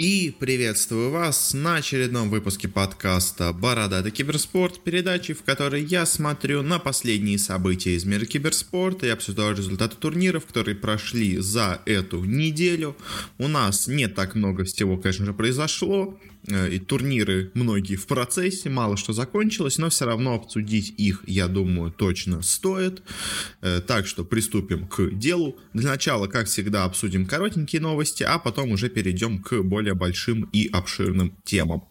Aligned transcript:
И 0.00 0.34
приветствую 0.38 1.10
вас 1.10 1.52
на 1.52 1.74
очередном 1.74 2.30
выпуске 2.30 2.68
подкаста 2.68 3.52
«Бородатый 3.52 4.10
киберспорт», 4.10 4.82
передачи, 4.82 5.34
в 5.34 5.42
которой 5.42 5.84
я 5.84 6.06
смотрю 6.06 6.62
на 6.62 6.78
последние 6.78 7.36
события 7.36 7.94
из 7.94 8.06
мира 8.06 8.24
киберспорта 8.24 9.04
и 9.04 9.10
обсуждаю 9.10 9.54
результаты 9.54 9.96
турниров, 9.96 10.46
которые 10.46 10.74
прошли 10.74 11.36
за 11.36 11.82
эту 11.84 12.24
неделю. 12.24 12.96
У 13.36 13.46
нас 13.46 13.88
не 13.88 14.08
так 14.08 14.34
много 14.34 14.64
всего, 14.64 14.96
конечно 14.96 15.26
же, 15.26 15.34
произошло, 15.34 16.18
и 16.48 16.78
турниры 16.78 17.50
многие 17.54 17.96
в 17.96 18.06
процессе, 18.06 18.70
мало 18.70 18.96
что 18.96 19.12
закончилось, 19.12 19.78
но 19.78 19.90
все 19.90 20.06
равно 20.06 20.34
обсудить 20.34 20.94
их, 20.96 21.22
я 21.26 21.48
думаю, 21.48 21.92
точно 21.92 22.42
стоит. 22.42 23.02
Э, 23.60 23.80
так 23.86 24.06
что 24.06 24.24
приступим 24.24 24.86
к 24.86 25.10
делу. 25.12 25.58
Для 25.74 25.90
начала, 25.90 26.26
как 26.26 26.46
всегда, 26.46 26.84
обсудим 26.84 27.26
коротенькие 27.26 27.82
новости, 27.82 28.22
а 28.22 28.38
потом 28.38 28.72
уже 28.72 28.88
перейдем 28.88 29.42
к 29.42 29.62
более 29.62 29.94
большим 29.94 30.48
и 30.52 30.68
обширным 30.68 31.36
темам. 31.44 31.84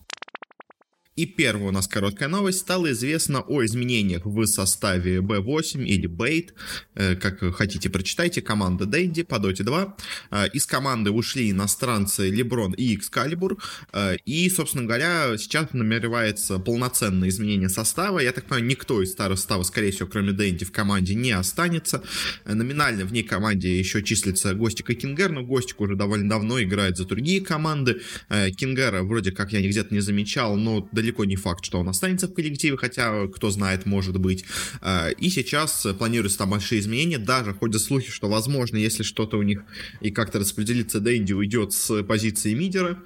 И 1.19 1.25
первая 1.25 1.67
у 1.67 1.71
нас 1.71 1.89
короткая 1.89 2.29
новость. 2.29 2.59
Стало 2.59 2.93
известно 2.93 3.41
о 3.41 3.65
изменениях 3.65 4.25
в 4.25 4.45
составе 4.45 5.17
B8 5.17 5.83
или 5.83 6.07
Bait. 6.07 6.51
Э, 6.95 7.17
как 7.17 7.39
хотите, 7.55 7.89
прочитайте. 7.89 8.41
Команда 8.41 8.85
Дэнди 8.85 9.23
по 9.23 9.35
Dota 9.35 9.63
2. 9.63 9.97
Э, 10.31 10.47
из 10.53 10.65
команды 10.65 11.11
ушли 11.11 11.51
иностранцы 11.51 12.29
Леброн 12.29 12.71
и 12.71 12.95
Excalibur. 12.95 13.57
Э, 13.91 14.15
и, 14.23 14.49
собственно 14.49 14.85
говоря, 14.85 15.37
сейчас 15.37 15.73
намеревается 15.73 16.57
полноценное 16.57 17.27
изменение 17.27 17.67
состава. 17.67 18.19
Я 18.19 18.31
так 18.31 18.45
понимаю, 18.45 18.67
никто 18.67 19.01
из 19.01 19.11
старого 19.11 19.35
состава, 19.35 19.63
скорее 19.63 19.91
всего, 19.91 20.07
кроме 20.07 20.31
Дэнди, 20.31 20.63
в 20.63 20.71
команде 20.71 21.15
не 21.15 21.31
останется. 21.31 22.01
Номинально 22.45 23.03
в 23.03 23.11
ней 23.11 23.23
команде 23.23 23.77
еще 23.77 24.03
числится 24.03 24.53
Гостик 24.53 24.89
и 24.91 24.95
Кингер, 24.95 25.31
но 25.31 25.43
Гостик 25.43 25.81
уже 25.81 25.97
довольно 25.97 26.29
давно 26.29 26.61
играет 26.61 26.95
за 26.95 27.03
другие 27.03 27.41
команды. 27.41 27.99
Кингера 28.29 29.03
вроде 29.03 29.33
как 29.33 29.51
я 29.51 29.59
где-то 29.61 29.93
не 29.93 29.99
замечал, 29.99 30.55
но 30.55 30.88
далеко 30.93 31.08
далеко 31.09 31.25
не 31.25 31.35
факт, 31.35 31.65
что 31.65 31.79
он 31.79 31.89
останется 31.89 32.27
в 32.27 32.33
коллективе, 32.33 32.77
хотя, 32.77 33.27
кто 33.27 33.49
знает, 33.49 33.85
может 33.85 34.17
быть. 34.17 34.45
А, 34.81 35.09
и 35.09 35.29
сейчас 35.29 35.88
планируются 35.97 36.39
там 36.39 36.51
большие 36.51 36.79
изменения, 36.79 37.17
даже 37.17 37.53
ходят 37.53 37.81
слухи, 37.81 38.11
что, 38.11 38.29
возможно, 38.29 38.77
если 38.77 39.03
что-то 39.03 39.38
у 39.38 39.43
них 39.43 39.63
и 40.01 40.11
как-то 40.11 40.39
распределится, 40.39 40.99
Дэнди 40.99 41.33
уйдет 41.33 41.73
с 41.73 42.03
позиции 42.03 42.53
мидера, 42.53 42.99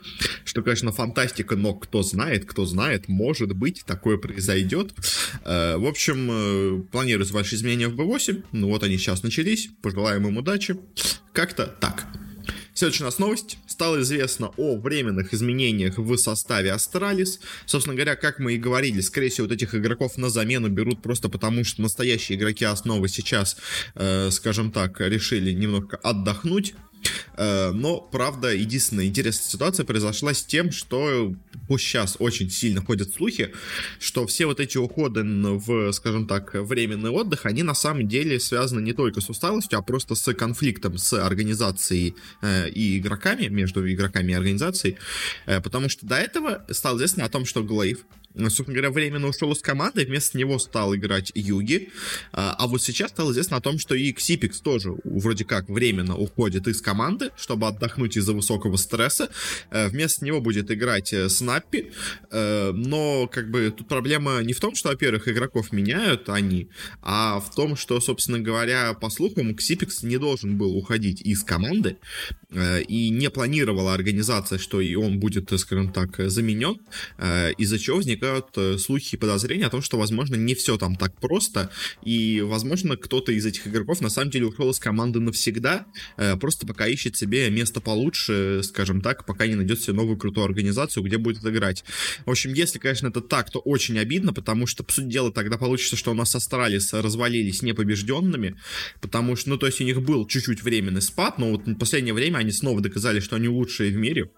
что, 0.44 0.62
конечно, 0.62 0.92
фантастика, 0.92 1.56
но 1.56 1.74
кто 1.74 2.04
знает, 2.04 2.46
кто 2.46 2.66
знает, 2.66 3.08
может 3.08 3.54
быть, 3.54 3.84
такое 3.86 4.18
произойдет. 4.18 4.94
А, 5.44 5.78
в 5.78 5.86
общем, 5.86 6.30
э, 6.30 6.84
планируются 6.92 7.34
большие 7.34 7.58
изменения 7.58 7.88
в 7.88 7.96
B8, 7.96 8.44
ну 8.52 8.68
вот 8.68 8.84
они 8.84 8.98
сейчас 8.98 9.24
начались, 9.24 9.70
пожелаем 9.82 10.28
им 10.28 10.38
удачи. 10.38 10.76
Как-то 11.32 11.66
так. 11.66 12.06
Следующая 12.74 13.04
у 13.04 13.06
нас 13.06 13.20
новость. 13.20 13.58
Стало 13.68 14.02
известно 14.02 14.52
о 14.58 14.76
временных 14.78 15.34
изменениях 15.34 16.00
в 16.00 16.18
составе 16.18 16.72
Астралис. 16.72 17.40
Собственно 17.66 17.96
говоря, 17.96 18.16
как 18.16 18.40
мы 18.40 18.54
и 18.54 18.58
говорили, 18.58 19.00
скорее 19.02 19.30
всего, 19.30 19.46
вот 19.48 19.54
этих 19.54 19.76
игроков 19.76 20.18
на 20.18 20.30
замену 20.30 20.70
берут 20.70 21.02
просто 21.02 21.30
потому, 21.30 21.64
что 21.64 21.84
настоящие 21.84 22.38
игроки 22.38 22.66
основы 22.66 23.10
сейчас, 23.10 23.58
э, 23.94 24.32
скажем 24.32 24.72
так, 24.72 25.00
решили 25.00 25.52
немного 25.52 25.98
отдохнуть 25.98 26.74
но, 27.38 28.00
правда, 28.12 28.54
единственная 28.54 29.06
интересная 29.06 29.50
ситуация 29.50 29.86
произошла 29.86 30.34
с 30.34 30.44
тем, 30.44 30.72
что 30.72 31.34
пусть 31.68 31.86
сейчас 31.86 32.18
очень 32.20 32.50
сильно 32.50 32.82
ходят 32.82 33.14
слухи, 33.14 33.54
что 34.00 34.28
все 34.28 34.46
вот 34.46 34.60
эти 34.60 34.78
уходы 34.78 35.24
в, 35.24 35.92
скажем 35.94 36.28
так, 36.28 36.54
временный 36.54 37.10
отдых, 37.10 37.46
они 37.46 37.64
на 37.64 37.74
самом 37.74 38.08
деле 38.08 38.40
связаны 38.40 38.82
не 38.82 38.94
только 38.94 39.22
с 39.22 39.30
усталостью, 39.30 39.80
а 39.80 39.82
просто 39.82 40.16
с 40.16 40.34
конфликтом 40.34 40.98
с 40.98 41.14
организацией 41.14 42.16
э, 42.42 42.70
и 42.70 42.98
игроками, 42.98 43.48
между 43.48 43.90
игроками 43.92 44.32
и 44.32 44.36
организацией, 44.36 44.98
э, 45.46 45.62
потому 45.62 45.90
что 45.90 46.06
до 46.06 46.16
этого 46.16 46.66
стало 46.70 46.98
известно 46.98 47.26
о 47.26 47.30
том, 47.30 47.46
что 47.46 47.64
Глейв 47.64 48.06
собственно 48.36 48.74
говоря, 48.74 48.92
временно 48.92 49.28
ушел 49.28 49.52
из 49.52 49.60
команды, 49.60 50.06
вместо 50.06 50.38
него 50.38 50.58
стал 50.60 50.96
играть 50.96 51.32
Юги. 51.36 51.90
А, 52.32 52.56
а 52.58 52.68
вот 52.68 52.82
сейчас 52.82 53.12
стало 53.12 53.32
известно 53.32 53.58
о 53.58 53.62
том, 53.62 53.78
что 53.78 53.96
и 53.96 54.12
Ксипикс 54.12 54.60
тоже 54.60 54.96
вроде 55.04 55.46
как 55.46 55.70
временно 55.70 56.18
уходит 56.18 56.68
из 56.68 56.82
команды, 56.82 57.30
чтобы 57.38 57.68
отдохнуть 57.68 58.18
из-за 58.18 58.34
высокого 58.34 58.78
стресса. 58.78 59.30
Э, 59.70 59.88
вместо 59.88 60.26
него 60.26 60.42
будет 60.42 60.72
играть 60.72 61.14
э, 61.14 61.30
Снаппи. 61.30 61.92
Э, 62.32 62.72
но, 62.72 63.28
как 63.28 63.52
бы, 63.52 63.74
тут 63.76 63.88
проблема 63.88 64.42
не 64.42 64.54
в 64.54 64.60
том, 64.60 64.76
что, 64.76 64.90
во-первых, 64.90 65.28
игроков 65.28 65.72
меняют 65.72 66.30
они, 66.30 66.70
а 67.02 67.40
в 67.40 67.54
том, 67.54 67.76
что, 67.76 68.00
собственно 68.00 68.40
говоря, 68.40 68.94
по 68.94 69.10
слухам, 69.10 69.56
Ксипикс 69.56 70.04
не 70.04 70.18
должен 70.18 70.58
был 70.58 70.76
уходить 70.76 71.22
из 71.22 71.44
команды, 71.44 71.98
и 72.88 73.10
не 73.10 73.32
планировала 73.32 73.96
организация, 73.96 74.60
что 74.60 74.80
и 74.80 74.94
он 74.94 75.20
будет, 75.20 75.52
скажем 75.60 75.92
так, 75.92 76.18
заменен, 76.30 76.78
из-за 77.58 77.80
чего 77.80 77.98
возник 77.98 78.23
возникают 78.24 78.58
э, 78.58 78.78
слухи 78.78 79.16
и 79.16 79.18
подозрения 79.18 79.66
о 79.66 79.70
том, 79.70 79.82
что, 79.82 79.98
возможно, 79.98 80.36
не 80.36 80.56
все 80.56 80.78
там 80.78 80.96
так 80.96 81.20
просто, 81.20 81.70
и, 82.04 82.42
возможно, 82.42 82.98
кто-то 82.98 83.32
из 83.32 83.46
этих 83.46 83.68
игроков 83.68 84.02
на 84.02 84.10
самом 84.10 84.32
деле 84.32 84.48
ушел 84.48 84.70
из 84.70 84.80
команды 84.80 85.20
навсегда, 85.20 85.86
э, 86.18 86.38
просто 86.38 86.66
пока 86.66 86.88
ищет 86.88 87.16
себе 87.18 87.50
место 87.50 87.82
получше, 87.82 88.62
скажем 88.64 89.02
так, 89.02 89.26
пока 89.26 89.48
не 89.48 89.56
найдет 89.56 89.82
себе 89.82 89.94
новую 89.94 90.18
крутую 90.18 90.46
организацию, 90.46 91.04
где 91.04 91.18
будет 91.18 91.46
играть. 91.46 91.84
В 92.26 92.32
общем, 92.32 92.54
если, 92.54 92.80
конечно, 92.80 93.08
это 93.08 93.22
так, 93.22 93.50
то 93.52 93.60
очень 93.60 94.00
обидно, 94.00 94.34
потому 94.34 94.68
что, 94.68 94.84
по 94.84 94.92
сути 94.92 95.08
дела, 95.08 95.32
тогда 95.32 95.58
получится, 95.58 95.96
что 95.96 96.12
у 96.12 96.16
нас 96.16 96.36
Астралис 96.36 96.94
развалились 96.94 97.62
непобежденными, 97.62 98.56
потому 99.02 99.36
что, 99.36 99.50
ну, 99.50 99.58
то 99.58 99.66
есть 99.66 99.82
у 99.82 99.84
них 99.84 100.02
был 100.02 100.26
чуть-чуть 100.28 100.64
временный 100.64 101.02
спад, 101.02 101.38
но 101.38 101.52
вот 101.52 101.68
в 101.68 101.76
последнее 101.76 102.14
время 102.14 102.38
они 102.38 102.52
снова 102.52 102.82
доказали, 102.82 103.20
что 103.20 103.36
они 103.36 103.48
лучшие 103.48 103.92
в 103.92 103.96
мире, 103.96 104.30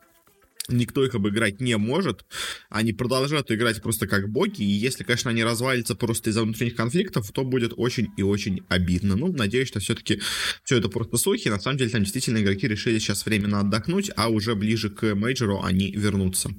никто 0.68 1.06
их 1.06 1.16
обыграть 1.16 1.62
не 1.62 1.78
может. 1.78 2.26
Они 2.70 2.94
продолжают 2.94 3.52
играть 3.52 3.82
просто 3.82 4.08
как 4.08 4.30
боги, 4.30 4.62
и 4.62 4.66
если, 4.66 5.04
конечно, 5.04 5.32
они 5.32 5.44
развалятся 5.44 5.96
просто 5.96 6.30
из-за 6.30 6.44
внутренних 6.44 6.76
конфликтов, 6.76 7.32
то 7.32 7.44
будет 7.44 7.74
очень 7.76 8.10
и 8.18 8.22
очень 8.22 8.62
обидно. 8.70 9.16
Ну, 9.16 9.32
надеюсь, 9.34 9.68
что 9.68 9.80
все-таки 9.80 10.22
все 10.64 10.78
это 10.78 10.90
просто 10.90 11.18
слухи. 11.18 11.48
На 11.50 11.60
самом 11.60 11.78
деле, 11.78 11.90
там 11.90 12.04
действительно 12.04 12.40
игроки 12.40 12.68
решили 12.68 13.00
сейчас 13.00 13.26
временно 13.26 13.60
отдохнуть, 13.60 14.12
а 14.16 14.30
уже 14.30 14.56
ближе 14.56 14.90
к 14.90 15.16
мейджору 15.16 15.62
они 15.62 15.92
вернутся. 15.92 16.52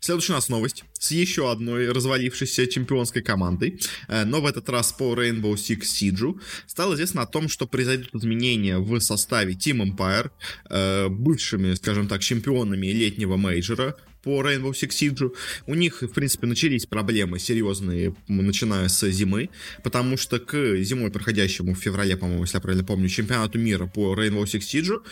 Следующая 0.00 0.32
у 0.32 0.36
нас 0.36 0.48
новость 0.48 0.84
с 0.98 1.10
еще 1.10 1.50
одной 1.50 1.90
развалившейся 1.90 2.66
чемпионской 2.66 3.22
командой, 3.22 3.80
э, 4.08 4.24
но 4.24 4.40
в 4.40 4.46
этот 4.46 4.68
раз 4.68 4.92
по 4.92 5.14
Rainbow 5.14 5.54
Six 5.54 5.80
Siege. 5.82 6.40
Стало 6.66 6.94
известно 6.94 7.22
о 7.22 7.26
том, 7.26 7.48
что 7.48 7.66
произойдут 7.66 8.14
изменения 8.14 8.78
в 8.78 9.00
составе 9.00 9.54
Team 9.54 9.82
Empire, 9.84 10.30
э, 10.70 11.08
бывшими, 11.08 11.74
скажем 11.74 12.08
так, 12.08 12.22
чемпионами 12.22 12.86
летнего 12.86 13.36
мейджора, 13.36 13.96
по 14.22 14.42
Rainbow 14.42 14.72
Six 14.72 14.88
Siege. 14.90 15.32
У 15.66 15.74
них, 15.74 16.02
в 16.02 16.08
принципе, 16.08 16.46
начались 16.46 16.86
проблемы 16.86 17.38
серьезные, 17.38 18.14
начиная 18.28 18.88
с 18.88 19.08
зимы, 19.10 19.50
потому 19.82 20.16
что 20.16 20.38
к 20.38 20.76
зимой 20.82 21.10
проходящему 21.10 21.74
в 21.74 21.78
феврале, 21.78 22.16
по-моему, 22.16 22.42
если 22.42 22.56
я 22.56 22.60
правильно 22.60 22.84
помню, 22.84 23.08
чемпионату 23.08 23.58
мира 23.58 23.86
по 23.86 24.14
Rainbow 24.14 24.44
Six 24.44 24.60
Siege 24.60 25.02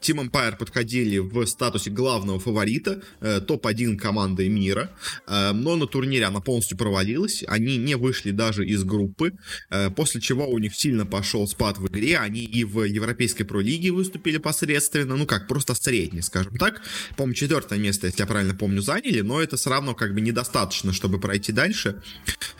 Team 0.00 0.30
Empire 0.30 0.56
подходили 0.56 1.18
в 1.18 1.46
статусе 1.46 1.90
главного 1.90 2.38
фаворита, 2.38 3.02
э, 3.20 3.40
топ-1 3.40 3.96
команды 3.96 4.48
мира, 4.48 4.90
э, 5.26 5.52
но 5.52 5.76
на 5.76 5.86
турнире 5.86 6.24
она 6.24 6.40
полностью 6.40 6.78
провалилась, 6.78 7.44
они 7.46 7.76
не 7.76 7.96
вышли 7.96 8.30
даже 8.30 8.66
из 8.66 8.84
группы, 8.84 9.32
э, 9.70 9.90
после 9.90 10.20
чего 10.20 10.48
у 10.48 10.58
них 10.58 10.74
сильно 10.74 11.06
пошел 11.06 11.46
спад 11.46 11.78
в 11.78 11.86
игре, 11.88 12.18
они 12.18 12.40
и 12.40 12.64
в 12.64 12.84
Европейской 12.84 13.44
Про-лиге 13.44 13.90
выступили 13.90 14.38
посредственно, 14.38 15.16
ну 15.16 15.26
как, 15.26 15.48
просто 15.48 15.74
средне, 15.74 16.22
скажем 16.22 16.56
так, 16.56 16.82
по-моему, 17.16 17.34
четвертое 17.34 17.78
место, 17.78 18.06
если 18.06 18.20
я 18.20 18.26
правильно 18.26 18.54
помню, 18.60 18.82
заняли, 18.82 19.22
но 19.22 19.42
это 19.42 19.56
все 19.56 19.70
равно 19.70 19.94
как 19.94 20.14
бы 20.14 20.20
недостаточно, 20.20 20.92
чтобы 20.92 21.18
пройти 21.18 21.50
дальше. 21.50 22.02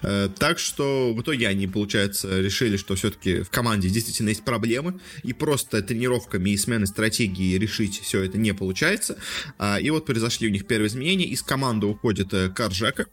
Э, 0.02 0.30
так 0.38 0.58
что 0.58 1.12
в 1.12 1.20
итоге 1.20 1.46
они, 1.46 1.66
получается, 1.66 2.40
решили, 2.40 2.78
что 2.78 2.94
все-таки 2.94 3.42
в 3.42 3.50
команде 3.50 3.90
действительно 3.90 4.30
есть 4.30 4.42
проблемы, 4.42 4.98
и 5.22 5.34
просто 5.34 5.82
тренировками 5.82 6.50
и 6.50 6.56
сменой 6.56 6.86
стратегии 6.86 7.58
решить 7.58 8.00
все 8.00 8.22
это 8.22 8.38
не 8.38 8.54
получается. 8.54 9.18
А, 9.58 9.78
и 9.78 9.90
вот 9.90 10.06
произошли 10.06 10.48
у 10.48 10.50
них 10.50 10.66
первые 10.66 10.88
изменения. 10.88 11.26
Из 11.26 11.42
команды 11.42 11.86
уходит 11.86 12.32
э, 12.32 12.48
Каржека, 12.48 13.06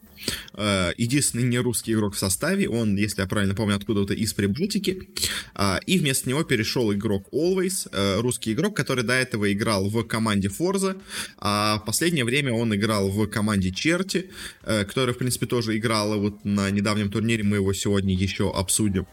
э, 0.54 0.92
единственный 0.96 1.44
не 1.44 1.58
русский 1.58 1.92
игрок 1.92 2.14
в 2.14 2.18
составе, 2.18 2.70
он, 2.70 2.96
если 2.96 3.20
я 3.20 3.26
правильно 3.26 3.54
помню, 3.54 3.76
откуда-то 3.76 4.14
из 4.14 4.32
Прибалтики, 4.32 5.10
а, 5.54 5.78
и 5.84 5.98
вместо 5.98 6.26
него 6.26 6.42
перешел 6.42 6.90
игрок 6.94 7.28
Always, 7.32 8.20
русский 8.20 8.52
игрок, 8.52 8.74
который 8.74 9.04
до 9.04 9.12
этого 9.12 9.52
играл 9.52 9.90
в 9.90 10.02
команде 10.04 10.48
Forza, 10.48 10.98
а 11.36 11.78
в 11.80 11.84
последнее 11.84 12.24
время 12.24 12.54
он 12.54 12.77
играл 12.78 13.10
в 13.10 13.26
команде 13.26 13.70
Черти, 13.70 14.30
э, 14.62 14.84
которая, 14.84 15.14
в 15.14 15.18
принципе, 15.18 15.46
тоже 15.46 15.76
играла 15.76 16.16
вот 16.16 16.44
на 16.44 16.70
недавнем 16.70 17.10
турнире, 17.10 17.44
мы 17.44 17.56
его 17.56 17.72
сегодня 17.72 18.14
еще 18.14 18.50
обсудим. 18.50 19.06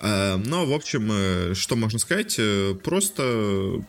Э, 0.00 0.36
но, 0.36 0.66
в 0.66 0.72
общем, 0.72 1.08
э, 1.10 1.54
что 1.54 1.76
можно 1.76 1.98
сказать, 1.98 2.38
просто 2.82 3.84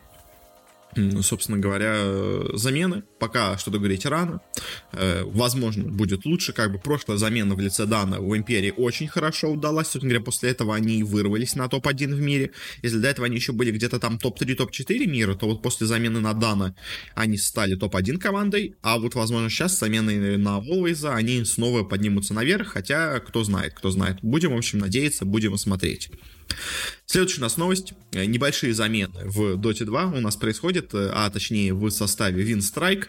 собственно 1.21 1.57
говоря, 1.57 2.43
замены. 2.53 3.03
Пока 3.19 3.57
что-то 3.57 3.77
говорить 3.77 4.05
рано. 4.05 4.41
Э, 4.91 5.23
возможно, 5.23 5.83
будет 5.83 6.25
лучше. 6.25 6.53
Как 6.53 6.71
бы 6.71 6.79
прошлая 6.79 7.17
замена 7.17 7.55
в 7.55 7.59
лице 7.59 7.85
Дана 7.85 8.19
в 8.19 8.35
Империи 8.35 8.73
очень 8.75 9.07
хорошо 9.07 9.49
удалась. 9.49 9.87
Собственно 9.87 10.09
говоря, 10.11 10.25
после 10.25 10.49
этого 10.51 10.75
они 10.75 11.03
вырвались 11.03 11.55
на 11.55 11.67
топ-1 11.67 12.13
в 12.13 12.21
мире. 12.21 12.51
Если 12.81 12.97
до 12.97 13.07
этого 13.07 13.25
они 13.25 13.35
еще 13.35 13.51
были 13.51 13.71
где-то 13.71 13.99
там 13.99 14.17
топ-3, 14.17 14.55
топ-4 14.55 15.05
мира, 15.05 15.35
то 15.35 15.47
вот 15.47 15.61
после 15.61 15.87
замены 15.87 16.19
на 16.19 16.33
Дана 16.33 16.75
они 17.15 17.37
стали 17.37 17.75
топ-1 17.75 18.17
командой. 18.17 18.75
А 18.81 18.99
вот, 18.99 19.15
возможно, 19.15 19.49
сейчас 19.49 19.75
с 19.75 19.79
заменой 19.79 20.37
на 20.37 20.59
Волвейза 20.59 21.15
они 21.15 21.43
снова 21.45 21.83
поднимутся 21.83 22.33
наверх. 22.33 22.69
Хотя, 22.69 23.19
кто 23.19 23.43
знает, 23.43 23.73
кто 23.73 23.91
знает. 23.91 24.19
Будем, 24.21 24.53
в 24.53 24.57
общем, 24.57 24.79
надеяться, 24.79 25.25
будем 25.25 25.57
смотреть. 25.57 26.09
Следующая 27.09 27.39
у 27.39 27.43
нас 27.43 27.55
новость. 27.55 27.93
Э, 28.11 28.25
небольшие 28.25 28.73
замены 28.73 29.21
в 29.23 29.55
Dota 29.55 29.85
2 29.85 30.05
у 30.07 30.19
нас 30.19 30.35
происходят, 30.35 30.93
э, 30.93 31.09
а 31.13 31.29
точнее 31.29 31.73
в 31.73 31.89
составе 31.89 32.43
Winstrike. 32.43 33.05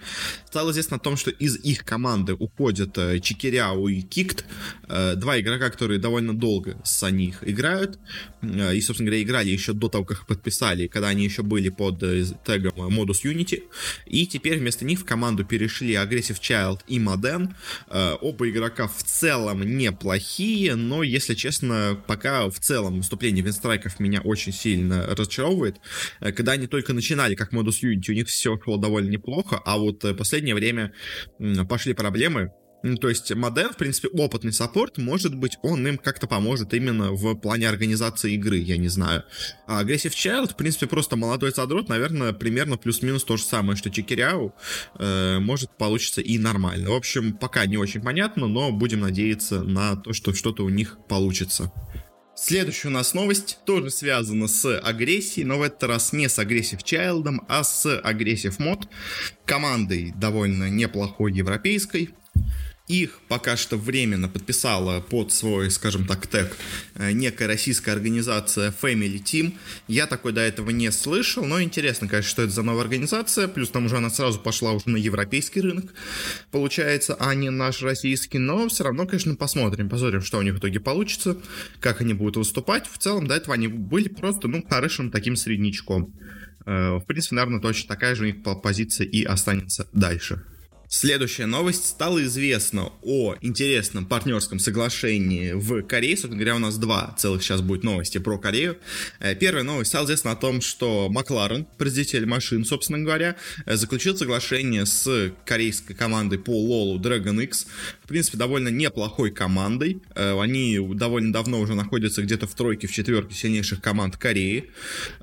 Стало 0.47 0.71
известно 0.71 0.99
о 0.99 1.01
том, 1.01 1.17
что 1.17 1.31
из 1.31 1.57
их 1.57 1.85
команды 1.85 2.35
уходят 2.35 2.97
э, 2.97 3.19
Чикиряу 3.21 3.89
и 3.89 4.01
Кикт, 4.03 4.45
два 4.89 5.39
игрока, 5.39 5.69
которые 5.69 5.99
довольно 5.99 6.33
долго 6.35 6.81
с 6.83 7.11
них 7.11 7.47
играют, 7.47 7.99
и, 8.43 8.81
собственно 8.81 9.11
говоря, 9.11 9.23
играли 9.23 9.51
еще 9.51 9.75
до 9.75 9.89
того, 9.89 10.05
как 10.05 10.27
подписали, 10.27 10.87
когда 10.87 11.09
они 11.09 11.25
еще 11.25 11.43
были 11.43 11.69
под 11.69 11.99
тегом 11.99 12.99
Modus 12.99 13.25
Unity, 13.25 13.65
и 14.07 14.27
теперь 14.27 14.59
вместо 14.59 14.87
них 14.87 15.01
в 15.01 15.05
команду 15.05 15.45
перешли 15.45 15.93
Aggressive 15.93 16.41
Child 16.41 16.81
и 16.89 16.99
Modern. 16.99 17.55
Оба 17.91 18.49
игрока 18.49 18.89
в 18.89 19.03
целом 19.03 19.77
неплохие, 19.77 20.75
но, 20.75 21.03
если 21.03 21.35
честно, 21.35 22.01
пока 22.07 22.49
в 22.49 22.59
целом 22.59 22.99
выступление 22.99 23.28
Winstrike 23.37 23.79
Харьков 23.79 24.01
меня 24.01 24.21
очень 24.21 24.53
сильно 24.53 25.07
разочаровывает. 25.07 25.77
Э, 26.21 26.33
когда 26.33 26.53
они 26.53 26.67
только 26.67 26.93
начинали 26.93 27.35
как 27.35 27.53
Modus 27.53 27.83
Unity, 27.83 28.11
у 28.11 28.15
них 28.15 28.29
все 28.29 28.59
шло 28.63 28.77
довольно 28.77 29.11
неплохо, 29.11 29.61
а 29.65 29.79
вот 29.79 30.05
э, 30.05 30.15
последнее 30.15 30.55
время 30.55 30.93
пошли 31.69 31.95
проблемы, 31.95 32.53
то 33.01 33.09
есть 33.09 33.35
Моден, 33.35 33.73
в 33.73 33.77
принципе, 33.77 34.09
опытный 34.09 34.53
саппорт, 34.53 34.99
может 34.99 35.35
быть, 35.35 35.59
он 35.63 35.87
им 35.87 35.99
как-то 35.99 36.29
поможет 36.29 36.73
именно 36.75 37.11
в 37.11 37.35
плане 37.35 37.69
организации 37.69 38.35
игры, 38.35 38.57
я 38.59 38.77
не 38.77 38.89
знаю. 38.89 39.25
А 39.67 39.83
Aggressive 39.83 40.13
Child, 40.13 40.53
в 40.53 40.57
принципе, 40.57 40.87
просто 40.87 41.17
молодой 41.17 41.51
задрот, 41.51 41.89
наверное, 41.89 42.33
примерно 42.33 42.77
плюс-минус 42.77 43.25
то 43.25 43.37
же 43.37 43.43
самое, 43.43 43.77
что 43.77 43.91
Чикиряу, 43.91 44.55
э, 44.99 45.39
может 45.41 45.77
получиться 45.77 46.21
и 46.21 46.39
нормально. 46.39 46.91
В 46.91 46.95
общем, 46.95 47.33
пока 47.33 47.67
не 47.67 47.77
очень 47.77 48.01
понятно, 48.01 48.47
но 48.47 48.71
будем 48.71 49.01
надеяться 49.01 49.63
на 49.63 49.97
то, 49.97 50.13
что 50.13 50.33
что-то 50.33 50.65
у 50.65 50.69
них 50.69 50.99
получится. 51.09 51.73
Следующая 52.41 52.89
у 52.89 52.93
нас 52.93 53.15
новость 53.15 53.59
тоже 53.65 53.91
связана 53.91 54.47
с 54.47 54.79
агрессией, 54.79 55.45
но 55.45 55.59
в 55.59 55.63
этот 55.63 55.83
раз 55.83 56.13
не 56.13 56.29
с 56.29 56.39
Aggressive 56.39 56.85
Child, 56.85 57.45
а 57.49 57.65
с 57.65 57.85
Aggressive 57.85 58.59
Mod, 58.59 58.87
командой 59.45 60.15
довольно 60.17 60.71
неплохой 60.71 61.33
европейской, 61.33 62.11
их 62.89 63.21
пока 63.29 63.57
что 63.57 63.77
временно 63.77 64.29
подписала 64.29 65.01
под 65.01 65.31
свой, 65.33 65.71
скажем 65.71 66.07
так, 66.07 66.27
тег 66.27 66.57
э, 66.95 67.13
некая 67.13 67.47
российская 67.47 67.93
организация 67.93 68.75
Family 68.83 69.23
Team. 69.23 69.55
Я 69.87 70.07
такой 70.07 70.33
до 70.33 70.41
этого 70.41 70.71
не 70.71 70.91
слышал, 70.91 71.45
но 71.45 71.63
интересно, 71.63 72.09
конечно, 72.09 72.31
что 72.31 72.43
это 72.43 72.53
за 72.53 72.63
новая 72.63 72.83
организация. 72.83 73.47
Плюс 73.47 73.71
там 73.71 73.87
уже 73.87 73.99
она 73.99 74.11
сразу 74.11 74.41
пошла 74.41 74.73
уже 74.73 74.89
на 74.89 74.97
европейский 74.97 75.61
рынок, 75.61 75.93
получается, 76.51 77.15
а 77.21 77.35
не 77.35 77.51
наш 77.51 77.83
российский. 77.83 78.39
Но 78.39 78.69
все 78.69 78.85
равно, 78.85 79.07
конечно, 79.07 79.35
посмотрим, 79.37 79.89
посмотрим, 79.89 80.23
что 80.23 80.39
у 80.39 80.43
них 80.43 80.55
в 80.55 80.59
итоге 80.59 80.81
получится, 80.81 81.37
как 81.81 82.01
они 82.01 82.15
будут 82.15 82.37
выступать. 82.37 82.87
В 82.91 82.97
целом, 82.97 83.27
до 83.27 83.35
этого 83.35 83.55
они 83.55 83.69
были 83.69 84.09
просто, 84.09 84.49
ну, 84.49 84.65
хорошим 84.67 85.11
таким 85.11 85.37
среднячком. 85.37 86.15
Э, 86.65 86.97
в 86.97 87.05
принципе, 87.05 87.37
наверное, 87.37 87.61
точно 87.61 87.89
такая 87.89 88.15
же 88.15 88.23
у 88.23 88.27
них 88.27 88.37
позиция 88.63 89.07
и 89.07 89.25
останется 89.25 89.89
дальше. 89.93 90.43
Следующая 90.91 91.45
новость. 91.45 91.85
Стало 91.85 92.25
известно 92.25 92.93
о 93.03 93.35
интересном 93.43 94.07
партнерском 94.07 94.59
соглашении 94.59 95.53
в 95.53 95.83
Корее. 95.83 96.17
Собственно 96.17 96.37
говоря, 96.37 96.57
у 96.57 96.61
нас 96.61 96.79
два 96.79 97.15
целых 97.19 97.43
сейчас 97.43 97.61
будет 97.61 97.85
новости 97.85 98.17
про 98.17 98.39
Корею. 98.39 98.79
Э, 99.21 99.35
первая 99.35 99.65
новость. 99.65 99.91
Стало 99.91 100.07
известно 100.07 100.31
о 100.31 100.37
том, 100.37 100.63
что 100.63 101.11
Макларен, 101.11 101.67
производитель 101.77 102.25
машин, 102.25 102.65
собственно 102.65 103.01
говоря, 103.01 103.37
э, 103.67 103.77
заключил 103.77 104.17
соглашение 104.17 104.87
с 104.87 105.35
корейской 105.45 105.93
командой 105.93 106.39
по 106.39 106.59
Лолу 106.59 106.99
Dragon 106.99 107.43
X. 107.43 107.67
В 108.03 108.09
принципе, 108.09 108.39
довольно 108.39 108.69
неплохой 108.69 109.31
командой. 109.31 110.01
Э, 110.15 110.41
они 110.41 110.81
довольно 110.95 111.35
давно 111.35 111.61
уже 111.61 111.75
находятся 111.75 112.23
где-то 112.23 112.47
в 112.47 112.55
тройке, 112.55 112.87
в 112.87 112.93
четверке 112.93 113.35
сильнейших 113.35 113.83
команд 113.83 114.17
Кореи. 114.17 114.71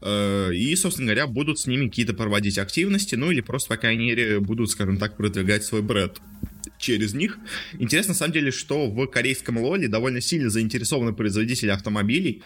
И, 0.06 0.76
собственно 0.76 1.08
говоря, 1.08 1.26
будут 1.26 1.58
с 1.58 1.66
ними 1.66 1.88
какие-то 1.88 2.14
проводить 2.14 2.60
активности, 2.60 3.16
ну 3.16 3.32
или 3.32 3.42
просто, 3.42 3.70
по 3.70 3.78
крайней 3.78 4.06
мере, 4.06 4.40
будут, 4.40 4.70
скажем 4.70 4.98
так, 4.98 5.18
продвигать 5.18 5.55
продвигать 5.56 5.66
свой 5.66 5.82
бренд 5.82 6.22
через 6.86 7.16
них. 7.16 7.40
Интересно, 7.80 8.14
на 8.14 8.18
самом 8.18 8.34
деле, 8.34 8.52
что 8.52 8.88
в 8.88 9.08
корейском 9.08 9.58
лоле 9.58 9.88
довольно 9.88 10.22
сильно 10.22 10.52
заинтересованы 10.52 11.14
производители 11.14 11.72
автомобилей, 11.72 12.44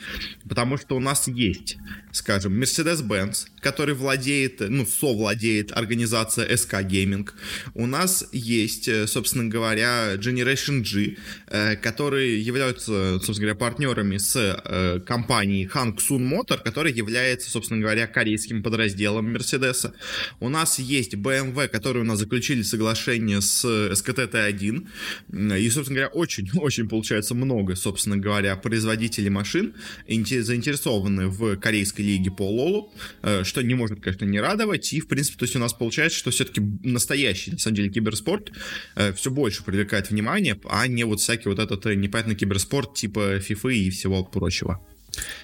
потому 0.47 0.77
что 0.77 0.95
у 0.95 1.01
нас 1.01 1.27
есть, 1.27 1.77
скажем, 2.13 2.61
Mercedes-Benz, 2.61 3.47
который 3.59 3.95
владеет, 3.95 4.61
ну, 4.61 4.85
совладеет 4.85 5.73
организация 5.73 6.47
SK 6.47 6.87
Gaming. 6.87 7.29
У 7.73 7.85
нас 7.85 8.25
есть, 8.31 8.87
э, 8.87 9.07
собственно 9.07 9.49
говоря, 9.49 10.15
Generation 10.15 10.83
G, 10.83 11.17
э, 11.47 11.75
которые 11.75 12.41
являются, 12.41 13.19
собственно 13.19 13.39
говоря, 13.39 13.55
партнерами 13.55 14.17
с 14.17 14.35
э, 14.37 15.01
компанией 15.01 15.67
Hang 15.67 15.97
Sun 15.97 16.29
Motor, 16.29 16.63
которая 16.63 16.93
является, 16.93 17.51
собственно 17.51 17.81
говоря, 17.81 18.07
корейским 18.07 18.63
подразделом 18.63 19.35
Mercedes. 19.35 19.91
У 20.39 20.47
нас 20.47 20.79
есть 20.79 21.15
BMW, 21.15 21.67
которые 21.67 22.03
у 22.03 22.05
нас 22.05 22.19
заключили 22.19 22.61
соглашение 22.61 23.41
с 23.41 23.65
SKT 24.29 24.49
T1. 24.49 25.57
И, 25.59 25.69
собственно 25.69 25.99
говоря, 25.99 26.13
очень-очень 26.13 26.89
получается 26.89 27.35
много, 27.35 27.75
собственно 27.75 28.17
говоря, 28.17 28.55
производителей 28.55 29.29
машин 29.29 29.75
заинтересованы 30.07 31.27
в 31.27 31.57
корейской 31.57 32.01
лиге 32.01 32.31
по 32.31 32.49
Лолу, 32.49 32.93
что 33.43 33.61
не 33.61 33.75
может, 33.75 34.01
конечно, 34.01 34.25
не 34.25 34.39
радовать. 34.39 34.93
И, 34.93 34.99
в 34.99 35.07
принципе, 35.07 35.37
то 35.37 35.43
есть 35.43 35.55
у 35.55 35.59
нас 35.59 35.73
получается, 35.73 36.17
что 36.17 36.31
все-таки 36.31 36.61
настоящий, 36.83 37.51
на 37.51 37.57
самом 37.57 37.75
деле, 37.75 37.89
киберспорт 37.89 38.51
э, 38.95 39.13
все 39.13 39.31
больше 39.31 39.63
привлекает 39.63 40.09
внимание, 40.09 40.59
а 40.65 40.87
не 40.87 41.03
вот 41.03 41.19
всякий 41.19 41.49
вот 41.49 41.59
этот 41.59 41.85
э, 41.85 41.95
непонятный 41.95 42.35
киберспорт 42.35 42.95
типа 42.95 43.37
FIFA 43.37 43.73
и 43.73 43.89
всего 43.89 44.23
прочего. 44.23 44.79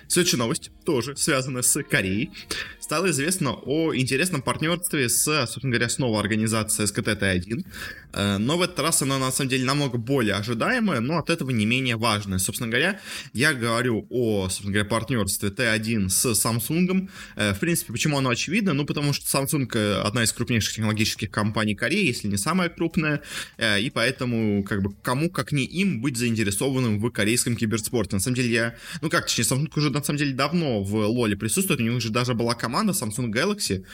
Следующая 0.08 0.38
новость, 0.38 0.72
тоже 0.86 1.16
связана 1.18 1.62
с 1.62 1.82
Кореей. 1.84 2.32
Стало 2.80 3.10
известно 3.10 3.54
о 3.54 3.96
интересном 3.96 4.44
партнерстве 4.44 5.10
с, 5.10 5.24
собственно 5.48 5.72
говоря, 5.72 5.90
снова 5.90 6.20
организацией 6.20 6.88
СКТ-Т1. 6.88 7.66
Э, 8.14 8.38
но 8.38 8.58
в 8.58 8.62
этот 8.62 8.80
раз 8.80 9.02
она, 9.02 9.18
на 9.18 9.32
самом 9.32 9.50
деле, 9.50 9.66
намного 9.66 9.98
более 9.98 10.36
ожидаемая, 10.36 11.00
но 11.00 11.18
от 11.18 11.32
этого 11.32 11.50
не 11.50 11.66
менее 11.66 11.98
важная. 11.98 12.38
Собственно 12.38 12.70
говоря, 12.70 13.00
я 13.34 13.54
говорю 13.54 14.06
о, 14.12 14.44
собственно 14.44 14.72
говоря, 14.72 14.88
партнерстве 14.88 15.50
Т1 15.50 16.10
с 16.10 16.26
Samsung. 16.26 17.10
Э, 17.36 17.54
в 17.56 17.60
принципе, 17.60 17.92
почему 17.92 18.20
оно 18.20 18.30
очевидно? 18.30 18.74
Ну, 18.74 18.86
потому 18.86 19.14
что 19.14 19.26
Samsung 19.26 19.68
э, 19.74 20.02
одна 20.02 20.24
из 20.24 20.32
крупнейших 20.32 20.76
технологических 20.76 21.32
компаний 21.32 21.74
Кореи, 21.74 22.06
если 22.06 22.28
не 22.28 22.38
самая 22.38 22.70
крупная, 22.70 23.22
и 23.58 23.92
поэтому, 23.94 24.64
как 24.64 24.84
бы, 24.84 24.94
кому, 25.02 25.30
как 25.30 25.52
не 25.52 25.66
им, 25.66 26.02
быть 26.02 26.18
заинтересованным 26.18 27.00
в 27.00 27.10
корейском 27.10 27.56
киберспорте. 27.56 28.16
На 28.16 28.20
самом 28.20 28.36
деле, 28.36 28.54
я, 28.54 28.76
ну 29.02 29.10
как, 29.10 29.26
точнее, 29.26 29.46
Samsung 29.46 29.72
уже, 29.76 29.90
на 29.96 30.04
самом 30.04 30.20
деле, 30.20 30.34
давно 30.34 30.84
в 30.84 30.96
Лоле 30.96 31.36
присутствует, 31.36 31.80
у 31.80 31.84
них 31.84 32.02
же 32.02 32.10
даже 32.10 32.34
была 32.34 32.54
команда 32.54 32.94
Samsung 32.94 33.32
Galaxy, 33.32 33.86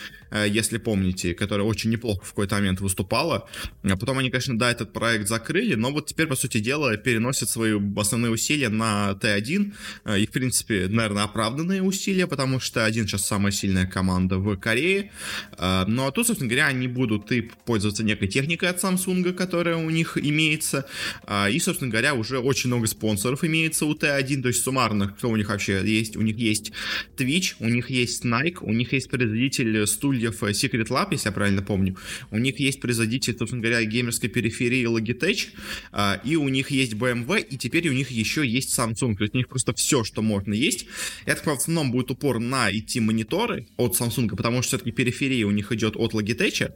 если 0.48 0.78
помните, 0.78 1.34
которая 1.34 1.68
очень 1.68 1.90
неплохо 1.90 2.24
в 2.26 2.30
какой-то 2.30 2.56
момент 2.56 2.82
выступала, 2.82 3.48
а 3.84 3.98
потом 3.98 4.20
они, 4.20 4.30
конечно, 4.30 4.58
да, 4.58 4.72
этот 4.72 4.94
проект 4.94 5.28
закрыли, 5.28 5.76
но 5.76 5.92
вот 5.92 6.08
теперь, 6.08 6.28
по 6.28 6.36
сути 6.36 6.60
дела, 6.60 6.96
переносят 6.98 7.50
свои 7.50 7.74
основные 7.98 8.32
усилия 8.32 8.70
на 8.70 9.18
Т1. 9.22 9.74
Э, 10.06 10.20
и, 10.20 10.26
в 10.26 10.32
принципе, 10.32 10.88
наверное, 10.88 11.24
оправданные 11.24 11.82
усилия, 11.82 12.28
потому 12.28 12.60
что 12.60 12.82
Т1 12.82 13.08
сейчас 13.08 13.26
самая 13.26 13.52
сильная 13.52 13.86
команда 13.86 14.38
в 14.38 14.56
Корее. 14.58 15.12
Э, 15.58 15.86
ну, 15.88 16.08
а 16.08 16.12
тут, 16.12 16.28
собственно 16.28 16.50
говоря, 16.50 16.68
они 16.68 16.88
будут 16.88 17.32
и 17.32 17.42
пользоваться 17.66 18.04
некой 18.04 18.28
техникой 18.28 18.70
от 18.70 18.84
Samsung, 18.84 19.34
которая 19.34 19.78
у 19.78 19.90
них 19.90 20.18
имеется. 20.18 20.86
Э, 21.28 21.52
и, 21.52 21.60
собственно 21.60 21.92
говоря, 21.92 22.14
уже 22.14 22.40
очень 22.40 22.70
много 22.70 22.88
спонсоров 22.88 23.44
имеется 23.44 23.86
у 23.86 23.94
Т1, 23.94 24.42
то 24.42 24.48
есть 24.48 24.64
суммарно, 24.64 25.10
кто 25.10 25.30
у 25.30 25.36
них 25.36 25.50
вообще 25.50 25.82
есть. 25.92 26.16
У 26.16 26.22
них 26.22 26.38
есть 26.38 26.72
Twitch, 27.18 27.56
у 27.60 27.68
них 27.68 27.90
есть 27.90 28.26
Nike, 28.26 28.58
у 28.62 28.74
них 28.74 28.94
есть 28.94 29.10
производитель 29.10 29.86
стульев 29.88 30.42
Secret 30.42 30.88
Lab, 30.88 31.10
если 31.12 31.30
я 31.30 31.32
правильно 31.32 31.62
помню. 31.62 31.98
У 32.32 32.38
них 32.38 32.60
есть 32.60 32.82
производитель, 32.82 33.38
собственно 33.38 33.62
говоря, 33.62 33.84
геймерской 33.84 34.30
периферии 34.30 34.86
Logitech, 34.86 35.50
а, 35.92 36.22
и 36.24 36.36
у 36.36 36.48
них 36.50 36.72
есть 36.72 36.94
BMW, 36.94 37.42
и 37.42 37.58
теперь 37.58 37.90
у 37.90 37.94
них 37.94 38.12
еще 38.12 38.46
есть 38.46 38.78
Samsung. 38.78 39.16
То 39.16 39.24
есть 39.24 39.34
у 39.34 39.38
них 39.38 39.48
просто 39.48 39.74
все, 39.74 40.04
что 40.04 40.22
можно 40.22 40.54
есть. 40.54 40.86
Это, 41.26 41.44
в 41.44 41.54
основном 41.54 41.92
будет 41.92 42.12
упор 42.12 42.40
на 42.40 42.72
идти 42.72 43.00
мониторы 43.00 43.68
от 43.78 44.00
Samsung, 44.00 44.30
потому 44.36 44.62
что 44.62 44.70
все-таки 44.70 44.92
периферия 44.92 45.46
у 45.46 45.52
них 45.52 45.72
идет 45.72 45.96
от 45.96 46.14
Logitech. 46.14 46.72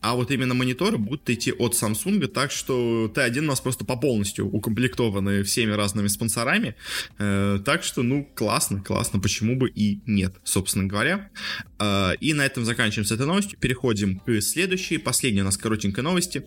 А 0.00 0.14
вот 0.14 0.30
именно 0.30 0.54
мониторы 0.54 0.98
будут 0.98 1.28
идти 1.28 1.52
от 1.52 1.74
Samsung, 1.74 2.26
так 2.26 2.50
что 2.50 3.12
T1 3.14 3.38
у 3.40 3.42
нас 3.42 3.60
просто 3.60 3.84
по 3.84 3.96
полностью 3.96 4.48
укомплектованы 4.48 5.42
всеми 5.42 5.72
разными 5.72 6.08
спонсорами, 6.08 6.74
э, 7.18 7.60
так 7.64 7.84
что, 7.84 8.02
ну, 8.02 8.28
классно, 8.34 8.82
классно, 8.82 9.20
почему 9.20 9.56
бы 9.56 9.68
и 9.68 10.00
нет, 10.06 10.34
собственно 10.42 10.86
говоря. 10.86 11.30
Э, 11.78 12.12
и 12.20 12.32
на 12.32 12.46
этом 12.46 12.64
заканчиваем 12.64 13.06
с 13.06 13.12
этой 13.12 13.26
новостью, 13.26 13.58
переходим 13.58 14.20
к 14.20 14.40
следующей, 14.40 14.98
последней 14.98 15.42
у 15.42 15.44
нас 15.44 15.56
коротенькой 15.56 16.02
новости. 16.02 16.44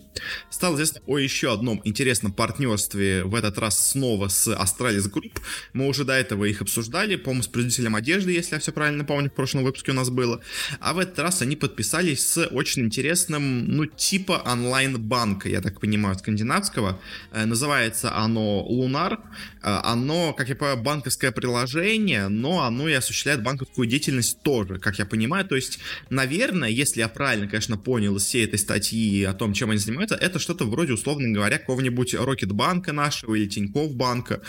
Стало 0.50 0.74
известно 0.74 1.00
о 1.06 1.18
еще 1.18 1.52
одном 1.52 1.80
интересном 1.84 2.32
партнерстве, 2.32 3.24
в 3.24 3.34
этот 3.34 3.58
раз 3.58 3.90
снова 3.90 4.28
с 4.28 4.48
Astralis 4.48 5.10
Group. 5.10 5.38
Мы 5.72 5.86
уже 5.86 6.04
до 6.04 6.14
этого 6.14 6.44
их 6.44 6.60
обсуждали, 6.60 7.16
по-моему, 7.16 7.42
с 7.42 7.48
производителем 7.48 7.94
одежды, 7.94 8.32
если 8.32 8.54
я 8.54 8.60
все 8.60 8.72
правильно 8.72 9.04
помню, 9.04 9.30
в 9.30 9.34
прошлом 9.34 9.62
выпуске 9.62 9.92
у 9.92 9.94
нас 9.94 10.10
было. 10.10 10.40
А 10.80 10.92
в 10.92 10.98
этот 10.98 11.18
раз 11.20 11.42
они 11.42 11.54
подписались 11.54 12.26
с 12.26 12.46
очень 12.46 12.82
интересным, 12.82 13.43
ну, 13.44 13.86
типа 13.86 14.42
онлайн-банка, 14.44 15.48
я 15.48 15.60
так 15.60 15.80
понимаю, 15.80 16.18
скандинавского. 16.18 17.00
Э, 17.32 17.44
называется 17.44 18.14
оно 18.16 18.66
Lunar. 18.70 19.18
Э, 19.62 19.80
оно, 19.84 20.32
как 20.32 20.48
я 20.48 20.56
понимаю, 20.56 20.82
банковское 20.82 21.32
приложение, 21.32 22.28
но 22.28 22.62
оно 22.62 22.88
и 22.88 22.92
осуществляет 22.92 23.42
банковскую 23.42 23.86
деятельность 23.86 24.40
тоже, 24.42 24.78
как 24.78 24.98
я 24.98 25.06
понимаю. 25.06 25.44
То 25.44 25.56
есть, 25.56 25.78
наверное, 26.10 26.68
если 26.68 27.00
я 27.00 27.08
правильно, 27.08 27.48
конечно, 27.48 27.76
понял 27.76 28.16
из 28.16 28.24
всей 28.24 28.44
этой 28.44 28.58
статьи 28.58 29.24
о 29.24 29.32
том, 29.32 29.52
чем 29.52 29.70
они 29.70 29.78
занимаются, 29.78 30.16
это 30.16 30.38
что-то 30.38 30.64
вроде, 30.64 30.92
условно 30.92 31.28
говоря, 31.28 31.58
какого-нибудь 31.58 32.14
Рокетбанка 32.14 32.92
нашего 32.92 33.34
или 33.34 33.46
Тинькофф 33.46 33.94
банка. 33.94 34.40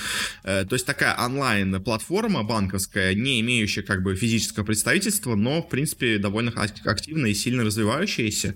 Э, 0.44 0.66
то 0.66 0.76
есть 0.76 0.86
такая 0.86 1.16
онлайн-платформа 1.16 2.44
банковская, 2.44 3.14
не 3.14 3.42
имеющая 3.42 3.84
как 3.84 4.04
бы 4.04 4.16
физического 4.16 4.64
представительства, 4.64 5.36
но, 5.36 5.62
в 5.62 5.70
принципе, 5.70 6.18
довольно 6.18 6.52
активно 6.86 7.28
и 7.28 7.34
сильно 7.34 7.64
развивающаяся. 7.64 8.56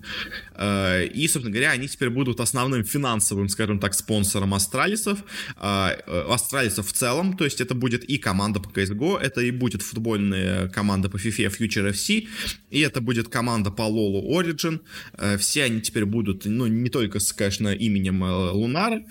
Э, 0.55 1.05
и, 1.05 1.27
собственно 1.27 1.51
говоря, 1.51 1.71
они 1.71 1.87
теперь 1.87 2.09
будут 2.09 2.39
основным 2.39 2.83
финансовым, 2.83 3.49
скажем 3.49 3.79
так, 3.79 3.93
спонсором 3.93 4.53
Астралисов, 4.53 5.19
э, 5.55 6.23
Астралисов 6.29 6.87
в 6.87 6.93
целом, 6.93 7.37
то 7.37 7.45
есть 7.45 7.61
это 7.61 7.75
будет 7.75 8.03
и 8.03 8.17
команда 8.17 8.59
по 8.59 8.69
CSGO, 8.69 9.17
это 9.19 9.41
и 9.41 9.51
будет 9.51 9.81
футбольная 9.81 10.67
команда 10.69 11.09
по 11.09 11.17
FIFA 11.17 11.57
Future 11.57 11.91
FC, 11.91 12.27
и 12.69 12.79
это 12.81 13.01
будет 13.01 13.29
команда 13.29 13.71
по 13.71 13.83
LoL 13.83 14.25
Origin. 14.27 14.79
Э, 15.13 15.37
все 15.37 15.63
они 15.63 15.81
теперь 15.81 16.05
будут, 16.05 16.45
ну, 16.45 16.67
не 16.67 16.89
только 16.89 17.19
с, 17.19 17.33
конечно, 17.33 17.69
именем 17.69 18.21
Лунара, 18.21 19.03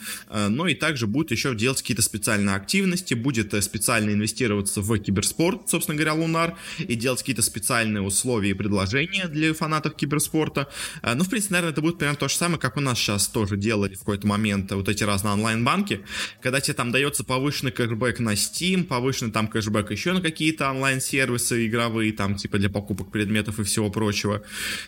но 0.49 0.69
и 0.69 0.75
также 0.75 1.07
будут 1.07 1.31
еще 1.31 1.55
делать 1.55 1.81
какие-то 1.81 2.03
специальные 2.03 2.55
активности, 2.55 3.15
будет 3.15 3.55
специально 3.65 4.11
инвестироваться 4.11 4.81
в 4.81 4.99
киберспорт, 4.99 5.69
собственно 5.69 5.97
говоря, 5.97 6.15
Лунар, 6.15 6.57
и 6.79 6.95
делать 6.95 7.21
какие-то 7.21 7.43
специальные 7.43 8.03
условия 8.03 8.51
и 8.51 8.55
предложения 8.55 9.29
для 9.29 9.55
фанатов 9.55 9.95
киберспорта. 9.95 10.69
Ну, 11.15 11.25
в 11.25 11.29
принципе, 11.29 11.55
наверное, 11.55 11.73
это 11.73 11.81
будет 11.81 11.99
примерно 11.99 12.19
то 12.19 12.29
же 12.29 12.35
самое, 12.35 12.59
как 12.59 12.77
у 12.77 12.81
нас 12.81 12.99
сейчас 12.99 13.29
тоже 13.29 13.57
делали 13.57 13.95
в 13.95 14.01
какой-то 14.01 14.27
момент 14.27 14.73
вот 14.73 14.89
эти 14.89 15.05
разные 15.05 15.33
онлайн-банки, 15.33 16.01
когда 16.41 16.61
тебе 16.61 16.75
там 16.75 16.91
дается 16.91 17.25
повышенный 17.25 17.73
кэшбэк 17.73 18.19
на 18.21 18.35
Steam, 18.35 18.85
повышенный 18.85 19.33
там 19.33 19.49
кэшбэк 19.49 19.91
еще 19.91 20.13
на 20.13 20.21
какие-то 20.21 20.71
онлайн-сервисы 20.71 21.67
игровые, 21.67 22.13
там 22.13 22.37
типа 22.37 22.59
для 22.59 22.71
покупок 22.71 23.11
предметов 23.11 23.59
и 23.61 23.65
всего 23.65 23.91
прочего. 23.91 24.43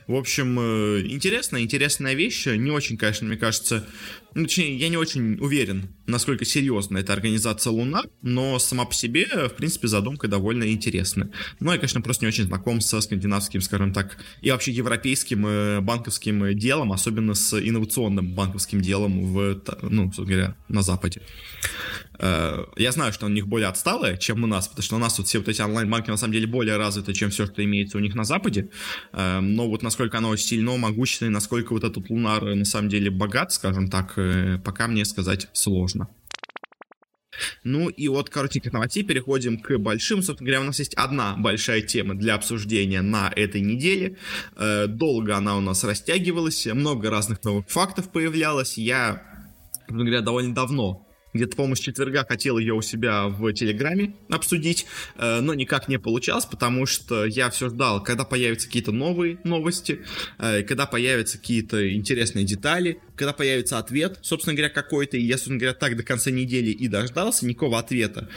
В 0.07 0.15
общем, 0.15 0.59
э, 0.59 1.00
интересная, 1.07 1.62
интересная 1.62 2.15
вещь, 2.15 2.47
не 2.47 2.71
очень, 2.71 2.97
конечно, 2.97 3.27
мне 3.27 3.37
кажется, 3.37 3.87
ну, 4.35 4.45
точнее, 4.45 4.77
я 4.77 4.89
не 4.89 4.97
очень 4.97 5.39
уверен, 5.41 5.89
насколько 6.07 6.45
серьезна 6.45 6.99
эта 6.99 7.13
организация 7.13 7.71
Луна, 7.71 8.03
но 8.23 8.59
сама 8.59 8.85
по 8.85 8.95
себе, 8.95 9.27
в 9.27 9.55
принципе, 9.57 9.89
задумка 9.89 10.29
довольно 10.29 10.71
интересная. 10.71 11.31
Ну, 11.59 11.73
я, 11.73 11.79
конечно, 11.79 12.01
просто 12.01 12.25
не 12.25 12.29
очень 12.29 12.45
знаком 12.45 12.81
со 12.81 13.01
скандинавским, 13.01 13.61
скажем 13.61 13.93
так, 13.93 14.19
и 14.43 14.51
вообще 14.51 14.73
европейским 14.73 15.47
э, 15.47 15.81
банковским 15.81 16.57
делом, 16.57 16.93
особенно 16.93 17.35
с 17.35 17.59
инновационным 17.59 18.35
банковским 18.35 18.81
делом 18.81 19.33
в, 19.33 19.63
ну, 19.83 20.05
собственно 20.07 20.29
говоря, 20.29 20.57
на 20.69 20.83
Западе. 20.83 21.23
Э, 22.21 22.67
я 22.77 22.93
знаю, 22.93 23.12
что 23.12 23.27
у 23.27 23.29
них 23.29 23.49
более 23.49 23.69
отсталые, 23.69 24.19
чем 24.19 24.45
у 24.45 24.47
нас, 24.47 24.69
потому 24.69 24.83
что 24.83 24.97
у 24.97 24.99
нас 24.99 25.19
вот 25.19 25.27
все 25.27 25.39
вот 25.39 25.49
эти 25.49 25.62
онлайн-банки 25.62 26.11
на 26.11 26.19
самом 26.19 26.35
деле 26.35 26.47
более 26.47 26.77
развиты, 26.77 27.15
чем 27.15 27.31
все, 27.31 27.47
что 27.47 27.65
имеется 27.65 27.97
у 27.97 28.00
них 28.00 28.15
на 28.15 28.25
Западе. 28.25 28.69
Э, 29.12 29.41
но 29.41 29.69
вот 29.69 29.83
насколько 29.83 30.19
оно 30.19 30.37
сильно, 30.37 30.77
могущественно, 30.77 31.31
насколько 31.31 31.73
вот 31.73 31.85
этот 31.85 32.11
лунар 32.11 32.55
на 32.55 32.65
самом 32.65 32.91
деле 32.91 33.11
богат, 33.11 33.53
скажем 33.53 33.89
так, 33.89 34.12
э, 34.17 34.59
пока 34.62 34.87
мне 34.87 35.05
сказать 35.05 35.49
сложно. 35.53 36.09
Ну 37.65 37.89
и 37.89 38.07
от 38.09 38.29
коротеньких 38.29 38.73
новостей 38.73 39.03
переходим 39.03 39.59
к 39.59 39.79
большим. 39.79 40.23
Собственно 40.23 40.47
говоря, 40.47 40.61
у 40.61 40.67
нас 40.67 40.79
есть 40.79 40.93
одна 40.95 41.37
большая 41.39 41.81
тема 41.81 42.15
для 42.15 42.35
обсуждения 42.35 43.00
на 43.00 43.33
этой 43.35 43.62
неделе. 43.62 44.19
Долго 44.89 45.37
она 45.37 45.57
у 45.57 45.61
нас 45.61 45.83
растягивалась, 45.85 46.67
много 46.67 47.09
разных 47.09 47.43
новых 47.43 47.67
фактов 47.69 48.11
появлялось. 48.12 48.77
Я, 48.77 49.23
собственно 49.79 50.05
говоря, 50.05 50.21
довольно 50.21 50.55
давно 50.55 51.10
где-то, 51.33 51.57
по-моему, 51.57 51.77
с 51.77 51.81
четверга 51.81 52.25
хотел 52.29 52.59
ее 52.59 52.75
у 52.75 52.83
себя 52.83 53.29
в 53.29 53.53
Телеграме 53.53 54.15
обсудить, 54.29 54.87
э, 55.17 55.41
но 55.41 55.55
никак 55.55 55.89
не 55.89 55.99
получалось, 55.99 56.47
потому 56.47 56.87
что 56.87 57.25
я 57.25 57.51
все 57.51 57.69
ждал, 57.69 58.03
когда 58.03 58.25
появятся 58.25 58.67
какие-то 58.67 58.93
новые 58.93 59.39
новости, 59.45 60.01
э, 60.39 60.63
когда 60.63 60.87
появятся 60.87 61.39
какие-то 61.39 61.95
интересные 61.95 62.45
детали, 62.45 63.01
когда 63.17 63.33
появится 63.33 63.79
ответ, 63.79 64.19
собственно 64.23 64.55
говоря, 64.55 64.73
какой-то, 64.73 65.17
и 65.17 65.23
я, 65.23 65.37
собственно 65.37 65.59
говоря, 65.59 65.75
так 65.75 65.97
до 65.97 66.03
конца 66.03 66.31
недели 66.31 66.71
и 66.71 66.89
дождался, 66.89 67.47
никакого 67.47 67.79
ответа 67.79 68.29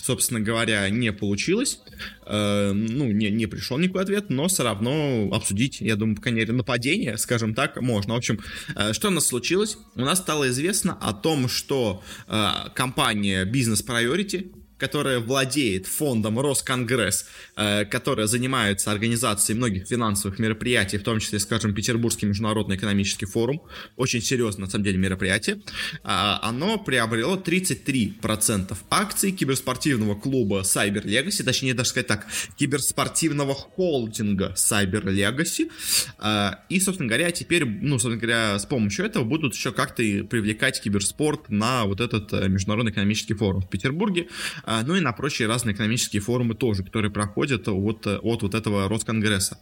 собственно 0.00 0.40
говоря, 0.40 0.88
не 0.90 1.12
получилось. 1.12 1.80
Э, 2.26 2.72
ну, 2.72 3.10
не, 3.10 3.30
не 3.30 3.46
пришел 3.46 3.78
никакой 3.78 4.02
ответ, 4.02 4.30
но 4.30 4.48
все 4.48 4.62
равно 4.62 5.30
обсудить, 5.32 5.80
я 5.80 5.96
думаю, 5.96 6.16
по 6.16 6.22
крайней 6.22 6.40
мере, 6.40 6.52
нападение, 6.52 7.18
скажем 7.18 7.54
так, 7.54 7.80
можно. 7.80 8.14
В 8.14 8.16
общем, 8.18 8.40
э, 8.74 8.92
что 8.92 9.08
у 9.08 9.10
нас 9.10 9.26
случилось? 9.26 9.78
У 9.94 10.00
нас 10.00 10.18
стало 10.18 10.48
известно 10.48 10.96
о 11.00 11.12
том, 11.12 11.48
что 11.48 12.02
э, 12.26 12.48
компания 12.74 13.44
Business 13.44 13.84
Priority, 13.86 14.52
которая 14.78 15.20
владеет 15.20 15.86
фондом 15.86 16.40
Росконгресс, 16.40 17.26
э, 17.60 17.84
которая 17.84 18.26
занимается 18.26 18.90
организацией 18.90 19.58
многих 19.58 19.86
финансовых 19.86 20.38
мероприятий, 20.38 20.98
в 20.98 21.02
том 21.02 21.20
числе, 21.20 21.38
скажем, 21.38 21.74
Петербургский 21.74 22.26
международный 22.26 22.76
экономический 22.76 23.26
форум, 23.26 23.62
очень 23.96 24.22
серьезное, 24.22 24.64
на 24.64 24.70
самом 24.70 24.84
деле, 24.84 24.98
мероприятие, 24.98 25.56
э, 25.56 25.58
оно 26.04 26.78
приобрело 26.78 27.36
33% 27.36 28.76
акций 28.90 29.32
киберспортивного 29.32 30.14
клуба 30.14 30.60
Cyber 30.60 31.04
Legacy, 31.04 31.42
точнее, 31.42 31.74
даже 31.74 31.90
сказать 31.90 32.06
так, 32.06 32.26
киберспортивного 32.56 33.54
холдинга 33.54 34.54
Cyber 34.56 35.04
Legacy, 35.04 35.70
э, 36.18 36.50
и, 36.70 36.80
собственно 36.80 37.08
говоря, 37.08 37.30
теперь, 37.30 37.64
ну, 37.66 37.98
собственно 37.98 38.16
говоря, 38.16 38.58
с 38.58 38.64
помощью 38.64 39.04
этого 39.04 39.24
будут 39.24 39.54
еще 39.54 39.72
как-то 39.72 40.02
привлекать 40.02 40.80
киберспорт 40.80 41.50
на 41.50 41.84
вот 41.84 42.00
этот 42.00 42.32
э, 42.32 42.48
международный 42.48 42.92
экономический 42.92 43.34
форум 43.34 43.62
в 43.62 43.68
Петербурге, 43.68 44.28
а, 44.64 44.82
ну 44.82 44.96
и 44.96 45.00
на 45.00 45.12
прочие 45.12 45.46
разные 45.46 45.74
экономические 45.74 46.22
форумы 46.22 46.54
тоже, 46.54 46.84
которые 46.84 47.10
проходят 47.10 47.49
от, 47.52 48.06
от 48.06 48.42
вот 48.42 48.54
этого 48.54 48.88
Росконгресса. 48.88 49.58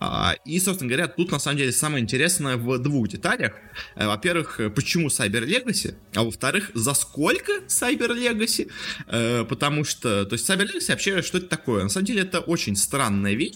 А, 0.00 0.34
и, 0.44 0.58
собственно 0.60 0.90
говоря, 0.90 1.08
тут 1.08 1.30
на 1.30 1.38
самом 1.38 1.58
деле 1.58 1.72
самое 1.72 2.02
интересное 2.02 2.56
в 2.56 2.78
двух 2.78 3.08
деталях. 3.08 3.52
Э, 3.96 4.06
во-первых, 4.06 4.60
почему 4.74 5.08
Cyber 5.08 5.44
Legacy, 5.46 5.94
а 6.14 6.24
во-вторых, 6.24 6.70
за 6.74 6.94
сколько 6.94 7.52
Cyber 7.68 8.08
Legacy, 8.08 8.70
э, 9.06 9.44
потому 9.44 9.84
что, 9.84 10.24
то 10.24 10.34
есть 10.34 10.48
Cyber 10.48 10.66
Legacy 10.66 10.88
вообще 10.88 11.22
что 11.22 11.38
это 11.38 11.48
такое? 11.48 11.82
На 11.82 11.88
самом 11.88 12.06
деле 12.06 12.22
это 12.22 12.40
очень 12.40 12.76
странная 12.76 13.34
вещь, 13.34 13.54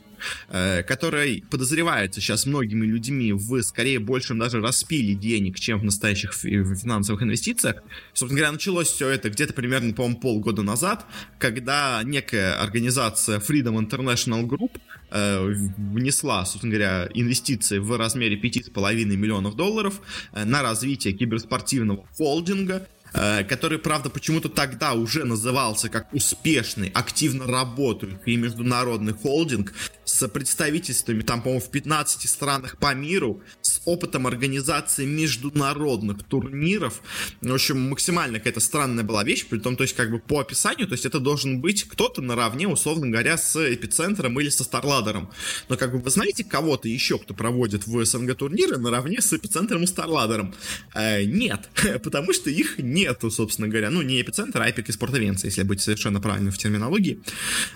э, 0.49 0.83
которая 0.83 1.41
подозревается 1.51 2.21
сейчас 2.21 2.47
многими 2.47 2.87
людьми 2.87 3.33
в 3.33 3.63
скорее 3.63 3.99
большем 3.99 4.39
даже 4.39 4.61
распиле 4.61 5.15
денег, 5.15 5.59
чем 5.59 5.81
в 5.81 5.85
настоящих 5.85 6.33
финансовых 6.35 7.23
инвестициях. 7.23 7.83
Собственно 8.13 8.41
говоря, 8.41 8.53
началось 8.53 8.89
все 8.89 9.09
это 9.09 9.31
где-то 9.31 9.53
примерно, 9.53 9.93
по-моему, 9.93 10.21
полгода 10.21 10.63
назад, 10.63 11.07
когда 11.39 12.01
некая 12.05 12.55
организация 12.55 13.41
Freedom 13.57 13.79
International 13.79 14.47
Group 14.47 14.79
э, 15.11 15.55
внесла, 15.77 16.45
собственно 16.45 16.75
говоря, 16.75 17.09
инвестиции 17.15 17.79
в 17.79 17.97
размере 17.97 18.37
5,5 18.37 19.05
миллионов 19.05 19.57
долларов 19.57 20.01
э, 20.33 20.45
на 20.45 20.63
развитие 20.63 21.15
киберспортивного 21.15 22.07
холдинга, 22.17 22.87
который, 23.13 23.79
правда, 23.79 24.11
почему-то 24.11 24.49
тогда 24.49 24.95
уже 24.95 25.25
назывался 25.25 25.89
как 25.89 26.13
успешный, 26.13 26.91
активно 26.95 27.47
работающий 27.47 28.37
международный 28.37 29.13
холдинг 29.13 29.73
с 30.05 30.27
представительствами, 30.29 31.23
там, 31.23 31.43
по-моему, 31.43 31.61
в 31.61 31.71
15 31.71 32.29
странах 32.29 32.79
по 32.79 32.95
миру, 32.95 33.43
с 33.61 33.81
опытом 33.85 34.27
организации 34.27 35.05
международных 35.05 36.23
турниров. 36.25 37.03
В 37.41 37.53
общем, 37.53 37.81
максимально 37.91 38.39
какая-то 38.39 38.61
странная 38.61 39.05
была 39.05 39.25
вещь, 39.25 39.47
при 39.47 39.59
том, 39.59 39.77
то 39.77 39.83
есть, 39.83 39.97
как 39.97 40.11
бы 40.11 40.19
по 40.19 40.41
описанию, 40.41 40.87
то 40.87 40.95
есть 40.95 41.07
это 41.07 41.19
должен 41.19 41.61
быть 41.61 41.85
кто-то 41.85 42.23
наравне, 42.23 42.69
условно 42.69 43.09
говоря, 43.09 43.37
с 43.37 43.57
эпицентром 43.57 44.39
или 44.41 44.49
со 44.49 44.65
Старладером. 44.65 45.31
Но, 45.69 45.77
как 45.77 45.93
бы, 45.93 45.99
вы 45.99 46.11
знаете 46.11 46.45
кого-то 46.45 46.89
еще, 46.89 47.19
кто 47.19 47.35
проводит 47.35 47.87
в 47.87 48.05
СНГ 48.05 48.37
турниры 48.37 48.79
наравне 48.79 49.21
с 49.21 49.33
эпицентром 49.33 49.83
и 49.83 49.87
Старладером? 49.87 50.55
Э, 50.95 51.25
нет, 51.25 51.69
потому 52.03 52.33
что 52.33 52.51
их 52.51 52.79
не 52.79 52.96
нету, 52.97 53.31
собственно 53.31 53.69
говоря, 53.69 53.91
ну, 53.91 54.03
не 54.03 54.21
эпицентр, 54.21 54.63
а 54.63 54.69
Sport 54.69 55.13
Events, 55.13 55.41
если 55.45 55.63
быть 55.63 55.81
совершенно 55.81 56.21
правильным 56.21 56.53
в 56.53 56.59
терминологии. 56.59 57.21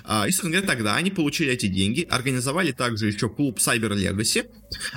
А, 0.05 0.27
и, 0.27 0.31
собственно 0.31 0.53
говоря, 0.53 0.67
тогда 0.67 0.97
они 0.97 1.11
получили 1.11 1.53
эти 1.53 1.67
деньги, 1.67 2.07
организовали 2.11 2.73
также 2.73 3.07
еще 3.07 3.29
клуб 3.29 3.59
Cyber 3.59 3.95
Legacy, 3.95 4.47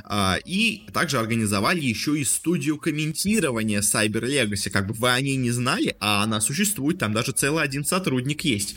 а, 0.03 0.37
и 0.45 0.83
также 0.93 1.19
организовали 1.19 1.81
еще 1.81 2.19
и 2.19 2.23
студию 2.23 2.77
комментирования 2.77 3.81
Cyber 3.81 4.21
Legacy, 4.21 4.69
как 4.69 4.87
бы 4.87 4.93
вы 4.93 5.09
о 5.09 5.21
ней 5.21 5.35
не 5.35 5.51
знали, 5.51 5.95
а 5.99 6.23
она 6.23 6.41
существует, 6.41 6.99
там 6.99 7.13
даже 7.13 7.31
целый 7.31 7.63
один 7.63 7.85
сотрудник 7.85 8.41
есть. 8.41 8.75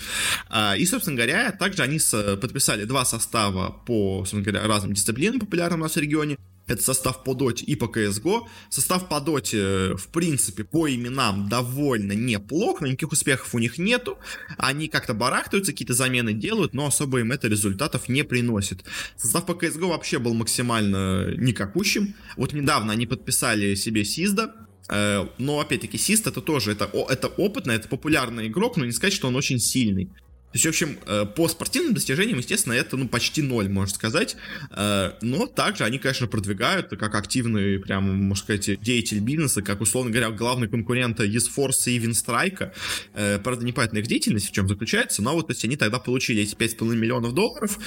А, 0.49 0.77
и, 0.77 0.85
собственно 0.87 1.17
говоря, 1.17 1.53
также 1.53 1.83
они 1.83 2.01
подписали 2.41 2.85
два 2.85 3.05
состава 3.05 3.71
по, 3.87 4.19
собственно 4.21 4.43
говоря, 4.43 4.67
разным 4.67 4.93
дисциплинам 4.93 5.41
популярным 5.41 5.81
у 5.81 5.85
нас 5.85 5.95
в 5.95 6.01
регионе. 6.01 6.37
Это 6.67 6.83
состав 6.83 7.23
по 7.23 7.35
доте 7.35 7.65
и 7.65 7.77
по 7.77 7.85
CSGO. 7.85 8.43
Состав 8.71 9.09
по 9.09 9.21
доте, 9.21 9.95
в 9.95 10.09
принципе, 10.09 10.65
по 10.65 10.89
именам 10.89 11.49
довольно 11.49 12.13
неплох, 12.13 12.81
но 12.81 12.89
никаких 12.89 13.13
успехов 13.13 13.55
у 13.55 13.59
них 13.59 13.79
нету. 13.79 14.19
Они 14.59 14.89
как-то 14.89 15.15
барахтаются, 15.15 15.73
какие-то 15.73 15.95
замены 15.95 16.33
делают, 16.33 16.75
но 16.75 16.87
особо 16.87 17.21
им 17.21 17.31
это 17.31 17.47
результатов 17.49 18.09
не 18.09 18.25
приносит. 18.25 18.85
Состав 19.17 19.47
по 19.47 19.53
CSGO 19.53 19.89
вообще 19.89 20.19
был 20.19 20.35
максимально 20.35 21.35
никакущим. 21.37 22.15
Вот 22.37 22.53
недавно 22.53 22.93
они 22.93 23.07
подписали 23.07 23.77
себе 23.77 24.05
Сизда, 24.05 24.55
э, 24.89 25.27
но 25.39 25.61
опять-таки 25.61 25.99
Сист 25.99 26.27
это 26.27 26.41
тоже 26.41 26.73
это, 26.73 26.91
это 27.09 27.29
опытный, 27.29 27.77
это 27.77 27.89
популярный 27.89 28.49
игрок, 28.49 28.77
но 28.77 28.85
не 28.85 28.93
сказать, 28.93 29.13
что 29.13 29.29
он 29.29 29.37
очень 29.37 29.61
сильный. 29.61 30.11
Есть, 30.57 30.65
в 30.65 30.69
общем, 30.71 30.99
э, 31.07 31.27
по 31.27 31.49
спортивным 31.49 31.93
достижениям, 31.93 32.39
естественно, 32.39 32.73
это, 32.73 32.97
ну, 32.97 33.07
почти 33.09 33.43
ноль, 33.43 33.69
можно 33.69 33.95
сказать. 33.95 34.37
Э, 34.71 35.13
но 35.21 35.47
также 35.47 35.85
они, 35.85 35.99
конечно, 35.99 36.27
продвигают, 36.29 36.89
как 36.89 37.15
активный, 37.15 37.79
прям, 37.79 38.05
можно 38.25 38.43
сказать, 38.43 38.81
деятель 38.81 39.21
бизнеса, 39.21 39.61
как, 39.61 39.83
условно 39.83 40.11
говоря, 40.11 40.31
главный 40.31 40.67
конкурент 40.67 41.21
eSforce 41.21 41.91
и 41.93 41.99
Винстрайка. 41.99 42.73
Э, 43.13 43.39
правда, 43.39 43.67
непонятна 43.67 43.99
их 43.99 44.07
деятельность, 44.07 44.49
в 44.49 44.53
чем 44.53 44.67
заключается, 44.67 45.21
но 45.21 45.35
вот, 45.35 45.49
то 45.49 45.53
есть, 45.53 45.63
они 45.67 45.77
тогда 45.77 45.99
получили 45.99 46.43
эти 46.43 46.55
5,5 46.55 46.97
миллионов 46.97 47.35
долларов, 47.35 47.79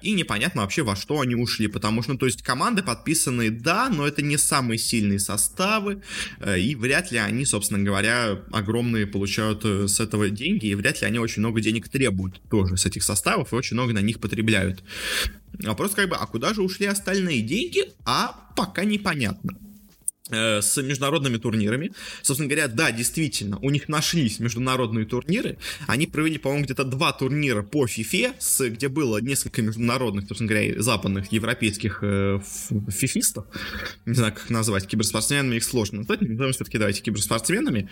и 0.00 0.12
непонятно 0.12 0.62
вообще, 0.62 0.82
во 0.82 0.96
что 0.96 1.20
они 1.20 1.34
ушли, 1.34 1.66
потому 1.66 2.02
что, 2.02 2.12
ну, 2.12 2.18
то 2.18 2.24
есть, 2.24 2.40
команды 2.42 2.82
подписаны, 2.82 3.50
да, 3.50 3.90
но 3.90 4.06
это 4.06 4.22
не 4.22 4.38
самые 4.38 4.78
сильные 4.78 5.18
составы, 5.18 6.02
и 6.46 6.74
вряд 6.76 7.12
ли 7.12 7.18
они, 7.18 7.44
собственно 7.44 7.84
говоря, 7.84 8.40
огромные 8.52 9.06
получают 9.06 9.64
с 9.64 10.00
этого 10.00 10.30
деньги, 10.30 10.66
и 10.66 10.74
вряд 10.74 11.02
ли 11.02 11.06
они 11.06 11.18
очень 11.18 11.40
много 11.40 11.60
денег 11.60 11.88
требуют 11.88 12.05
тоже 12.50 12.76
с 12.76 12.86
этих 12.86 13.02
составов 13.02 13.52
и 13.52 13.56
очень 13.56 13.74
много 13.74 13.92
на 13.92 14.00
них 14.00 14.20
потребляют. 14.20 14.82
Вопрос 15.52 15.94
как 15.94 16.08
бы, 16.08 16.16
а 16.16 16.26
куда 16.26 16.54
же 16.54 16.62
ушли 16.62 16.86
остальные 16.86 17.42
деньги? 17.42 17.92
А 18.04 18.52
пока 18.56 18.84
непонятно. 18.84 19.58
Э, 20.28 20.60
с 20.60 20.82
международными 20.82 21.36
турнирами. 21.36 21.92
Собственно 22.22 22.48
говоря, 22.48 22.66
да, 22.66 22.90
действительно, 22.90 23.58
у 23.62 23.70
них 23.70 23.88
нашлись 23.88 24.40
международные 24.40 25.06
турниры. 25.06 25.56
Они 25.86 26.08
провели, 26.08 26.36
по-моему, 26.38 26.64
где-то 26.64 26.82
два 26.82 27.12
турнира 27.12 27.62
по 27.62 27.86
FIFA, 27.86 28.34
с, 28.40 28.68
где 28.68 28.88
было 28.88 29.18
несколько 29.18 29.62
международных, 29.62 30.26
собственно 30.26 30.48
говоря, 30.48 30.82
западных 30.82 31.30
европейских 31.30 32.00
э, 32.02 32.40
фифистов. 32.88 33.44
Не 34.04 34.14
знаю, 34.14 34.32
как 34.32 34.50
назвать. 34.50 34.88
Киберспортсменами 34.88 35.56
их 35.56 35.64
сложно 35.64 35.98
назвать, 35.98 36.22
назовем 36.22 36.52
все-таки 36.52 36.78
давайте 36.78 37.02
киберспортсменами. 37.02 37.88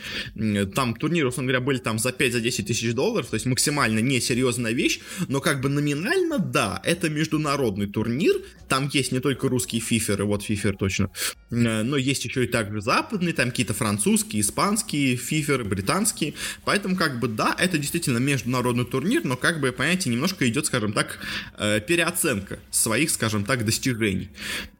Там 0.75 0.97
турниры, 0.97 1.29
собственно 1.29 1.47
говоря, 1.47 1.61
были 1.61 1.79
там 1.79 2.00
за 2.00 2.09
5-10 2.09 2.64
тысяч 2.64 2.95
долларов, 2.95 3.29
то 3.29 3.35
есть 3.35 3.47
максимально 3.47 4.00
несерьезная 4.00 4.73
вещь, 4.73 4.99
но 5.29 5.41
как 5.41 5.61
бы 5.61 5.69
номинально, 5.69 6.41
да, 6.41 6.83
это 6.85 7.09
международный 7.09 7.87
турнир. 7.87 8.35
Там 8.69 8.91
есть 8.93 9.12
не 9.12 9.21
только 9.21 9.49
русские 9.49 9.81
фиферы, 9.81 10.25
вот 10.25 10.43
фифер 10.43 10.76
точно, 10.76 11.11
э, 11.50 11.83
но 11.83 11.97
есть 11.97 12.24
есть 12.25 12.37
еще 12.37 12.45
и 12.45 12.47
также 12.47 12.81
западные, 12.81 13.35
там 13.35 13.50
какие-то 13.50 13.75
французские, 13.75 14.40
испанские, 14.40 15.16
фиферы, 15.16 15.64
британские. 15.64 16.35
Поэтому, 16.64 16.97
как 16.97 17.21
бы, 17.21 17.28
да, 17.28 17.54
это 17.59 17.78
действительно 17.78 18.19
международный 18.19 18.85
турнир, 18.85 19.25
но, 19.25 19.37
как 19.37 19.61
бы, 19.61 19.73
понимаете, 19.73 20.11
немножко 20.11 20.49
идет, 20.49 20.66
скажем 20.66 20.93
так, 20.93 21.19
э, 21.59 21.81
переоценка 21.81 22.59
своих, 22.71 23.11
скажем 23.11 23.45
так, 23.45 23.64
достижений. 23.64 24.31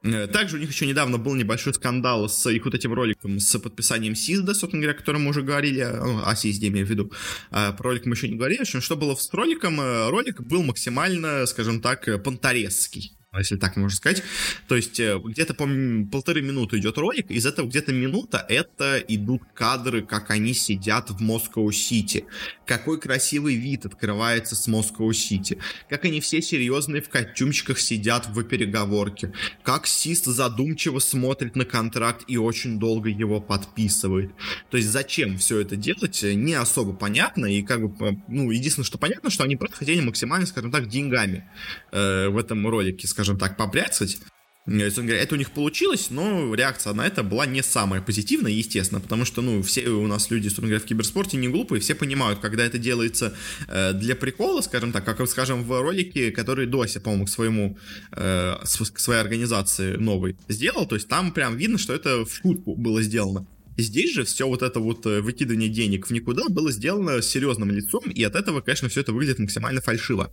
Э, 0.03 0.27
также 0.27 0.57
у 0.57 0.61
них 0.61 0.71
еще 0.71 0.87
недавно 0.87 1.19
был 1.19 1.35
небольшой 1.35 1.75
скандал 1.75 2.29
с 2.29 2.51
их 2.51 2.65
вот 2.65 2.75
этим 2.75 2.93
роликом, 2.93 3.39
с 3.39 3.59
подписанием 3.59 4.15
Сизда, 4.15 4.55
собственно 4.55 4.83
говоря, 4.83 4.97
о 4.97 5.01
котором 5.01 5.23
мы 5.25 5.31
уже 5.31 5.43
говорили, 5.43 5.85
ну, 5.85 6.23
о 6.25 6.35
Сизде, 6.35 6.69
имею 6.69 6.87
в 6.87 6.91
виду. 6.91 7.13
А 7.51 7.73
про 7.73 7.91
ролик 7.91 8.07
мы 8.07 8.15
еще 8.15 8.29
не 8.29 8.37
говорили. 8.37 8.59
В 8.59 8.63
общем, 8.63 8.81
что 8.81 8.97
было 8.97 9.15
с 9.15 9.33
роликом? 9.33 9.81
Э, 9.81 10.09
ролик 10.11 10.41
был 10.41 10.63
максимально, 10.63 11.47
скажем 11.47 11.81
так, 11.81 12.23
понторезский 12.23 13.17
если 13.39 13.57
так 13.57 13.77
можно 13.77 13.97
сказать. 13.97 14.23
То 14.69 14.77
есть 14.77 14.99
э, 15.01 15.19
где-то 15.23 15.55
по 15.55 15.69
полторы 16.11 16.43
минуты 16.43 16.79
идет 16.79 16.99
ролик, 16.99 17.31
из 17.31 17.47
этого 17.47 17.67
где-то 17.67 17.93
минута 17.93 18.45
это 18.49 18.99
идут 19.09 19.43
кадры, 19.55 20.03
как 20.03 20.31
они 20.31 20.55
сидят 20.55 21.11
в 21.11 21.21
Москва-Сити. 21.21 22.25
Какой 22.67 23.01
красивый 23.01 23.57
вид 23.57 23.87
открывается 23.87 24.57
с 24.57 24.67
Москва-Сити. 24.67 25.59
Как 25.89 26.05
они 26.05 26.21
все 26.21 26.41
серьезные 26.41 27.03
в 27.03 27.09
костюмчиках 27.09 27.79
сидят 27.79 28.29
в 28.29 28.43
переговорке. 28.45 29.33
Как 29.63 29.87
Сист 29.87 30.27
задумчиво 30.27 30.99
смотрит 30.99 31.57
на 31.57 31.65
контракт 31.65 32.25
и 32.29 32.37
очень 32.37 32.79
долго 32.79 33.09
его 33.09 33.41
подписывает. 33.41 34.33
То 34.71 34.77
есть 34.77 34.89
зачем 34.89 35.39
все 35.39 35.61
это 35.61 35.77
делать, 35.77 36.23
не 36.23 36.55
особо 36.55 36.93
понятно. 36.93 37.47
И 37.47 37.63
как 37.63 37.89
бы, 37.89 38.07
э, 38.07 38.13
ну, 38.29 38.51
единственное, 38.51 38.87
что 38.87 38.99
понятно, 38.99 39.31
что 39.31 39.45
они 39.45 39.57
просто 39.57 39.77
хотели 39.77 40.01
максимально, 40.01 40.47
скажем 40.47 40.71
так, 40.71 40.89
деньгами 40.89 41.49
э, 41.93 42.29
в 42.29 42.39
этом 42.39 42.67
ролике, 42.67 43.07
скажем 43.07 43.24
скажем 43.25 43.39
так, 43.39 43.57
побряцать. 43.57 44.19
Это 44.67 45.35
у 45.35 45.39
них 45.39 45.51
получилось, 45.51 46.09
но 46.11 46.55
реакция 46.55 46.95
на 46.95 47.07
это 47.07 47.23
была 47.23 47.45
не 47.45 47.63
самая 47.63 48.01
позитивная, 48.01 48.51
естественно, 48.51 48.99
потому 49.01 49.27
что, 49.27 49.43
ну, 49.43 49.63
все 49.63 49.89
у 49.89 50.07
нас 50.07 50.31
люди, 50.31 50.45
собственно 50.49 50.69
говоря, 50.69 50.83
в 50.83 50.87
киберспорте 50.87 51.37
не 51.37 51.49
глупые, 51.49 51.81
все 51.81 51.95
понимают, 51.95 52.41
когда 52.41 52.65
это 52.65 52.79
делается 52.79 53.35
э, 53.69 53.93
для 53.93 54.17
прикола, 54.17 54.63
скажем 54.63 54.93
так, 54.93 55.05
как, 55.05 55.29
скажем, 55.29 55.65
в 55.65 55.83
ролике, 55.83 56.31
который 56.31 56.67
Дося, 56.67 57.01
по-моему, 57.01 57.27
к 57.27 57.29
своему, 57.29 57.79
э, 58.13 58.57
своей 58.65 59.21
организации 59.21 59.97
новой 59.97 60.37
сделал, 60.49 60.87
то 60.87 60.95
есть 60.95 61.09
там 61.09 61.33
прям 61.33 61.59
видно, 61.59 61.77
что 61.77 61.93
это 61.93 62.25
в 62.25 62.35
шутку 62.35 62.75
было 62.75 63.03
сделано. 63.03 63.47
Здесь 63.77 64.13
же 64.13 64.25
все 64.25 64.47
вот 64.47 64.63
это 64.63 64.81
вот 64.81 65.05
э, 65.07 65.21
выкидывание 65.21 65.69
денег 65.69 66.07
в 66.07 66.11
никуда 66.11 66.49
было 66.49 66.71
сделано 66.71 67.23
серьезным 67.23 67.71
лицом, 67.71 68.05
и 68.05 68.23
от 68.23 68.35
этого, 68.35 68.61
конечно, 68.61 68.89
все 68.89 69.01
это 69.01 69.13
выглядит 69.13 69.39
максимально 69.39 69.81
фальшиво. 69.81 70.33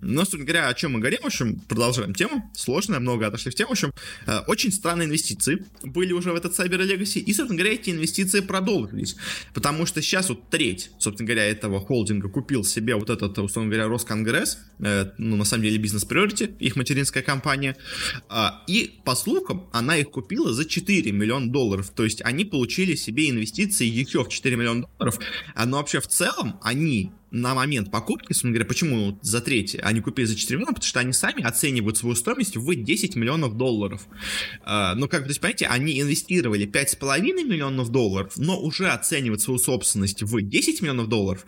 Но, 0.00 0.20
собственно 0.20 0.44
говоря, 0.44 0.68
о 0.68 0.74
чем 0.74 0.92
мы 0.92 1.00
говорим, 1.00 1.20
в 1.22 1.26
общем, 1.26 1.60
продолжаем 1.60 2.14
тему. 2.14 2.50
Сложная, 2.54 3.00
много 3.00 3.26
отошли 3.26 3.50
в 3.50 3.54
тему. 3.54 3.70
В 3.70 3.72
общем, 3.72 3.92
э, 4.26 4.38
очень 4.46 4.72
странные 4.72 5.06
инвестиции 5.06 5.64
были 5.82 6.12
уже 6.12 6.32
в 6.32 6.36
этот 6.36 6.58
Cyber 6.58 6.78
Legacy, 6.86 7.20
и, 7.20 7.32
собственно 7.32 7.58
говоря, 7.58 7.74
эти 7.74 7.90
инвестиции 7.90 8.40
продолжились. 8.40 9.16
Потому 9.54 9.86
что 9.86 10.02
сейчас 10.02 10.28
вот 10.28 10.50
треть, 10.50 10.90
собственно 10.98 11.26
говоря, 11.26 11.44
этого 11.44 11.80
холдинга 11.80 12.28
купил 12.28 12.64
себе 12.64 12.94
вот 12.94 13.10
этот, 13.10 13.38
условно 13.38 13.70
говоря, 13.70 13.88
Росконгресс, 13.88 14.58
э, 14.80 15.10
ну, 15.18 15.36
на 15.36 15.44
самом 15.44 15.64
деле, 15.64 15.78
бизнес 15.78 16.06
Priority, 16.06 16.56
их 16.58 16.76
материнская 16.76 17.22
компания, 17.22 17.76
а, 18.28 18.62
и, 18.66 19.00
по 19.04 19.14
слухам, 19.14 19.68
она 19.72 19.96
их 19.96 20.10
купила 20.10 20.52
за 20.52 20.64
4 20.64 21.10
миллиона 21.12 21.50
долларов. 21.50 21.90
То 21.94 22.04
есть 22.04 22.20
они 22.22 22.44
получили 22.44 22.73
получили 22.74 22.96
себе 22.96 23.30
инвестиции 23.30 23.86
еще 23.86 24.24
в 24.24 24.28
4 24.28 24.56
миллиона 24.56 24.86
долларов, 24.98 25.20
а, 25.54 25.64
но 25.64 25.76
вообще 25.76 26.00
в 26.00 26.08
целом 26.08 26.58
они 26.62 27.12
на 27.30 27.54
момент 27.54 27.90
покупки, 27.90 28.32
собственно 28.32 28.52
говоря, 28.52 28.66
почему 28.66 29.18
за 29.22 29.40
третье 29.40 29.80
они 29.80 30.00
купили 30.00 30.26
за 30.26 30.36
4 30.36 30.56
миллиона, 30.56 30.74
потому 30.74 30.88
что 30.88 31.00
они 31.00 31.12
сами 31.12 31.42
оценивают 31.42 31.96
свою 31.96 32.16
стоимость 32.16 32.56
в 32.56 32.74
10 32.74 33.16
миллионов 33.16 33.56
долларов. 33.56 34.06
Uh, 34.66 34.94
ну, 34.94 35.08
как 35.08 35.22
то 35.22 35.28
есть, 35.28 35.40
понимаете, 35.40 35.66
они 35.66 36.00
инвестировали 36.00 36.66
5,5 36.66 37.20
миллионов 37.44 37.90
долларов, 37.90 38.32
но 38.36 38.60
уже 38.60 38.88
оценивают 38.88 39.40
свою 39.40 39.58
собственность 39.58 40.22
в 40.22 40.40
10 40.40 40.82
миллионов 40.82 41.08
долларов, 41.08 41.44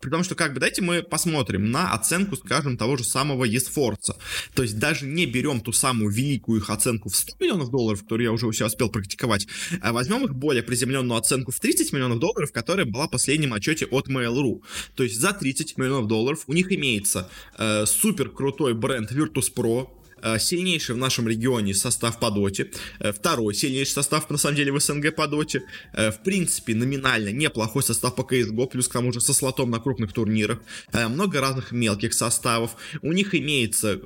при 0.00 0.10
том, 0.10 0.24
что 0.24 0.34
как 0.34 0.54
бы 0.54 0.60
давайте 0.60 0.82
мы 0.82 1.02
посмотрим 1.02 1.70
на 1.70 1.92
оценку, 1.92 2.36
скажем, 2.36 2.76
того 2.76 2.96
же 2.96 3.04
самого 3.04 3.44
Есфорца. 3.44 4.16
То 4.54 4.62
есть 4.62 4.78
даже 4.78 5.06
не 5.06 5.26
берем 5.26 5.60
ту 5.60 5.72
самую 5.72 6.10
великую 6.10 6.60
их 6.60 6.70
оценку 6.70 7.08
в 7.08 7.16
100 7.16 7.36
миллионов 7.40 7.70
долларов, 7.70 8.02
которую 8.02 8.24
я 8.24 8.32
уже 8.32 8.46
у 8.46 8.52
себя 8.52 8.66
успел 8.66 8.88
практиковать, 8.88 9.46
а 9.80 9.92
возьмем 9.92 10.24
их 10.24 10.34
более 10.34 10.62
приземленную 10.62 11.18
оценку 11.18 11.52
в 11.52 11.60
30 11.60 11.92
миллионов 11.92 12.18
долларов, 12.18 12.52
которая 12.52 12.86
была 12.86 13.06
в 13.06 13.10
последнем 13.10 13.52
отчете 13.52 13.86
от 13.86 14.08
Mail.ru. 14.08 14.62
То 14.94 15.02
есть 15.02 15.20
за 15.20 15.32
30 15.32 15.76
миллионов 15.76 16.06
долларов 16.06 16.44
у 16.46 16.52
них 16.52 16.72
имеется 16.72 17.28
э, 17.58 17.84
супер 17.86 18.30
крутой 18.30 18.74
бренд 18.74 19.12
Virtus.pro, 19.12 19.88
сильнейший 20.38 20.94
в 20.94 20.98
нашем 20.98 21.28
регионе 21.28 21.74
состав 21.74 22.18
по 22.18 22.30
доте, 22.30 22.70
э, 23.00 23.12
второй 23.12 23.54
сильнейший 23.54 23.94
состав, 23.94 24.28
на 24.30 24.38
самом 24.38 24.56
деле, 24.56 24.72
в 24.72 24.80
СНГ 24.80 25.14
по 25.14 25.26
доте, 25.26 25.62
э, 25.92 26.10
в 26.10 26.22
принципе, 26.22 26.74
номинально 26.74 27.30
неплохой 27.30 27.82
состав 27.82 28.14
по 28.14 28.22
CSGO, 28.22 28.66
плюс 28.66 28.88
к 28.88 28.92
тому 28.92 29.12
же 29.12 29.20
со 29.20 29.32
слотом 29.32 29.70
на 29.70 29.80
крупных 29.80 30.12
турнирах, 30.12 30.58
много 30.92 31.40
разных 31.40 31.72
мелких 31.72 32.14
составов, 32.14 32.76
у 33.02 33.12
них 33.12 33.34
имеется 33.34 34.00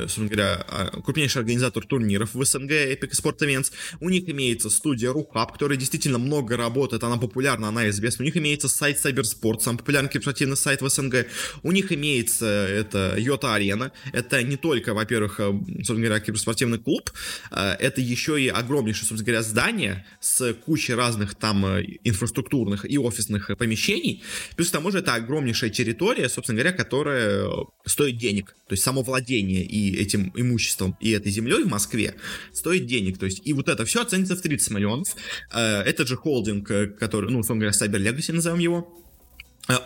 собственно 0.00 0.28
говоря, 0.28 0.66
крупнейший 1.04 1.40
организатор 1.40 1.84
турниров 1.86 2.34
в 2.34 2.44
СНГ, 2.44 2.70
Epic 2.70 3.10
Sport 3.10 3.38
Events, 3.38 3.72
у 4.00 4.08
них 4.08 4.28
имеется 4.28 4.70
студия 4.70 5.12
Рухаб, 5.12 5.52
которая 5.52 5.78
действительно 5.78 6.18
много 6.18 6.56
работает, 6.56 7.02
она 7.04 7.16
популярна, 7.16 7.68
она 7.68 7.88
известна, 7.88 8.22
у 8.22 8.26
них 8.26 8.36
имеется 8.36 8.68
сайт 8.68 8.98
Cybersport, 9.04 9.60
самый 9.60 9.78
популярный 9.78 10.10
киберспортивный 10.10 10.56
сайт 10.56 10.82
в 10.82 10.88
СНГ, 10.88 11.26
у 11.62 11.72
них 11.72 11.92
имеется 11.92 12.46
это 12.46 13.14
Йота 13.18 13.54
Арена, 13.54 13.92
это 14.12 14.42
не 14.42 14.56
только, 14.56 14.94
во-первых, 14.94 15.13
во-первых, 15.14 15.40
э, 15.40 15.74
собственно 15.76 16.06
говоря, 16.06 16.20
киберспортивный 16.20 16.78
клуб, 16.78 17.10
это 17.50 18.00
еще 18.00 18.40
и 18.40 18.48
огромнейшее, 18.48 19.06
собственно 19.06 19.26
говоря, 19.26 19.42
здание 19.42 20.04
с 20.20 20.54
кучей 20.54 20.94
разных 20.94 21.34
там 21.34 21.64
инфраструктурных 22.04 22.90
и 22.90 22.98
офисных 22.98 23.50
помещений. 23.56 24.22
Плюс 24.56 24.68
к 24.68 24.72
тому 24.72 24.90
же 24.90 24.98
это 24.98 25.14
огромнейшая 25.14 25.70
территория, 25.70 26.28
собственно 26.28 26.60
говоря, 26.60 26.76
которая 26.76 27.48
стоит 27.86 28.16
денег. 28.18 28.54
То 28.68 28.72
есть 28.72 28.82
само 28.82 29.02
владение 29.02 29.64
и 29.64 29.96
этим 29.96 30.32
имуществом, 30.34 30.96
и 31.00 31.10
этой 31.10 31.30
землей 31.30 31.64
в 31.64 31.68
Москве 31.68 32.14
стоит 32.52 32.86
денег. 32.86 33.18
То 33.18 33.26
есть 33.26 33.42
и 33.44 33.52
вот 33.52 33.68
это 33.68 33.84
все 33.84 34.02
оценится 34.02 34.36
в 34.36 34.40
30 34.40 34.70
миллионов. 34.70 35.08
Этот 35.52 36.08
же 36.08 36.16
холдинг, 36.16 36.66
который, 36.98 37.30
ну, 37.30 37.40
условно 37.40 37.66
говоря, 37.66 37.76
Cyber 37.76 38.00
Legacy 38.00 38.32
назовем 38.32 38.58
его, 38.58 39.03
Э, 39.03 39.03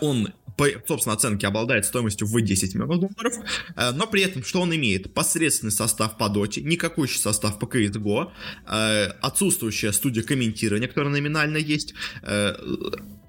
он 0.01 0.33
по 0.57 0.67
собственной 0.87 1.15
оценке 1.15 1.47
обладает 1.47 1.85
стоимостью 1.85 2.27
в 2.27 2.41
10 2.41 2.75
миллионов 2.75 2.99
долларов, 2.99 3.33
э, 3.75 3.91
но 3.91 4.07
при 4.07 4.23
этом 4.23 4.43
что 4.43 4.61
он 4.61 4.75
имеет? 4.75 5.13
Посредственный 5.13 5.71
состав 5.71 6.17
по 6.17 6.27
доте, 6.27 6.61
никакущий 6.61 7.19
состав 7.19 7.59
по 7.59 7.65
CSGO, 7.65 8.31
э, 8.67 9.05
отсутствующая 9.21 9.93
студия 9.93 10.23
комментирования, 10.23 10.87
которая 10.89 11.13
номинально 11.13 11.57
есть, 11.57 11.93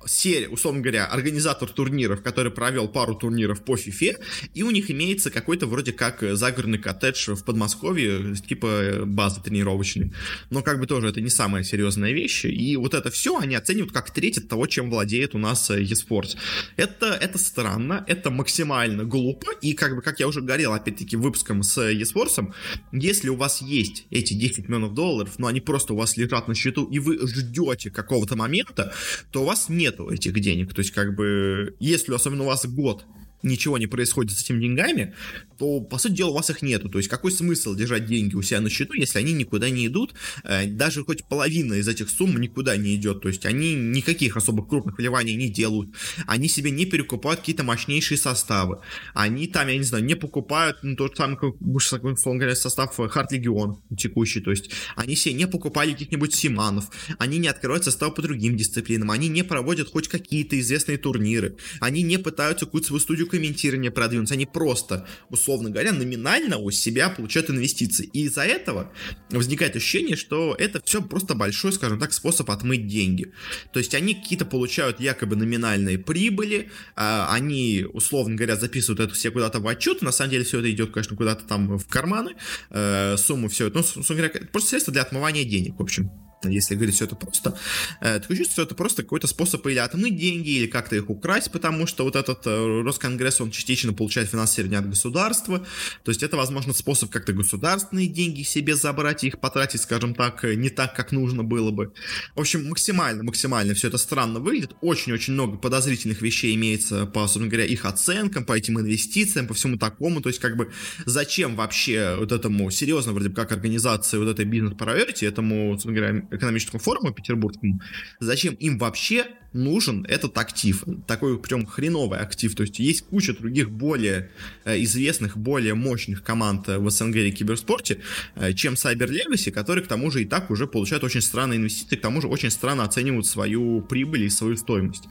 серия, 0.06 0.48
условно 0.48 0.80
говоря, 0.80 1.06
организатор 1.06 1.68
турниров, 1.68 2.22
который 2.22 2.50
провел 2.52 2.88
пару 2.88 3.14
турниров 3.14 3.62
по 3.62 3.74
FIFA, 3.76 4.18
и 4.54 4.62
у 4.62 4.70
них 4.70 4.90
имеется 4.90 5.30
какой-то 5.30 5.66
вроде 5.66 5.92
как 5.92 6.22
загородный 6.32 6.78
коттедж 6.78 7.34
в 7.34 7.44
Подмосковье, 7.44 8.34
типа 8.36 9.02
базы 9.04 9.40
тренировочной. 9.42 10.12
Но 10.50 10.62
как 10.62 10.80
бы 10.80 10.86
тоже 10.86 11.08
это 11.08 11.20
не 11.20 11.30
самая 11.30 11.62
серьезная 11.62 12.12
вещь, 12.12 12.44
и 12.44 12.76
вот 12.76 12.94
это 12.94 13.10
все 13.10 13.38
они 13.38 13.54
оценивают 13.54 13.92
как 13.92 14.10
треть 14.10 14.38
от 14.38 14.48
того, 14.48 14.66
чем 14.66 14.90
владеет 14.90 15.34
у 15.34 15.38
нас 15.38 15.70
eSports. 15.70 16.36
Это, 16.76 17.06
это 17.06 17.38
странно, 17.38 18.04
это 18.06 18.30
максимально 18.30 19.04
глупо, 19.04 19.52
и 19.60 19.74
как 19.74 19.96
бы, 19.96 20.02
как 20.02 20.20
я 20.20 20.28
уже 20.28 20.40
говорил, 20.40 20.72
опять-таки, 20.72 21.16
выпуском 21.16 21.62
с 21.62 21.78
eSports, 21.78 22.52
если 22.92 23.28
у 23.28 23.36
вас 23.36 23.62
есть 23.62 24.06
эти 24.10 24.34
10 24.34 24.68
миллионов 24.68 24.94
долларов, 24.94 25.38
но 25.38 25.46
они 25.46 25.60
просто 25.60 25.94
у 25.94 25.96
вас 25.96 26.16
лежат 26.16 26.48
на 26.48 26.54
счету, 26.54 26.84
и 26.84 26.98
вы 26.98 27.26
ждете 27.26 27.90
какого-то 27.90 28.36
момента, 28.36 28.94
то 29.30 29.42
у 29.42 29.44
вас 29.44 29.68
нету 29.90 30.08
этих 30.08 30.32
денег. 30.40 30.72
То 30.74 30.80
есть, 30.80 30.92
как 30.92 31.14
бы, 31.14 31.76
если 31.80 32.14
особенно 32.14 32.44
у 32.44 32.46
вас 32.46 32.66
год 32.66 33.04
ничего 33.42 33.78
не 33.78 33.86
происходит 33.86 34.36
с 34.36 34.42
этими 34.42 34.60
деньгами, 34.60 35.14
то, 35.58 35.80
по 35.80 35.98
сути 35.98 36.12
дела, 36.12 36.30
у 36.30 36.34
вас 36.34 36.50
их 36.50 36.62
нету. 36.62 36.88
То 36.88 36.98
есть, 36.98 37.08
какой 37.08 37.30
смысл 37.32 37.74
держать 37.74 38.06
деньги 38.06 38.34
у 38.34 38.42
себя 38.42 38.60
на 38.60 38.70
счету, 38.70 38.94
если 38.94 39.18
они 39.18 39.32
никуда 39.32 39.68
не 39.70 39.86
идут? 39.86 40.14
Э, 40.44 40.66
даже 40.66 41.04
хоть 41.04 41.24
половина 41.24 41.74
из 41.74 41.88
этих 41.88 42.08
сумм 42.08 42.40
никуда 42.40 42.76
не 42.76 42.94
идет. 42.96 43.20
То 43.20 43.28
есть, 43.28 43.44
они 43.46 43.74
никаких 43.74 44.36
особых 44.36 44.68
крупных 44.68 44.98
вливаний 44.98 45.34
не 45.34 45.48
делают. 45.48 45.90
Они 46.26 46.48
себе 46.48 46.70
не 46.70 46.86
перекупают 46.86 47.40
какие-то 47.40 47.62
мощнейшие 47.62 48.18
составы. 48.18 48.80
Они 49.14 49.46
там, 49.46 49.68
я 49.68 49.76
не 49.76 49.84
знаю, 49.84 50.04
не 50.04 50.14
покупают 50.14 50.78
ну, 50.82 50.96
тот 50.96 51.16
самый, 51.16 51.36
как, 51.36 51.60
условно 51.60 52.40
говоря, 52.40 52.56
состав 52.56 52.96
Харт 52.96 53.32
Легион 53.32 53.82
текущий. 53.96 54.40
То 54.40 54.50
есть, 54.50 54.70
они 54.96 55.14
себе 55.16 55.34
не 55.34 55.46
покупали 55.46 55.92
каких-нибудь 55.92 56.34
Симанов. 56.34 56.86
Они 57.18 57.38
не 57.38 57.48
открывают 57.48 57.84
состав 57.84 58.14
по 58.14 58.22
другим 58.22 58.56
дисциплинам. 58.56 59.10
Они 59.10 59.28
не 59.28 59.44
проводят 59.44 59.90
хоть 59.90 60.08
какие-то 60.08 60.58
известные 60.58 60.98
турниры. 60.98 61.56
Они 61.80 62.02
не 62.02 62.18
пытаются 62.18 62.64
какую-то 62.64 62.88
свою 62.88 63.00
студию 63.00 63.29
комментирования 63.30 63.90
продвинуться, 63.90 64.34
они 64.34 64.46
просто, 64.46 65.06
условно 65.28 65.70
говоря, 65.70 65.92
номинально 65.92 66.58
у 66.58 66.70
себя 66.70 67.08
получают 67.08 67.50
инвестиции. 67.50 68.06
И 68.12 68.24
из-за 68.24 68.42
этого 68.42 68.92
возникает 69.30 69.76
ощущение, 69.76 70.16
что 70.16 70.54
это 70.58 70.82
все 70.84 71.02
просто 71.02 71.34
большой, 71.34 71.72
скажем 71.72 71.98
так, 71.98 72.12
способ 72.12 72.50
отмыть 72.50 72.86
деньги. 72.86 73.32
То 73.72 73.78
есть 73.78 73.94
они 73.94 74.14
какие-то 74.14 74.44
получают 74.44 75.00
якобы 75.00 75.36
номинальные 75.36 75.98
прибыли, 75.98 76.70
а 76.96 77.32
они, 77.32 77.86
условно 77.92 78.34
говоря, 78.36 78.56
записывают 78.56 79.00
это 79.00 79.14
все 79.14 79.30
куда-то 79.30 79.60
в 79.60 79.68
отчет, 79.68 80.02
на 80.02 80.12
самом 80.12 80.32
деле 80.32 80.44
все 80.44 80.58
это 80.58 80.70
идет, 80.70 80.90
конечно, 80.92 81.16
куда-то 81.16 81.44
там 81.44 81.78
в 81.78 81.86
карманы, 81.86 82.34
э, 82.70 83.16
сумму 83.16 83.48
все 83.48 83.68
это, 83.68 83.78
ну, 83.78 83.80
условно 83.80 84.28
говоря, 84.28 84.46
просто 84.52 84.70
средство 84.70 84.92
для 84.92 85.02
отмывания 85.02 85.44
денег, 85.44 85.78
в 85.78 85.82
общем 85.82 86.10
если 86.48 86.74
говорить 86.74 86.94
все 86.94 87.04
это 87.04 87.16
просто, 87.16 87.58
такое 88.00 88.36
чувство, 88.36 88.52
что 88.52 88.62
это 88.62 88.74
просто 88.74 89.02
какой-то 89.02 89.26
способ 89.26 89.66
или 89.66 89.78
отмыть 89.78 90.16
деньги, 90.16 90.50
или 90.50 90.66
как-то 90.66 90.96
их 90.96 91.10
украсть, 91.10 91.50
потому 91.50 91.86
что 91.86 92.04
вот 92.04 92.16
этот 92.16 92.46
э, 92.46 92.82
Росконгресс, 92.82 93.40
он 93.40 93.50
частично 93.50 93.92
получает 93.92 94.30
финансирование 94.30 94.78
от 94.78 94.88
государства, 94.88 95.58
то 96.02 96.10
есть 96.10 96.22
это, 96.22 96.36
возможно, 96.36 96.72
способ 96.72 97.10
как-то 97.10 97.32
государственные 97.32 98.06
деньги 98.06 98.42
себе 98.42 98.74
забрать 98.74 99.24
и 99.24 99.28
их 99.28 99.38
потратить, 99.38 99.82
скажем 99.82 100.14
так, 100.14 100.44
э, 100.44 100.54
не 100.54 100.70
так, 100.70 100.96
как 100.96 101.12
нужно 101.12 101.44
было 101.44 101.70
бы. 101.70 101.92
В 102.34 102.40
общем, 102.40 102.68
максимально, 102.68 103.22
максимально 103.22 103.74
все 103.74 103.88
это 103.88 103.98
странно 103.98 104.40
выглядит, 104.40 104.74
очень-очень 104.80 105.34
много 105.34 105.58
подозрительных 105.58 106.22
вещей 106.22 106.54
имеется 106.54 107.04
по, 107.04 107.20
собственно 107.20 107.48
говоря, 107.48 107.66
их 107.66 107.84
оценкам, 107.84 108.44
по 108.44 108.56
этим 108.56 108.80
инвестициям, 108.80 109.46
по 109.46 109.54
всему 109.54 109.76
такому, 109.76 110.22
то 110.22 110.30
есть 110.30 110.40
как 110.40 110.56
бы 110.56 110.72
зачем 111.04 111.54
вообще 111.54 112.16
вот 112.18 112.32
этому 112.32 112.70
серьезно, 112.70 113.12
вроде 113.12 113.28
бы 113.28 113.34
как 113.34 113.52
организации 113.52 114.16
вот 114.16 114.28
этой 114.28 114.46
бизнес-проверти, 114.46 115.26
этому, 115.26 115.72
собственно 115.72 115.94
говоря, 115.94 116.29
экономическому 116.30 116.80
форуму 116.80 117.12
петербургскому, 117.12 117.80
зачем 118.20 118.54
им 118.54 118.78
вообще 118.78 119.26
нужен 119.52 120.04
этот 120.08 120.36
актив, 120.38 120.84
такой 121.06 121.38
прям 121.38 121.66
хреновый 121.66 122.20
актив, 122.20 122.54
то 122.54 122.62
есть 122.62 122.78
есть 122.78 123.06
куча 123.06 123.32
других 123.32 123.70
более 123.70 124.30
э, 124.64 124.80
известных, 124.82 125.36
более 125.36 125.74
мощных 125.74 126.22
команд 126.22 126.68
в 126.68 126.88
СНГ 126.88 127.16
и 127.16 127.32
киберспорте, 127.32 128.00
э, 128.36 128.52
чем 128.52 128.74
Cyber 128.74 129.08
Legacy, 129.08 129.50
которые 129.50 129.84
к 129.84 129.88
тому 129.88 130.10
же 130.10 130.22
и 130.22 130.24
так 130.24 130.50
уже 130.50 130.66
получают 130.66 131.04
очень 131.04 131.20
странные 131.20 131.58
инвестиции, 131.58 131.96
к 131.96 132.00
тому 132.00 132.20
же 132.20 132.28
очень 132.28 132.50
странно 132.50 132.84
оценивают 132.84 133.26
свою 133.26 133.82
прибыль 133.82 134.24
и 134.24 134.30
свою 134.30 134.56
стоимость. 134.56 135.04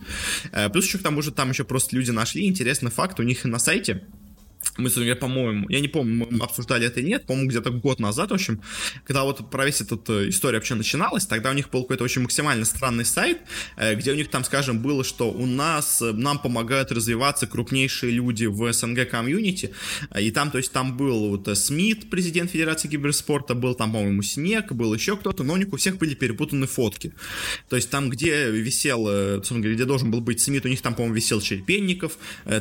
Э, 0.52 0.70
плюс 0.70 0.86
еще 0.86 1.00
к 1.00 1.04
тому 1.04 1.22
же 1.22 1.32
там 1.32 1.50
еще 1.50 1.64
просто 1.64 1.96
люди 1.96 2.12
нашли 2.12 2.46
интересный 2.46 2.92
факт, 2.92 3.20
у 3.20 3.24
них 3.24 3.44
на 3.44 3.60
сайте 3.60 4.04
мы, 4.78 5.16
по-моему, 5.16 5.68
я 5.70 5.80
не 5.80 5.88
помню, 5.88 6.28
мы 6.30 6.44
обсуждали 6.44 6.88
это 6.88 7.00
или 7.00 7.10
нет, 7.10 7.26
по-моему, 7.26 7.50
где-то 7.50 7.72
год 7.72 8.00
назад, 8.00 8.32
в 8.32 8.34
общем, 8.34 8.62
когда 9.04 9.24
вот 9.24 9.50
про 9.50 9.66
весь 9.66 9.82
этот 9.82 10.10
э, 10.10 10.30
история 10.30 10.58
вообще 10.58 10.76
начиналась, 10.76 11.26
тогда 11.26 11.52
у 11.52 11.54
них 11.54 11.70
был 11.70 11.84
какой-то 11.84 12.04
очень 12.04 12.22
максимально 12.22 12.66
странный 12.66 13.06
сайт, 13.06 13.40
э, 13.78 13.96
где 13.96 14.12
у 14.12 14.16
них 14.16 14.30
там, 14.30 14.44
скажем, 14.44 14.80
было, 14.80 15.04
что 15.04 15.32
у 15.32 15.46
нас, 15.46 16.02
э, 16.02 16.12
нам 16.12 16.40
помогают 16.40 16.92
развиваться 16.92 17.48
крупнейшие 17.48 18.12
люди 18.12 18.46
в 18.46 18.72
СНГ 18.72 19.10
комьюнити, 19.10 19.74
и 20.18 20.32
там, 20.32 20.52
то 20.52 20.58
есть, 20.58 20.72
там 20.72 20.98
был 20.98 21.30
вот 21.30 21.58
Смит, 21.58 22.10
президент 22.10 22.52
Федерации 22.52 22.88
киберспорта, 22.88 23.56
был 23.56 23.76
там, 23.76 23.92
по-моему, 23.92 24.22
Снег, 24.22 24.72
был 24.72 24.94
еще 24.94 25.18
кто-то, 25.18 25.44
но 25.44 25.54
у 25.54 25.58
них 25.58 25.74
у 25.74 25.78
всех 25.78 25.98
были 25.98 26.16
перепутаны 26.16 26.68
фотки. 26.68 27.14
То 27.70 27.76
есть, 27.76 27.90
там, 27.90 28.10
где 28.10 28.50
висел, 28.50 29.42
где 29.42 29.86
должен 29.86 30.12
был 30.12 30.22
быть 30.22 30.40
Смит, 30.40 30.66
у 30.66 30.70
них 30.70 30.82
там, 30.82 30.96
по-моему, 30.96 31.16
висел 31.16 31.42
Черепенников, 31.42 32.18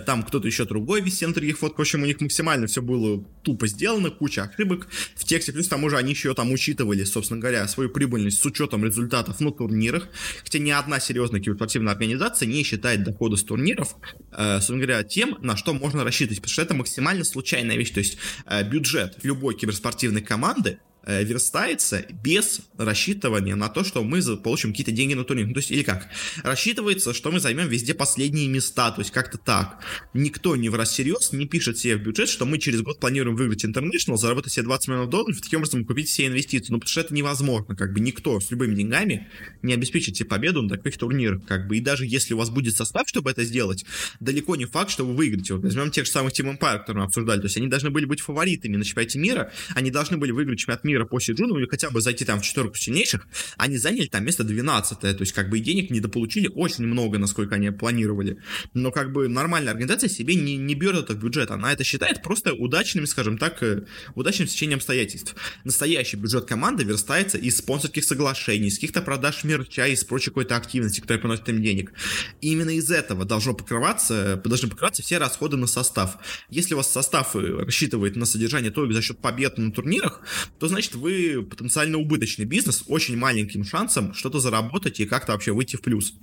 там 0.07 0.23
кто-то 0.23 0.47
еще 0.47 0.65
другой 0.65 1.01
висел 1.01 1.29
на 1.29 1.35
других 1.35 1.59
фотках, 1.59 1.88
общем, 1.89 2.03
у 2.03 2.07
них 2.07 2.21
максимально 2.21 2.67
все 2.67 2.83
было 2.83 3.25
тупо 3.43 3.67
сделано, 3.67 4.11
куча 4.11 4.43
ошибок 4.43 4.89
в 5.15 5.25
тексте, 5.25 5.53
плюс 5.53 5.67
к 5.67 5.71
тому 5.71 5.89
же 5.89 5.97
они 5.97 6.11
еще 6.11 6.35
там 6.35 6.53
учитывали, 6.53 7.05
собственно 7.05 7.41
говоря, 7.41 7.67
свою 7.67 7.89
прибыльность 7.89 8.41
с 8.41 8.45
учетом 8.45 8.85
результатов 8.85 9.41
на 9.41 9.51
турнирах, 9.51 10.09
хотя 10.43 10.59
ни 10.59 10.71
одна 10.71 11.01
серьезная 11.01 11.41
киберспортивная 11.41 11.93
организация 11.93 12.47
не 12.47 12.63
считает 12.63 13.05
доходы 13.05 13.37
с 13.37 13.43
турниров, 13.43 13.97
э, 14.33 14.57
собственно 14.57 14.81
говоря, 14.81 15.03
тем, 15.03 15.39
на 15.41 15.57
что 15.57 15.73
можно 15.73 16.05
рассчитывать, 16.05 16.39
потому 16.39 16.53
что 16.53 16.63
это 16.63 16.75
максимально 16.75 17.25
случайная 17.25 17.77
вещь, 17.77 17.91
то 17.91 18.01
есть 18.01 18.19
э, 18.47 18.69
бюджет 18.69 19.17
любой 19.23 19.55
киберспортивной 19.55 20.23
команды 20.23 20.79
верстается 21.09 22.05
без 22.23 22.61
рассчитывания 22.77 23.57
на 23.57 23.69
то, 23.69 23.83
что 23.83 24.05
мы 24.05 24.21
получим 24.37 24.71
какие-то 24.73 24.93
деньги 24.93 25.15
на 25.15 25.25
турнир. 25.25 25.47
Ну, 25.47 25.55
то 25.55 25.61
есть, 25.61 25.71
или 25.71 25.83
как? 25.83 26.07
Рассчитывается, 26.43 27.15
что 27.15 27.33
мы 27.33 27.41
займем 27.41 27.69
везде 27.69 27.95
последние 27.95 28.47
места, 28.49 28.91
то 28.91 29.01
есть 29.01 29.11
как-то 29.11 29.39
так. 29.39 29.83
Никто 30.13 30.55
не 30.55 30.69
в 30.69 30.75
раз 30.75 30.91
всерьез 30.91 31.33
не 31.33 31.47
пишет 31.47 31.79
себе 31.79 31.97
в 31.97 32.03
бюджет, 32.03 32.29
что 32.29 32.45
мы 32.45 32.59
через 32.59 32.83
год 32.83 33.01
планируем 33.01 33.37
выиграть 33.37 33.65
International, 33.65 34.17
заработать 34.17 34.53
себе 34.53 34.65
20 34.65 34.89
миллионов 34.89 35.11
долларов, 35.11 35.41
таким 35.41 35.61
образом 35.61 35.85
купить 35.87 36.09
все 36.09 36.27
инвестиции. 36.27 36.73
Ну, 36.73 36.79
потому 36.79 36.91
что 36.91 37.01
это 37.01 37.15
невозможно, 37.15 37.75
как 37.75 37.95
бы 37.95 38.01
никто 38.01 38.39
с 38.39 38.51
любыми 38.51 38.75
деньгами 38.75 39.29
не 39.63 39.73
обеспечит 39.73 40.17
себе 40.17 40.29
победу 40.29 40.61
на 40.61 40.69
таких 40.69 40.99
турнирах, 40.99 41.45
как 41.47 41.69
бы. 41.69 41.79
И 41.79 41.81
даже 41.81 42.05
если 42.05 42.35
у 42.35 42.39
вас 42.39 42.51
будет 42.51 42.77
состав, 42.77 43.09
чтобы 43.09 43.31
это 43.31 43.45
сделать, 43.45 43.87
далеко 44.21 44.57
не 44.57 44.67
факт, 44.67 44.91
что 44.91 45.07
вы 45.07 45.15
выиграете. 45.15 45.55
Вот 45.55 45.63
возьмем 45.63 45.91
тех 45.91 46.05
же 46.05 46.11
самых 46.11 46.33
Team 46.33 46.59
Empire, 46.59 46.81
которые 46.81 47.03
мы 47.03 47.05
обсуждали, 47.05 47.41
то 47.41 47.47
есть 47.47 47.57
они 47.57 47.69
должны 47.69 47.91
были 47.91 48.05
быть 48.05 48.21
фаворитами 48.21 48.77
на 48.77 48.85
чемпионате 48.85 49.19
мира, 49.19 49.53
они 49.75 49.91
должны 49.91 50.19
были 50.19 50.33
выиграть 50.33 50.59
чемпионат 50.59 50.85
мира 50.85 50.98
мира 50.99 51.07
по 51.07 51.21
Сиджуну, 51.21 51.57
или 51.59 51.67
хотя 51.67 51.91
бы 51.91 52.01
зайти 52.01 52.25
там 52.25 52.41
в 52.41 52.43
четверку 52.43 52.77
сильнейших, 52.77 53.27
они 53.57 53.79
заняли 53.79 54.07
там 54.07 54.25
место 54.25 54.45
12 54.45 55.01
то 55.01 55.17
есть 55.21 55.33
как 55.33 55.49
бы 55.49 55.59
и 55.59 55.61
денег 55.61 55.91
недополучили 55.91 56.51
очень 56.55 56.85
много, 56.85 57.19
насколько 57.19 57.55
они 57.55 57.71
планировали. 57.71 58.39
Но 58.75 58.91
как 58.91 59.13
бы 59.13 59.29
нормальная 59.29 59.73
организация 59.73 60.09
себе 60.09 60.35
не, 60.35 60.57
не 60.57 60.75
берет 60.75 61.05
это 61.05 61.15
в 61.15 61.19
бюджет, 61.19 61.51
она 61.51 61.73
это 61.73 61.85
считает 61.85 62.23
просто 62.23 62.53
удачным, 62.53 63.07
скажем 63.07 63.39
так, 63.39 63.63
э, 63.63 63.85
удачным 64.15 64.49
сечением 64.49 64.79
обстоятельств. 64.79 65.35
Настоящий 65.65 66.17
бюджет 66.17 66.47
команды 66.47 66.85
верстается 66.85 67.39
из 67.39 67.59
спонсорских 67.59 68.05
соглашений, 68.05 68.69
из 68.69 68.75
каких-то 68.75 69.03
продаж 69.03 69.45
мерча, 69.45 69.87
из 69.87 70.05
прочей 70.05 70.31
какой-то 70.31 70.57
активности, 70.57 71.01
которая 71.01 71.21
приносит 71.21 71.49
им 71.49 71.63
денег. 71.63 71.93
И 72.41 72.53
именно 72.53 72.71
из 72.71 72.91
этого 72.91 73.25
должно 73.25 73.55
покрываться, 73.55 74.41
должны 74.45 74.69
покрываться 74.69 75.03
все 75.03 75.19
расходы 75.19 75.57
на 75.57 75.67
состав. 75.67 76.19
Если 76.51 76.75
у 76.75 76.79
вас 76.79 76.91
состав 76.91 77.37
э, 77.37 77.65
рассчитывает 77.65 78.17
на 78.17 78.27
содержание 78.27 78.71
только 78.71 78.95
за 78.95 79.03
счет 79.03 79.19
побед 79.19 79.59
на 79.59 79.71
турнирах, 79.71 80.23
то 80.59 80.69
значит 80.69 80.78
значит, 80.79 80.95
вы 80.95 81.43
потенциально 81.43 81.99
убыточный 81.99 82.45
бизнес, 82.45 82.85
очень 82.87 83.17
маленьким 83.17 83.65
шансом 83.65 84.15
что-то 84.15 84.39
заработать 84.39 85.01
и 85.01 85.07
как-то 85.07 85.33
вообще 85.33 85.51
выйти 85.51 85.75
в 85.75 85.81
плюс. 85.81 86.15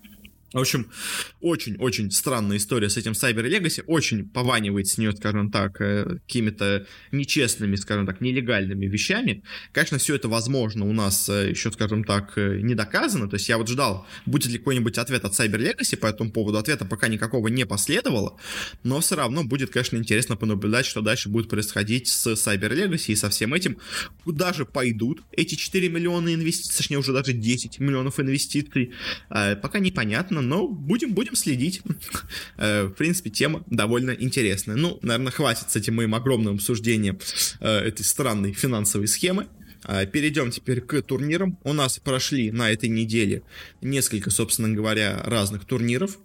В 0.55 0.59
общем, 0.59 0.89
очень-очень 1.41 2.11
странная 2.11 2.55
история 2.55 2.89
с 2.89 2.95
этим 2.95 3.11
Cyber 3.11 3.45
Legacy, 3.45 3.83
очень 3.87 4.25
пованивает 4.29 4.87
с 4.87 4.97
нее, 4.97 5.11
скажем 5.11 5.51
так, 5.51 5.81
э, 5.81 6.19
какими-то 6.25 6.87
нечестными, 7.11 7.75
скажем 7.75 8.05
так, 8.05 8.21
нелегальными 8.21 8.85
вещами. 8.85 9.43
Конечно, 9.73 9.97
все 9.97 10.15
это 10.15 10.29
возможно 10.29 10.85
у 10.85 10.93
нас 10.93 11.27
э, 11.27 11.49
еще, 11.49 11.73
скажем 11.73 12.05
так, 12.05 12.37
э, 12.37 12.61
не 12.61 12.73
доказано, 12.73 13.27
то 13.29 13.35
есть 13.35 13.49
я 13.49 13.57
вот 13.57 13.67
ждал, 13.67 14.07
будет 14.25 14.49
ли 14.49 14.57
какой-нибудь 14.57 14.97
ответ 14.97 15.25
от 15.25 15.33
Cyber 15.33 15.59
Legacy 15.59 15.97
по 15.97 16.07
этому 16.07 16.31
поводу, 16.31 16.57
ответа 16.57 16.85
пока 16.85 17.09
никакого 17.09 17.49
не 17.49 17.65
последовало, 17.65 18.39
но 18.83 19.01
все 19.01 19.17
равно 19.17 19.43
будет, 19.43 19.71
конечно, 19.71 19.97
интересно 19.97 20.37
понаблюдать, 20.37 20.85
что 20.85 21.01
дальше 21.01 21.27
будет 21.27 21.49
происходить 21.49 22.07
с 22.07 22.27
Cyber 22.27 22.71
Legacy 22.71 23.11
и 23.11 23.15
со 23.17 23.29
всем 23.29 23.53
этим, 23.53 23.77
куда 24.23 24.53
же 24.53 24.65
пойдут 24.65 25.21
эти 25.33 25.55
4 25.55 25.89
миллиона 25.89 26.33
инвестиций, 26.33 26.77
точнее 26.77 26.99
уже 26.99 27.11
даже 27.11 27.33
10 27.33 27.81
миллионов 27.81 28.21
инвестиций, 28.21 28.93
пока 29.27 29.79
непонятно, 29.79 30.44
но 30.45 30.67
будем, 30.67 31.13
будем 31.13 31.35
следить. 31.35 31.81
Э, 32.57 32.85
в 32.85 32.91
принципе, 32.91 33.29
тема 33.29 33.63
довольно 33.67 34.11
интересная. 34.11 34.75
Ну, 34.75 34.99
наверное, 35.01 35.31
хватит 35.31 35.71
с 35.71 35.75
этим 35.75 35.95
моим 35.95 36.15
огромным 36.15 36.55
обсуждением 36.55 37.19
э, 37.59 37.79
этой 37.79 38.03
странной 38.03 38.53
финансовой 38.53 39.07
схемы. 39.07 39.47
Э, 39.83 40.05
перейдем 40.05 40.51
теперь 40.51 40.81
к 40.81 41.01
турнирам. 41.01 41.57
У 41.63 41.73
нас 41.73 41.99
прошли 41.99 42.51
на 42.51 42.71
этой 42.71 42.89
неделе 42.89 43.43
несколько, 43.81 44.31
собственно 44.31 44.69
говоря, 44.69 45.21
разных 45.25 45.65
турниров. 45.65 46.17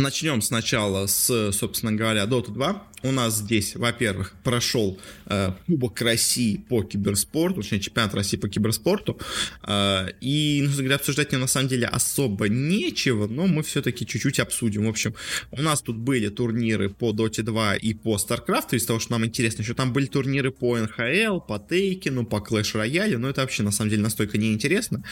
Начнем 0.00 0.40
сначала 0.40 1.06
с, 1.06 1.52
собственно 1.52 1.92
говоря, 1.92 2.24
Dota 2.24 2.50
2 2.50 2.90
у 3.02 3.12
нас 3.12 3.38
здесь, 3.38 3.76
во-первых, 3.76 4.34
прошел 4.44 4.98
э, 5.26 5.52
Кубок 5.66 6.00
России 6.02 6.56
по 6.56 6.82
киберспорту, 6.82 7.62
точнее, 7.62 7.80
чемпионат 7.80 8.14
России 8.14 8.36
по 8.36 8.48
киберспорту. 8.48 9.18
Э, 9.66 10.08
и, 10.20 10.62
ну, 10.66 10.76
говоря, 10.76 10.96
обсуждать 10.96 11.30
мне 11.32 11.40
на 11.40 11.46
самом 11.46 11.68
деле 11.68 11.86
особо 11.86 12.48
нечего, 12.48 13.26
но 13.26 13.46
мы 13.46 13.62
все-таки 13.62 14.06
чуть-чуть 14.06 14.40
обсудим. 14.40 14.84
В 14.84 14.88
общем, 14.88 15.14
у 15.50 15.62
нас 15.62 15.80
тут 15.80 15.96
были 15.96 16.28
турниры 16.28 16.90
по 16.90 17.10
Dota 17.12 17.42
2 17.42 17.76
и 17.76 17.94
по 17.94 18.16
StarCraft, 18.16 18.76
из 18.76 18.84
того, 18.84 18.98
что 18.98 19.12
нам 19.12 19.24
интересно. 19.24 19.62
Еще 19.62 19.74
там 19.74 19.92
были 19.92 20.06
турниры 20.06 20.50
по 20.50 20.76
НХЛ, 20.76 21.40
по 21.40 21.58
Тейкину, 21.58 22.26
по 22.26 22.36
Clash 22.36 22.74
Royale, 22.74 23.16
но 23.16 23.30
это 23.30 23.40
вообще 23.40 23.62
на 23.62 23.70
самом 23.70 23.90
деле 23.90 24.02
настолько 24.02 24.36
неинтересно, 24.36 25.02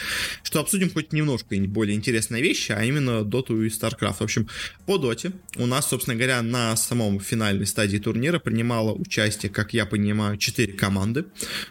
что 0.43 0.59
обсудим 0.59 0.91
хоть 0.91 1.11
немножко 1.13 1.55
более 1.59 1.95
интересные 1.95 2.43
вещи, 2.43 2.71
а 2.71 2.83
именно 2.83 3.21
Dota 3.21 3.65
и 3.65 3.69
StarCraft. 3.69 4.17
В 4.19 4.21
общем, 4.21 4.47
по 4.85 4.97
Dota 4.97 5.33
у 5.57 5.65
нас, 5.65 5.87
собственно 5.87 6.15
говоря, 6.15 6.41
на 6.41 6.75
самом 6.75 7.19
финальной 7.19 7.65
стадии 7.65 7.97
турнира 7.97 8.39
принимало 8.39 8.93
участие, 8.93 9.51
как 9.51 9.73
я 9.73 9.85
понимаю, 9.85 10.37
4 10.37 10.73
команды. 10.73 11.25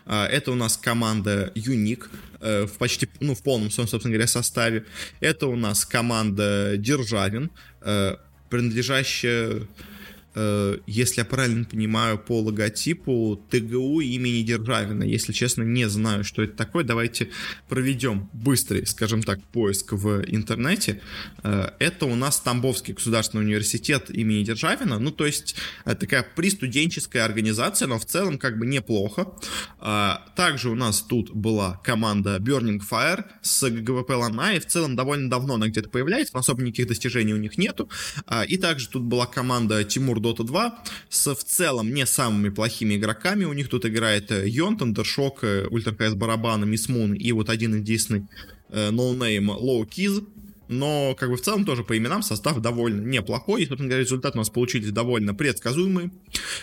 А, 0.06 0.26
это 0.26 0.52
у 0.52 0.54
нас 0.54 0.76
команда 0.76 1.50
Юник 1.54 2.10
э, 2.40 2.66
в 2.66 2.78
почти, 2.78 3.08
ну, 3.20 3.34
в 3.34 3.42
полном 3.42 3.70
своем, 3.70 3.88
собственно 3.88 4.12
говоря, 4.12 4.28
составе. 4.28 4.84
Это 5.20 5.46
у 5.46 5.56
нас 5.56 5.84
команда 5.84 6.76
Державин, 6.76 7.50
э, 7.80 8.16
принадлежащая 8.50 9.66
если 10.87 11.20
я 11.20 11.24
правильно 11.24 11.64
понимаю, 11.64 12.18
по 12.18 12.40
логотипу 12.40 13.42
ТГУ 13.51 14.01
имени 14.01 14.42
Державина. 14.42 15.03
Если 15.03 15.33
честно, 15.33 15.62
не 15.62 15.88
знаю, 15.88 16.24
что 16.24 16.42
это 16.42 16.57
такое. 16.57 16.85
Давайте 16.85 17.29
проведем 17.68 18.29
быстрый, 18.33 18.87
скажем 18.87 19.22
так, 19.22 19.42
поиск 19.44 19.92
в 19.92 20.22
интернете. 20.27 21.01
Э, 21.42 21.70
это 21.79 22.07
у 22.07 22.14
нас 22.14 22.40
Тамбовский 22.40 22.94
государственный 22.94 23.44
университет 23.44 24.11
имени 24.11 24.44
Державина. 24.44 24.98
Ну, 24.98 25.11
то 25.11 25.27
есть 25.27 25.57
э, 25.85 25.94
такая 25.94 26.22
пристуденческая 26.22 27.24
организация, 27.24 27.88
но 27.88 27.98
в 27.98 28.05
целом 28.05 28.38
как 28.38 28.59
бы 28.59 28.66
неплохо. 28.66 29.27
Также 30.37 30.70
у 30.70 30.74
нас 30.74 31.03
тут 31.03 31.31
была 31.31 31.81
команда 31.85 32.37
Burning 32.37 32.81
Fire 32.88 33.24
с 33.42 33.68
ГГВП 33.68 34.11
Лана, 34.11 34.55
и 34.55 34.61
в 34.61 34.66
целом 34.66 34.96
довольно 34.96 35.31
давно 35.31 35.55
она 35.55 35.68
где-то 35.68 35.88
появляется, 35.88 36.35
но 36.35 36.40
особо 36.40 36.62
никаких 36.62 36.88
достижений 36.88 37.35
у 37.35 37.38
них 37.38 37.59
нету. 37.59 37.88
И 38.48 38.57
также 38.57 38.88
тут 38.88 39.03
была 39.03 39.27
команда 39.27 39.85
Тимур 39.85 40.20
Dota 40.30 40.44
2 40.44 40.84
с 41.08 41.34
в 41.34 41.44
целом 41.44 41.92
не 41.92 42.06
самыми 42.06 42.48
плохими 42.48 42.96
игроками. 42.96 43.44
У 43.44 43.52
них 43.52 43.68
тут 43.68 43.86
играет 43.86 44.30
э, 44.30 44.48
Йон, 44.48 44.76
Тандершок, 44.76 45.44
Ультра 45.70 45.92
КС 45.92 46.14
Барабана, 46.14 46.64
Мисс 46.64 46.88
Мун 46.88 47.14
и 47.14 47.32
вот 47.32 47.50
один 47.50 47.74
единственный 47.74 48.26
ноунейм 48.70 49.50
Лоу 49.50 49.86
Киз. 49.86 50.20
Но, 50.68 51.16
как 51.18 51.30
бы, 51.30 51.36
в 51.36 51.40
целом 51.40 51.64
тоже 51.64 51.82
по 51.82 51.96
именам 51.96 52.22
состав 52.22 52.60
довольно 52.60 53.00
неплохой. 53.00 53.62
И, 53.62 53.66
собственно 53.66 53.88
говоря, 53.88 54.04
результаты 54.04 54.36
у 54.36 54.40
нас 54.40 54.50
получились 54.50 54.90
довольно 54.90 55.34
предсказуемые. 55.34 56.10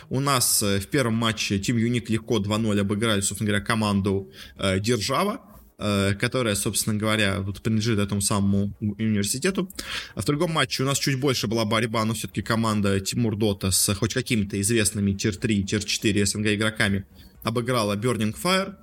У 0.10 0.20
нас 0.20 0.62
э, 0.62 0.80
в 0.80 0.88
первом 0.88 1.16
матче 1.16 1.58
Team 1.58 1.78
Unique 1.78 2.06
легко 2.10 2.38
2-0 2.40 2.80
обыграли, 2.80 3.22
собственно 3.22 3.50
говоря, 3.50 3.66
команду 3.66 4.32
э, 4.58 4.80
Держава. 4.80 5.42
Э, 5.78 6.14
которая, 6.14 6.56
собственно 6.56 6.96
говоря, 6.98 7.42
вот 7.42 7.62
принадлежит 7.62 8.00
этому 8.00 8.22
самому 8.22 8.74
университету. 8.80 9.70
А 10.14 10.22
в 10.22 10.26
другом 10.26 10.52
матче 10.52 10.84
у 10.84 10.86
нас 10.86 10.98
чуть 10.98 11.20
больше 11.20 11.48
была 11.48 11.66
борьба, 11.66 12.06
но 12.06 12.14
все-таки 12.14 12.42
команда 12.42 13.02
Тимур 13.02 13.36
Dota 13.36 13.72
с 13.72 13.94
хоть 13.94 14.14
какими-то 14.14 14.60
известными 14.62 15.12
tier-3, 15.12 15.64
tier-4 15.64 16.26
СНГ 16.26 16.48
игроками 16.54 17.06
обыграла 17.44 17.98
Burning 17.98 18.34
Fire. 18.42 18.76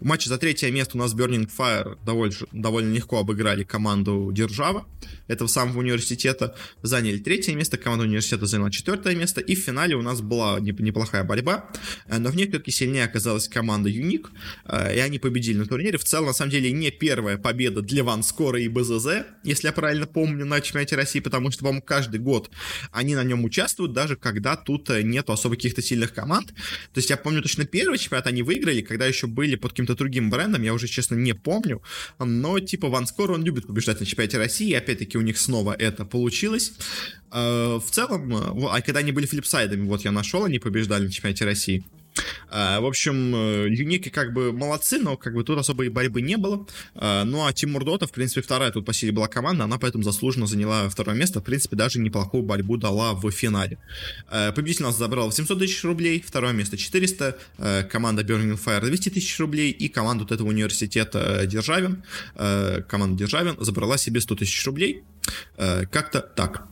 В 0.00 0.04
матче 0.04 0.28
за 0.28 0.36
третье 0.36 0.70
место 0.70 0.98
у 0.98 1.00
нас 1.00 1.14
Burning 1.14 1.50
Fire 1.50 1.96
довольно, 2.04 2.34
довольно 2.52 2.92
легко 2.92 3.20
обыграли 3.20 3.64
команду 3.64 4.30
Держава 4.30 4.86
этого 5.28 5.48
самого 5.48 5.78
университета. 5.78 6.54
Заняли 6.82 7.18
третье 7.18 7.54
место, 7.54 7.76
команда 7.76 8.04
университета 8.04 8.46
заняла 8.46 8.70
четвертое 8.70 9.14
место. 9.14 9.40
И 9.40 9.54
в 9.54 9.58
финале 9.58 9.96
у 9.96 10.02
нас 10.02 10.20
была 10.20 10.60
неплохая 10.60 11.24
борьба. 11.24 11.70
Э, 12.06 12.18
но 12.18 12.30
в 12.30 12.36
ней 12.36 12.48
все-таки 12.48 12.70
сильнее 12.70 13.04
оказалась 13.04 13.48
команда 13.48 13.88
Юник. 13.88 14.30
Э, 14.66 14.94
и 14.94 14.98
они 14.98 15.18
победили 15.18 15.58
на 15.58 15.66
турнире. 15.66 15.98
В 15.98 16.04
целом, 16.04 16.26
на 16.26 16.32
самом 16.32 16.50
деле, 16.50 16.72
не 16.72 16.90
первая 16.90 17.38
победа 17.38 17.82
для 17.82 18.04
Ванскора 18.04 18.60
и 18.60 18.68
БЗЗ, 18.68 19.24
если 19.42 19.68
я 19.68 19.72
правильно 19.72 20.06
помню, 20.06 20.44
на 20.44 20.60
чемпионате 20.60 20.96
России, 20.96 21.20
потому 21.20 21.50
что, 21.50 21.60
по-моему, 21.60 21.82
каждый 21.82 22.20
год 22.20 22.50
они 22.92 23.14
на 23.14 23.24
нем 23.24 23.44
участвуют, 23.44 23.92
даже 23.92 24.16
когда 24.16 24.56
тут 24.56 24.90
э, 24.90 25.02
нету 25.02 25.32
особо 25.32 25.56
каких-то 25.56 25.82
сильных 25.82 26.12
команд. 26.12 26.48
То 26.92 26.98
есть 26.98 27.10
я 27.10 27.16
помню 27.16 27.42
точно 27.42 27.64
первый 27.64 27.98
чемпионат 27.98 28.26
они 28.26 28.42
выиграли, 28.42 28.82
когда 28.82 29.06
еще 29.06 29.26
были 29.26 29.56
под 29.56 29.72
каким-то 29.72 29.94
другим 29.94 30.30
брендом, 30.30 30.62
я 30.62 30.74
уже, 30.74 30.86
честно, 30.86 31.14
не 31.14 31.34
помню. 31.34 31.82
Но, 32.18 32.58
типа, 32.60 32.88
Ванскор, 32.88 33.32
он 33.32 33.44
любит 33.44 33.66
побеждать 33.66 34.00
на 34.00 34.06
чемпионате 34.06 34.38
России, 34.38 34.70
и 34.70 34.74
опять-таки 34.74 35.13
у 35.18 35.22
них 35.22 35.38
снова 35.38 35.74
это 35.78 36.04
получилось. 36.04 36.72
Э, 37.32 37.78
в 37.84 37.90
целом, 37.90 38.34
а 38.66 38.80
когда 38.80 39.00
они 39.00 39.12
были 39.12 39.26
флипсайдами, 39.26 39.86
вот 39.86 40.02
я 40.02 40.12
нашел, 40.12 40.44
они 40.44 40.58
побеждали 40.58 41.04
на 41.04 41.10
чемпионате 41.10 41.44
России. 41.44 41.84
Uh, 42.50 42.80
в 42.80 42.86
общем, 42.86 43.34
э, 43.34 43.68
юники 43.70 44.08
как 44.08 44.32
бы 44.32 44.52
молодцы, 44.52 44.98
но 44.98 45.16
как 45.16 45.34
бы 45.34 45.42
тут 45.42 45.58
особой 45.58 45.88
борьбы 45.88 46.22
не 46.22 46.36
было. 46.36 46.66
Uh, 46.94 47.24
ну 47.24 47.44
а 47.44 47.52
Тимур 47.52 47.84
Дота, 47.84 48.06
в 48.06 48.12
принципе, 48.12 48.42
вторая 48.42 48.70
тут 48.70 48.86
по 48.86 48.92
силе 48.92 49.12
была 49.12 49.26
команда, 49.26 49.64
она 49.64 49.78
поэтому 49.78 50.04
заслуженно 50.04 50.46
заняла 50.46 50.88
второе 50.88 51.16
место. 51.16 51.40
В 51.40 51.44
принципе, 51.44 51.74
даже 51.76 51.98
неплохую 51.98 52.44
борьбу 52.44 52.76
дала 52.76 53.14
в 53.14 53.28
финале. 53.30 53.78
Uh, 54.30 54.52
победитель 54.52 54.84
нас 54.84 54.96
забрал 54.96 55.26
800 55.26 55.58
тысяч 55.58 55.82
рублей, 55.82 56.22
второе 56.24 56.52
место 56.52 56.76
400, 56.76 57.38
команда 57.90 58.22
Burning 58.22 58.58
Fire 58.62 58.84
200 58.84 59.10
тысяч 59.10 59.38
рублей 59.40 59.70
и 59.70 59.88
команда 59.88 60.24
вот 60.24 60.32
этого 60.32 60.48
университета 60.48 61.46
Державин, 61.46 62.04
команда 62.34 63.18
Державин 63.18 63.56
забрала 63.58 63.98
себе 63.98 64.20
100 64.20 64.36
тысяч 64.36 64.64
рублей. 64.66 65.02
Как-то 65.56 66.20
так. 66.20 66.68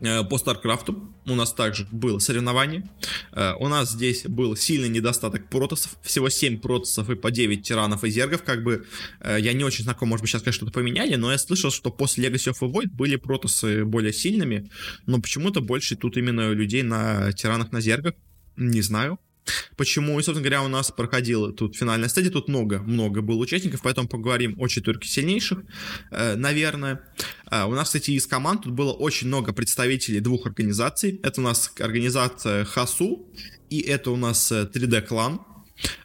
Э, 0.00 0.24
по 0.24 0.38
Старкрафту 0.38 1.14
у 1.26 1.34
нас 1.34 1.52
также 1.52 1.86
было 1.90 2.18
соревнование. 2.18 2.88
Э, 3.32 3.54
у 3.58 3.68
нас 3.68 3.92
здесь 3.92 4.24
был 4.24 4.56
сильный 4.56 4.88
недостаток 4.88 5.48
протосов. 5.48 5.96
Всего 6.02 6.28
7 6.28 6.60
протосов 6.60 7.08
и 7.10 7.14
по 7.14 7.30
9 7.30 7.62
тиранов 7.62 8.04
и 8.04 8.10
зергов. 8.10 8.42
Как 8.42 8.62
бы 8.62 8.86
э, 9.20 9.38
я 9.40 9.52
не 9.52 9.64
очень 9.64 9.84
знаком, 9.84 10.08
может 10.08 10.22
быть, 10.22 10.30
сейчас, 10.30 10.42
конечно, 10.42 10.66
что-то 10.66 10.72
поменяли, 10.72 11.16
но 11.16 11.32
я 11.32 11.38
слышал, 11.38 11.70
что 11.70 11.90
после 11.90 12.28
Legacy 12.28 12.52
of 12.52 12.60
Void 12.60 12.90
были 12.92 13.16
протосы 13.16 13.84
более 13.84 14.12
сильными, 14.12 14.70
но 15.06 15.20
почему-то 15.20 15.60
больше 15.60 15.96
тут 15.96 16.16
именно 16.16 16.52
людей 16.52 16.82
на 16.82 17.32
тиранах 17.32 17.72
на 17.72 17.80
зергах. 17.80 18.14
Не 18.56 18.82
знаю. 18.82 19.18
Почему? 19.76 20.18
И, 20.18 20.22
собственно 20.22 20.40
говоря, 20.40 20.62
у 20.62 20.68
нас 20.68 20.90
проходила 20.90 21.52
тут 21.52 21.76
финальная 21.76 22.08
стадия, 22.08 22.30
тут 22.30 22.48
много-много 22.48 23.22
было 23.22 23.38
участников, 23.38 23.80
поэтому 23.82 24.08
поговорим 24.08 24.54
о 24.58 24.68
четверке 24.68 25.08
сильнейших, 25.08 25.60
э, 26.10 26.36
наверное. 26.36 27.00
Э, 27.50 27.64
у 27.64 27.72
нас, 27.72 27.88
кстати, 27.88 28.12
из 28.12 28.26
команд 28.26 28.62
тут 28.62 28.72
было 28.72 28.92
очень 28.92 29.28
много 29.28 29.52
представителей 29.52 30.20
двух 30.20 30.46
организаций. 30.46 31.20
Это 31.22 31.40
у 31.40 31.44
нас 31.44 31.72
организация 31.78 32.64
ХАСУ, 32.64 33.26
и 33.70 33.80
это 33.80 34.10
у 34.10 34.16
нас 34.16 34.50
3D-клан. 34.50 35.40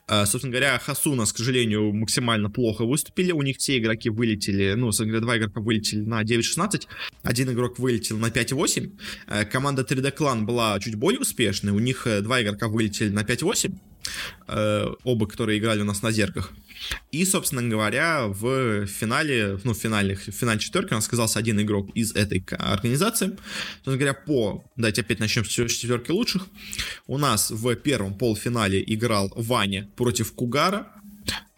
Э, 0.07 0.25
собственно 0.25 0.51
говоря, 0.51 0.77
Хасуна, 0.79 1.25
к 1.25 1.37
сожалению, 1.37 1.93
максимально 1.93 2.49
плохо 2.49 2.85
выступили. 2.85 3.31
У 3.31 3.41
них 3.41 3.57
все 3.57 3.77
игроки 3.77 4.09
вылетели, 4.09 4.73
ну, 4.73 4.87
собственно 4.87 5.09
говоря, 5.09 5.25
два 5.25 5.37
игрока 5.37 5.61
вылетели 5.61 6.01
на 6.01 6.21
9.16, 6.23 6.87
один 7.23 7.51
игрок 7.51 7.79
вылетел 7.79 8.17
на 8.17 8.27
5.8. 8.27 8.91
А, 9.27 9.45
команда 9.45 9.83
3D 9.83 10.15
Clan 10.15 10.41
была 10.41 10.79
чуть 10.79 10.95
более 10.95 11.19
успешной, 11.19 11.71
у 11.71 11.79
них 11.79 12.07
э, 12.07 12.21
два 12.21 12.41
игрока 12.41 12.67
вылетели 12.67 13.09
на 13.09 13.21
5.8. 13.21 13.73
Э, 14.47 14.87
оба, 15.03 15.27
которые 15.27 15.59
играли 15.59 15.81
у 15.81 15.85
нас 15.85 16.01
на 16.01 16.11
зерках. 16.11 16.51
И, 17.11 17.25
собственно 17.25 17.63
говоря, 17.63 18.27
в 18.27 18.85
финале, 18.85 19.59
ну, 19.63 19.73
в 19.73 19.77
финальных, 19.77 20.27
в 20.27 20.31
финале 20.31 20.59
четверки 20.59 20.93
у 20.93 20.95
нас 20.95 21.07
оказался 21.07 21.39
один 21.39 21.61
игрок 21.61 21.89
из 21.95 22.13
этой 22.15 22.43
организации. 22.57 23.37
Собственно 23.75 23.97
говоря, 23.97 24.13
по, 24.13 24.63
давайте 24.75 25.01
опять 25.01 25.19
начнем 25.19 25.45
с 25.45 25.49
четверки 25.49 26.11
лучших. 26.11 26.47
У 27.07 27.17
нас 27.17 27.51
в 27.51 27.75
первом 27.75 28.17
полуфинале 28.17 28.83
играл 28.85 29.31
Ваня 29.35 29.89
против 29.95 30.33
Кугара. 30.33 30.87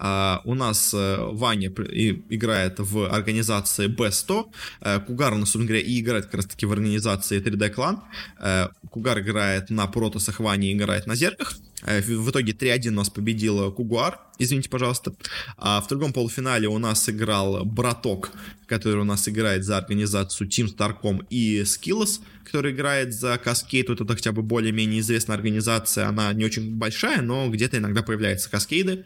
А, 0.05 0.41
у 0.43 0.53
нас 0.53 0.93
э, 0.93 1.17
Ваня 1.31 1.69
играет 1.69 2.75
в 2.79 3.09
организации 3.09 3.87
B100. 3.87 4.45
Э, 4.81 4.99
Кугар 4.99 5.31
у 5.31 5.37
нас, 5.37 5.51
собственно 5.51 5.67
говоря, 5.67 5.81
и 5.81 6.01
играет 6.01 6.25
как 6.25 6.35
раз-таки 6.35 6.65
в 6.65 6.73
организации 6.73 7.41
3D 7.41 7.73
Clan. 7.73 7.99
Э, 8.37 8.67
Кугар 8.89 9.19
играет 9.19 9.69
на 9.69 9.87
протосах, 9.87 10.41
Ваня 10.41 10.73
играет 10.73 11.07
на 11.07 11.15
зерках. 11.15 11.53
В 11.83 12.29
итоге 12.29 12.53
3-1 12.53 12.89
у 12.89 12.91
нас 12.93 13.09
победил 13.09 13.71
Кугуар, 13.71 14.19
извините, 14.39 14.69
пожалуйста. 14.69 15.13
А 15.57 15.81
в 15.81 15.87
другом 15.87 16.13
полуфинале 16.13 16.67
у 16.67 16.77
нас 16.77 17.09
играл 17.09 17.65
Браток, 17.65 18.31
который 18.67 19.01
у 19.01 19.03
нас 19.03 19.27
играет 19.27 19.65
за 19.65 19.77
организацию 19.77 20.47
Team 20.47 20.73
Starcom 20.73 21.25
и 21.29 21.61
Skills, 21.61 22.21
который 22.45 22.71
играет 22.71 23.13
за 23.13 23.35
Cascade. 23.35 23.85
Вот 23.89 24.01
это 24.01 24.13
хотя 24.13 24.31
бы 24.31 24.41
более-менее 24.41 24.99
известная 25.01 25.35
организация. 25.35 26.07
Она 26.07 26.31
не 26.33 26.45
очень 26.45 26.75
большая, 26.75 27.21
но 27.21 27.49
где-то 27.49 27.77
иногда 27.77 28.01
появляются 28.01 28.49
Каскейды. 28.49 29.05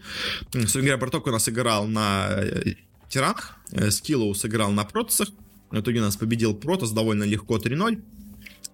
Собственно 0.51 0.83
говоря, 0.87 0.97
Браток 0.97 1.27
у 1.27 1.31
нас 1.31 1.47
играл 1.49 1.87
на 1.87 2.29
э, 2.31 2.73
Тиранах, 3.09 3.57
Skillow 3.71 4.33
сыграл 4.33 4.71
на 4.71 4.83
Протосах. 4.83 5.29
В 5.71 5.79
итоге 5.79 6.01
нас 6.01 6.15
победил 6.15 6.55
Протос 6.55 6.91
довольно 6.91 7.23
легко 7.23 7.57
3-0 7.57 8.01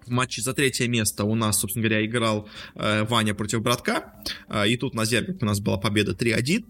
в 0.06 0.10
матче 0.10 0.42
за 0.42 0.52
третье 0.54 0.88
место 0.88 1.24
у 1.24 1.34
нас, 1.34 1.58
собственно 1.58 1.86
говоря, 1.86 2.04
играл 2.04 2.48
э, 2.74 3.04
Ваня 3.04 3.34
против 3.34 3.62
Братка. 3.62 4.12
Э, 4.48 4.68
и 4.68 4.76
тут 4.76 4.94
на 4.94 5.04
зерках 5.04 5.36
у 5.40 5.44
нас 5.44 5.60
была 5.60 5.78
победа 5.78 6.12
3-1. 6.12 6.64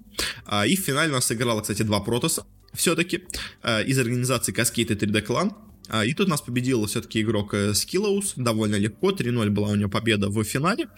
Э, 0.47 0.67
и 0.67 0.77
в 0.77 0.81
финале 0.81 1.11
у 1.11 1.15
нас 1.15 1.27
сыграло, 1.27 1.61
кстати, 1.61 1.83
два 1.83 2.01
Протоса 2.01 2.47
все-таки 2.73 3.25
э, 3.63 3.85
из 3.85 3.99
организации 3.99 4.55
Cascade 4.55 4.93
и 4.93 4.95
3D 4.95 5.27
Clan. 5.27 5.53
Э, 5.89 6.07
и 6.07 6.15
тут 6.15 6.29
нас 6.29 6.41
победил 6.41 6.87
все-таки 6.87 7.21
игрок 7.21 7.55
э, 7.55 7.71
Skillows 7.71 8.35
довольно 8.37 8.77
легко. 8.77 9.11
3-0 9.11 9.51
была 9.51 9.69
у 9.69 9.75
него 9.75 9.91
победа 9.91 10.29
в 10.29 10.43
финале. 10.45 10.89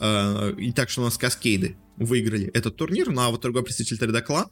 Э, 0.00 0.52
и 0.58 0.72
так 0.72 0.90
что 0.90 1.02
у 1.02 1.04
нас 1.04 1.18
Каскейды 1.18 1.76
выиграли 1.96 2.46
этот 2.54 2.76
турнир. 2.76 3.10
Ну 3.10 3.20
а 3.20 3.30
вот 3.30 3.42
другой 3.42 3.62
представитель 3.62 3.98
3D 3.98 4.26
Clan 4.26 4.46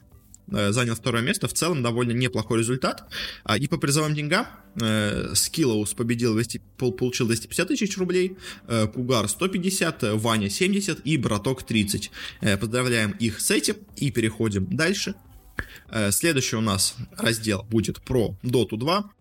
Э, 0.51 0.71
занял 0.71 0.95
второе 0.95 1.21
место. 1.21 1.47
В 1.47 1.53
целом 1.53 1.81
довольно 1.81 2.11
неплохой 2.11 2.59
результат. 2.59 3.03
А, 3.43 3.57
и 3.57 3.67
по 3.67 3.77
призовым 3.77 4.13
деньгам 4.13 4.47
э, 4.79 5.33
Скиллоус 5.33 5.93
победил, 5.93 6.33
200, 6.33 6.61
получил 6.77 7.27
250 7.27 7.67
тысяч 7.67 7.97
рублей, 7.97 8.37
э, 8.67 8.87
Кугар 8.87 9.27
150, 9.27 10.03
Ваня 10.13 10.49
70 10.49 11.01
и 11.05 11.17
Браток 11.17 11.63
30. 11.63 12.11
Поздравляем 12.59 13.11
их 13.11 13.39
с 13.39 13.51
этим 13.51 13.75
и 13.95 14.11
переходим 14.11 14.67
дальше. 14.69 15.15
Следующий 16.09 16.55
у 16.55 16.61
нас 16.61 16.95
раздел 17.15 17.63
будет 17.69 18.01
про 18.01 18.35
Dota 18.41 18.75
2 18.75 19.11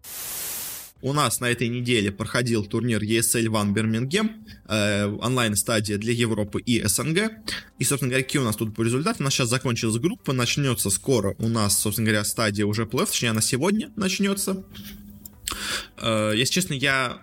у 1.02 1.12
нас 1.12 1.40
на 1.40 1.50
этой 1.50 1.68
неделе 1.68 2.12
проходил 2.12 2.64
турнир 2.64 3.02
ESL 3.02 3.46
One 3.46 3.74
Birmingham, 3.74 4.30
э, 4.68 5.06
онлайн-стадия 5.06 5.98
для 5.98 6.12
Европы 6.12 6.60
и 6.60 6.82
СНГ. 6.86 7.32
И, 7.78 7.84
собственно 7.84 8.10
говоря, 8.10 8.24
какие 8.24 8.40
у 8.40 8.44
нас 8.44 8.56
тут 8.56 8.74
по 8.74 8.82
результатам? 8.82 9.22
У 9.22 9.24
нас 9.24 9.34
сейчас 9.34 9.48
закончилась 9.48 9.96
группа, 9.96 10.32
начнется 10.32 10.90
скоро 10.90 11.34
у 11.38 11.48
нас, 11.48 11.78
собственно 11.78 12.06
говоря, 12.06 12.24
стадия 12.24 12.64
уже 12.64 12.86
плей 12.86 13.04
точнее, 13.04 13.30
она 13.30 13.40
сегодня 13.40 13.90
начнется. 13.96 14.64
Э, 15.98 16.32
если 16.36 16.54
честно, 16.54 16.74
я 16.74 17.20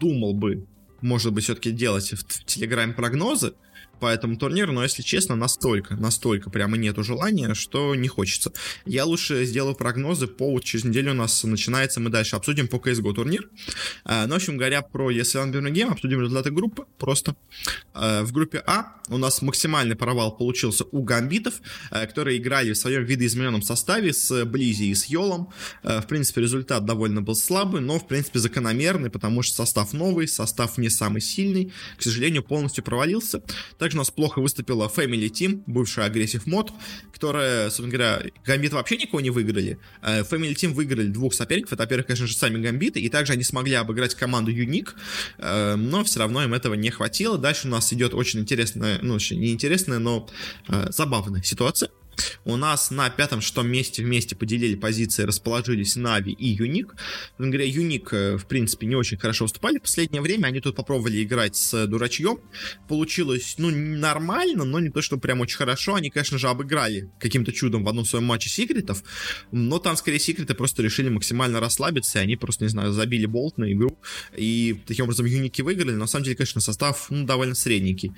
думал 0.00 0.34
бы, 0.34 0.66
может 1.00 1.32
быть, 1.32 1.44
все-таки 1.44 1.70
делать 1.70 2.12
в, 2.12 2.24
в 2.26 2.44
Телеграме 2.44 2.92
прогнозы, 2.92 3.54
по 4.00 4.06
этому 4.06 4.36
турниру, 4.36 4.72
но, 4.72 4.82
если 4.82 5.02
честно, 5.02 5.36
настолько, 5.36 5.96
настолько 5.96 6.50
прямо 6.50 6.76
нету 6.76 7.02
желания, 7.02 7.54
что 7.54 7.94
не 7.94 8.08
хочется. 8.08 8.52
Я 8.84 9.04
лучше 9.04 9.44
сделаю 9.44 9.74
прогнозы 9.74 10.26
по... 10.26 10.50
Вот 10.50 10.64
через 10.64 10.84
неделю 10.84 11.12
у 11.12 11.14
нас 11.14 11.42
начинается, 11.44 12.00
мы 12.00 12.10
дальше 12.10 12.36
обсудим 12.36 12.68
по 12.68 12.76
CSGO 12.76 13.14
турнир. 13.14 13.48
А, 14.04 14.26
ну, 14.26 14.34
в 14.34 14.36
общем, 14.36 14.56
говоря 14.56 14.82
про 14.82 15.10
ESL 15.10 15.50
Game, 15.50 15.92
обсудим 15.92 16.20
результаты 16.20 16.50
группы 16.50 16.84
просто. 16.98 17.36
А, 17.92 18.22
в 18.22 18.32
группе 18.32 18.62
А 18.66 18.96
у 19.08 19.18
нас 19.18 19.42
максимальный 19.42 19.96
провал 19.96 20.36
получился 20.36 20.84
у 20.90 21.02
гамбитов, 21.02 21.60
а, 21.90 22.06
которые 22.06 22.38
играли 22.38 22.72
в 22.72 22.76
своем 22.76 23.04
видоизмененном 23.04 23.62
составе 23.62 24.12
с 24.12 24.44
Близи 24.44 24.84
и 24.84 24.94
с 24.94 25.06
Йолом. 25.06 25.50
А, 25.82 26.00
в 26.00 26.06
принципе, 26.06 26.40
результат 26.40 26.84
довольно 26.84 27.22
был 27.22 27.34
слабый, 27.34 27.80
но, 27.80 27.98
в 27.98 28.06
принципе, 28.06 28.38
закономерный, 28.38 29.10
потому 29.10 29.42
что 29.42 29.56
состав 29.56 29.92
новый, 29.92 30.28
состав 30.28 30.78
не 30.78 30.88
самый 30.88 31.20
сильный. 31.20 31.72
К 31.98 32.02
сожалению, 32.02 32.42
полностью 32.42 32.84
провалился. 32.84 33.42
Также 33.84 33.98
у 33.98 34.00
нас 34.00 34.10
плохо 34.10 34.40
выступила 34.40 34.88
Family 34.88 35.28
Team, 35.28 35.62
бывшая 35.66 36.08
Aggressive 36.08 36.46
Mod, 36.46 36.70
которая, 37.12 37.64
собственно 37.64 37.90
говоря, 37.90 38.22
Гамбит 38.46 38.72
вообще 38.72 38.96
никого 38.96 39.20
не 39.20 39.28
выиграли. 39.28 39.78
Э, 40.00 40.22
Family 40.22 40.54
Team 40.54 40.72
выиграли 40.72 41.08
двух 41.08 41.34
соперников. 41.34 41.74
Это, 41.74 41.82
во-первых, 41.82 42.06
конечно 42.06 42.26
же, 42.26 42.34
сами 42.34 42.62
Гамбиты, 42.62 42.98
и 42.98 43.10
также 43.10 43.34
они 43.34 43.42
смогли 43.42 43.74
обыграть 43.74 44.14
команду 44.14 44.50
Unique, 44.52 44.94
э, 45.36 45.74
но 45.74 46.02
все 46.02 46.20
равно 46.20 46.42
им 46.42 46.54
этого 46.54 46.72
не 46.72 46.88
хватило. 46.88 47.36
Дальше 47.36 47.68
у 47.68 47.70
нас 47.70 47.92
идет 47.92 48.14
очень 48.14 48.40
интересная, 48.40 49.00
ну, 49.02 49.18
не 49.32 49.52
интересная, 49.52 49.98
но 49.98 50.30
э, 50.68 50.86
забавная 50.88 51.42
ситуация. 51.42 51.90
У 52.44 52.56
нас 52.56 52.90
на 52.90 53.08
пятом-шестом 53.08 53.68
месте 53.68 54.02
вместе 54.02 54.36
поделили 54.36 54.74
позиции, 54.74 55.22
расположились 55.22 55.96
Нави 55.96 56.32
и 56.32 56.48
Юник. 56.48 56.94
Говоря, 57.38 57.64
Юник, 57.64 58.12
э, 58.12 58.36
в 58.36 58.46
принципе, 58.46 58.86
не 58.86 58.96
очень 58.96 59.16
хорошо 59.16 59.44
выступали. 59.44 59.78
В 59.78 59.82
последнее 59.82 60.20
время 60.20 60.48
они 60.48 60.60
тут 60.60 60.76
попробовали 60.76 61.22
играть 61.22 61.56
с 61.56 61.86
дурачьем. 61.86 62.38
Получилось, 62.86 63.54
ну, 63.58 63.70
нормально, 63.70 64.64
но 64.64 64.78
не 64.80 64.90
то, 64.90 65.00
что 65.00 65.16
прям 65.16 65.40
очень 65.40 65.56
хорошо. 65.56 65.94
Они, 65.94 66.10
конечно 66.10 66.38
же, 66.38 66.48
обыграли 66.48 67.10
каким-то 67.18 67.52
чудом 67.52 67.84
в 67.84 67.88
одном 67.88 68.04
своем 68.04 68.24
матче 68.24 68.50
секретов, 68.50 69.02
но 69.50 69.78
там, 69.78 69.96
скорее, 69.96 70.18
секреты 70.18 70.54
просто 70.54 70.82
решили 70.82 71.08
максимально 71.08 71.60
расслабиться, 71.60 72.18
и 72.18 72.22
они 72.22 72.36
просто, 72.36 72.64
не 72.64 72.70
знаю, 72.70 72.92
забили 72.92 73.26
болт 73.26 73.56
на 73.58 73.72
игру, 73.72 73.98
и 74.36 74.80
таким 74.86 75.04
образом 75.04 75.26
Юники 75.26 75.62
выиграли. 75.62 75.92
Но, 75.92 76.00
на 76.00 76.06
самом 76.06 76.24
деле, 76.24 76.36
конечно, 76.36 76.60
состав, 76.60 77.06
ну, 77.10 77.24
довольно 77.24 77.54
средненький. 77.54 78.12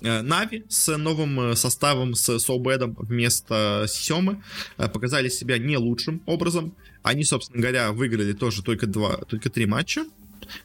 Э, 0.00 0.22
Нави 0.22 0.64
с 0.68 0.96
новым 0.96 1.40
э, 1.40 1.56
составом, 1.56 2.14
с 2.14 2.38
Соубедом 2.38 2.96
вместо 2.98 3.65
вместо 3.66 3.86
Семы 3.88 4.42
э, 4.78 4.88
показали 4.88 5.28
себя 5.28 5.58
не 5.58 5.76
лучшим 5.76 6.22
образом. 6.26 6.74
Они, 7.02 7.24
собственно 7.24 7.60
говоря, 7.60 7.92
выиграли 7.92 8.32
тоже 8.32 8.62
только, 8.62 8.86
два, 8.86 9.16
только 9.16 9.50
три 9.50 9.66
матча. 9.66 10.04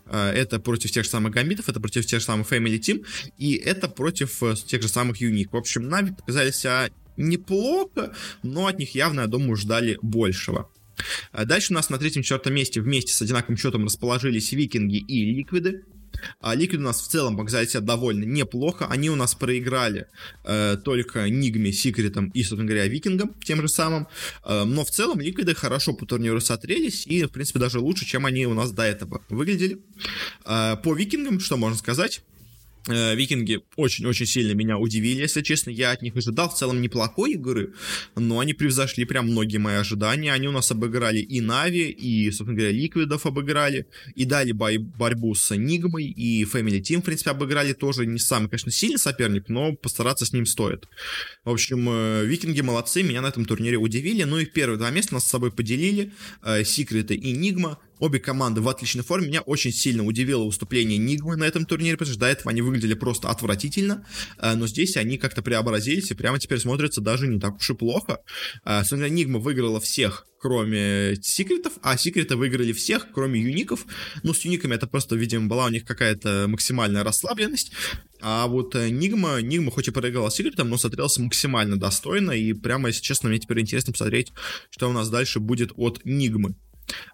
Э, 0.06 0.30
это 0.30 0.60
против 0.60 0.92
тех 0.92 1.04
же 1.04 1.10
самых 1.10 1.34
гамбитов, 1.34 1.70
это 1.70 1.80
против 1.80 2.06
тех 2.06 2.20
же 2.20 2.26
самых 2.26 2.52
Family 2.52 2.80
Team, 2.80 3.06
и 3.38 3.54
это 3.54 3.88
против 3.88 4.44
э, 4.44 4.56
тех 4.56 4.82
же 4.82 4.88
самых 4.88 5.18
Юник. 5.18 5.54
В 5.54 5.58
общем, 5.58 5.90
Нави 5.90 6.12
показали 6.12 6.52
себя 6.52 6.90
неплохо, 7.18 8.14
но 8.44 8.68
от 8.68 8.80
них 8.80 8.96
явно, 8.96 9.22
я 9.22 9.28
думаю, 9.28 9.56
ждали 9.56 9.98
большего. 10.02 10.70
Дальше 11.34 11.74
у 11.74 11.76
нас 11.76 11.90
на 11.90 11.98
третьем-четвертом 11.98 12.54
месте 12.54 12.80
вместе 12.82 13.14
с 13.14 13.22
одинаковым 13.22 13.58
счетом 13.58 13.86
расположились 13.86 14.52
Викинги 14.52 14.98
и 14.98 15.34
Ликвиды. 15.34 15.84
А 16.39 16.56
Liquid 16.56 16.78
у 16.78 16.82
нас 16.82 17.02
в 17.02 17.08
целом 17.08 17.38
показали 17.38 17.65
себя 17.65 17.82
довольно 17.82 18.24
неплохо. 18.24 18.88
Они 18.89 19.10
у 19.10 19.15
нас 19.15 19.36
проиграли 19.36 20.08
э, 20.43 20.78
только 20.84 21.30
Нигме, 21.30 21.71
Секретом 21.71 22.30
и, 22.30 22.43
собственно 22.43 22.65
говоря, 22.65 22.88
Викингом 22.88 23.34
тем 23.43 23.62
же 23.62 23.67
самым. 23.67 24.08
Э, 24.45 24.63
но 24.63 24.86
в 24.86 24.91
целом 24.91 25.19
Ликвиды 25.19 25.56
хорошо 25.56 25.93
по 25.93 26.06
турниру 26.06 26.41
смотрелись 26.41 27.08
и, 27.08 27.24
в 27.24 27.30
принципе, 27.30 27.60
даже 27.60 27.80
лучше, 27.80 28.06
чем 28.06 28.26
они 28.26 28.45
у 28.45 28.54
нас 28.54 28.71
до 28.71 28.84
этого 28.84 29.21
выглядели. 29.30 29.80
Э, 30.45 30.78
по 30.84 30.93
Викингам, 30.93 31.39
что 31.39 31.58
можно 31.58 31.78
сказать? 31.78 32.21
Э, 32.88 33.15
викинги 33.15 33.62
очень-очень 33.76 34.26
сильно 34.26 34.54
меня 34.54 34.78
удивили, 34.78 35.22
если 35.22 35.41
честно. 35.41 35.70
Я 35.70 35.91
от 35.91 36.02
них 36.02 36.15
ожидал 36.15 36.50
в 36.50 36.56
целом 36.58 36.82
неплохой 36.82 37.34
игры, 37.34 37.74
но 38.15 38.39
они 38.39 38.54
превзошли 38.54 39.06
прям 39.06 39.28
многие 39.28 39.58
мои 39.58 39.76
ожидания. 39.76 40.34
Они 40.34 40.48
у 40.48 40.52
нас 40.52 40.72
обыграли 40.72 41.20
и 41.20 41.41
Нави, 41.41 41.89
и, 41.89 42.32
собственно 42.32 42.58
говоря, 42.58 42.72
Ликвидов 42.72 43.26
обыграли, 43.26 43.86
и 44.15 44.26
дали 44.26 44.52
бой- 44.52 44.80
борьбу 44.80 45.36
с 45.36 45.56
Энигмой, 45.56 46.06
и 46.06 46.44
Family 46.44 46.82
Team, 46.82 47.02
в 47.02 47.06
принципе, 47.06 47.32
обыграли 47.32 47.74
тоже 47.74 48.06
не 48.06 48.20
самый, 48.20 48.50
конечно, 48.50 48.72
сильный 48.72 48.98
соперник, 48.98 49.48
но 49.50 49.74
постараться 49.76 50.26
с 50.26 50.34
ним 50.34 50.46
стоит. 50.46 50.88
В 51.46 51.52
общем, 51.52 51.88
э, 51.88 52.26
викинги 52.26 52.62
молодцы, 52.62 53.04
меня 53.04 53.22
на 53.22 53.28
этом 53.28 53.46
турнире 53.46 53.78
удивили. 53.78 54.24
Ну 54.24 54.39
и 54.39 54.46
первые 54.46 54.78
два 54.78 54.89
места 54.89 55.13
нас 55.13 55.26
с 55.26 55.30
собой 55.30 55.52
поделили. 55.52 56.12
Э, 56.44 56.63
Секреты 56.63 57.13
и 57.15 57.32
Нигма. 57.32 57.78
Обе 58.02 58.20
команды 58.20 58.62
в 58.62 58.68
отличной 58.68 59.04
форме. 59.04 59.28
Меня 59.28 59.42
очень 59.42 59.72
сильно 59.72 60.04
удивило 60.04 60.44
выступление 60.44 60.98
Нигмы 60.98 61.36
на 61.36 61.44
этом 61.44 61.66
турнире, 61.66 61.98
потому 61.98 62.12
что 62.12 62.20
до 62.20 62.26
этого 62.26 62.50
они 62.50 62.64
выглядели 62.64 62.96
просто 62.96 63.30
отвратительно, 63.30 64.08
э, 64.40 64.56
но 64.56 64.66
здесь 64.66 64.98
они 64.98 65.20
как-то 65.20 65.44
преобразились 65.44 66.10
и 66.10 66.16
прямо 66.16 66.40
теперь 66.40 66.58
смотрятся 66.58 67.00
даже 67.00 67.28
не 67.28 67.40
так 67.40 67.58
уж 67.58 67.70
и 67.70 67.76
плохо. 67.76 68.18
Э, 68.66 68.80
собственно, 68.80 69.08
Нигма 69.08 69.38
выиграла 69.40 69.80
всех 69.80 70.26
кроме 70.40 71.18
секретов, 71.22 71.74
а 71.84 71.96
секреты 71.98 72.36
выиграли 72.36 72.74
всех, 72.74 73.10
кроме 73.14 73.40
юников. 73.40 73.86
Ну, 74.24 74.34
с 74.34 74.42
юниками 74.42 74.74
это 74.74 74.88
просто, 74.88 75.16
видимо, 75.16 75.48
была 75.48 75.68
у 75.68 75.70
них 75.70 75.86
какая-то 75.86 76.46
максимальная 76.48 77.04
расслабленность. 77.04 77.72
А 78.22 78.48
вот 78.48 78.74
э, 78.74 78.90
Нигма, 78.90 79.40
Нигма 79.42 79.70
хоть 79.70 79.88
и 79.88 79.92
проиграла 79.92 80.32
секретом, 80.32 80.70
но 80.70 80.78
смотрелся 80.78 81.22
максимально 81.22 81.80
достойно, 81.80 82.32
и 82.32 82.54
прямо, 82.54 82.88
если 82.88 83.04
честно, 83.04 83.30
мне 83.30 83.38
теперь 83.38 83.60
интересно 83.60 83.94
посмотреть, 83.94 84.34
что 84.72 84.90
у 84.90 84.94
нас 84.94 85.10
дальше 85.10 85.40
будет 85.40 85.74
от 85.76 86.02
Нигмы. 86.06 86.56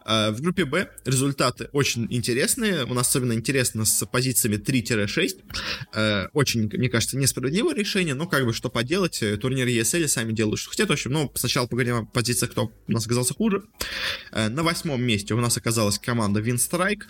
Э, 0.07 0.31
в 0.31 0.41
группе 0.41 0.65
Б 0.65 0.89
результаты 1.05 1.69
очень 1.73 2.07
интересные. 2.09 2.85
У 2.85 2.93
нас 2.93 3.09
особенно 3.09 3.33
интересно 3.33 3.85
с 3.85 4.05
позициями 4.05 4.55
3-6. 4.55 5.43
Э, 5.93 6.27
очень, 6.33 6.69
мне 6.71 6.89
кажется, 6.89 7.17
несправедливое 7.17 7.75
решение, 7.75 8.15
но 8.15 8.25
как 8.25 8.45
бы 8.45 8.53
что 8.53 8.69
поделать, 8.69 9.21
э, 9.21 9.35
турнир 9.37 9.67
ESL 9.67 10.07
сами 10.07 10.31
делают, 10.31 10.59
что 10.59 10.69
хотят. 10.69 10.89
В 10.89 10.93
общем, 10.93 11.11
ну, 11.11 11.31
сначала 11.35 11.67
поговорим 11.67 11.95
о 11.95 12.05
позициях, 12.05 12.51
кто 12.51 12.71
у 12.87 12.91
нас 12.91 13.05
оказался 13.05 13.33
хуже. 13.33 13.63
На 14.31 14.63
восьмом 14.63 15.01
месте 15.03 15.33
у 15.33 15.41
нас 15.41 15.57
оказалась 15.57 15.99
команда 15.99 16.39
Winstrike. 16.39 17.03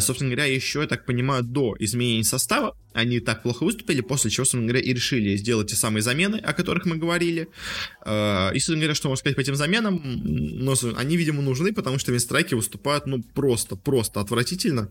Собственно 0.00 0.30
говоря, 0.30 0.52
еще, 0.52 0.80
я 0.80 0.86
так 0.86 1.04
понимаю, 1.04 1.42
до 1.42 1.76
изменения 1.78 2.24
состава 2.24 2.76
они 2.94 3.20
так 3.20 3.42
плохо 3.42 3.64
выступили, 3.64 4.00
после 4.00 4.30
чего, 4.30 4.44
собственно 4.44 4.64
говоря, 4.64 4.80
и 4.80 4.92
решили 4.92 5.36
сделать 5.36 5.70
те 5.70 5.76
самые 5.76 6.02
замены, 6.02 6.36
о 6.36 6.52
которых 6.52 6.84
мы 6.84 6.96
говорили. 6.96 7.48
И, 8.04 8.58
собственно 8.58 8.78
говоря, 8.78 8.94
что 8.94 9.08
можно 9.08 9.20
сказать 9.20 9.36
по 9.36 9.40
этим 9.40 9.54
заменам, 9.54 10.00
но 10.04 10.74
они, 10.96 11.16
видимо, 11.16 11.42
нужны, 11.42 11.72
потому 11.72 11.98
что 11.98 12.07
Винстрайки 12.12 12.54
выступают, 12.54 13.06
ну, 13.06 13.22
просто, 13.34 13.76
просто 13.76 14.20
отвратительно. 14.20 14.90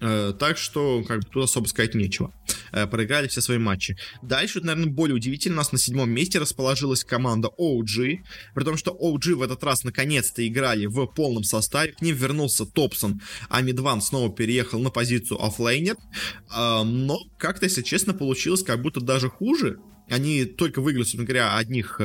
Э, 0.00 0.32
так 0.38 0.58
что, 0.58 1.02
как 1.06 1.20
бы, 1.20 1.28
тут 1.30 1.44
особо 1.44 1.66
сказать 1.66 1.94
нечего. 1.94 2.32
Э, 2.72 2.86
проиграли 2.86 3.28
все 3.28 3.40
свои 3.40 3.58
матчи. 3.58 3.96
Дальше, 4.22 4.60
наверное, 4.60 4.92
более 4.92 5.16
удивительно, 5.16 5.54
у 5.54 5.58
нас 5.58 5.72
на 5.72 5.78
седьмом 5.78 6.10
месте 6.10 6.38
расположилась 6.38 7.04
команда 7.04 7.48
OG, 7.58 8.18
при 8.54 8.64
том, 8.64 8.76
что 8.76 8.92
OG 8.92 9.34
в 9.34 9.42
этот 9.42 9.62
раз 9.64 9.84
наконец-то 9.84 10.46
играли 10.46 10.86
в 10.86 11.06
полном 11.06 11.42
составе, 11.42 11.92
к 11.92 12.00
ним 12.00 12.14
вернулся 12.14 12.64
Topson, 12.64 13.20
а 13.48 13.60
MidOne 13.60 14.00
снова 14.00 14.32
переехал 14.32 14.78
на 14.78 14.90
позицию 14.90 15.44
offlaner, 15.44 15.96
э, 15.96 16.82
но 16.84 17.18
как-то, 17.36 17.66
если 17.66 17.82
честно, 17.82 18.14
получилось 18.14 18.62
как 18.62 18.80
будто 18.80 19.00
даже 19.00 19.28
хуже, 19.28 19.78
они 20.08 20.44
только 20.44 20.80
выиграли, 20.80 21.04
собственно 21.04 21.24
говоря, 21.24 21.56
одних 21.56 22.00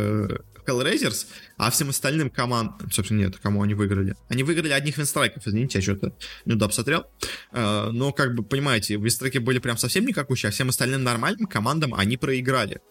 Hellraisers, 0.66 1.28
а 1.57 1.72
всем 1.72 1.89
остальным 1.89 2.30
командам, 2.30 2.91
собственно, 2.91 3.20
нет, 3.20 3.38
кому 3.38 3.61
они 3.61 3.74
выиграли? 3.74 4.16
Они 4.30 4.43
выиграли 4.43 4.72
одних 4.72 4.97
Winstrike 4.97 5.35
ов, 5.35 5.47
извините, 5.47 5.80
я 5.80 5.82
что-то 5.82 6.16
неудобно 6.45 6.74
смотрел. 6.74 7.05
Э, 7.51 7.89
но, 7.91 8.11
как 8.11 8.36
бы, 8.36 8.43
понимаете, 8.43 8.95
винстрайки 8.95 9.38
были 9.38 9.59
прям 9.59 9.78
совсем 9.78 10.05
никакущие, 10.05 10.49
а 10.49 10.51
всем 10.51 10.70
остальным 10.70 11.03
нормальным 11.03 11.47
командам 11.47 11.93
они 11.93 12.18
проиграли. 12.18 12.82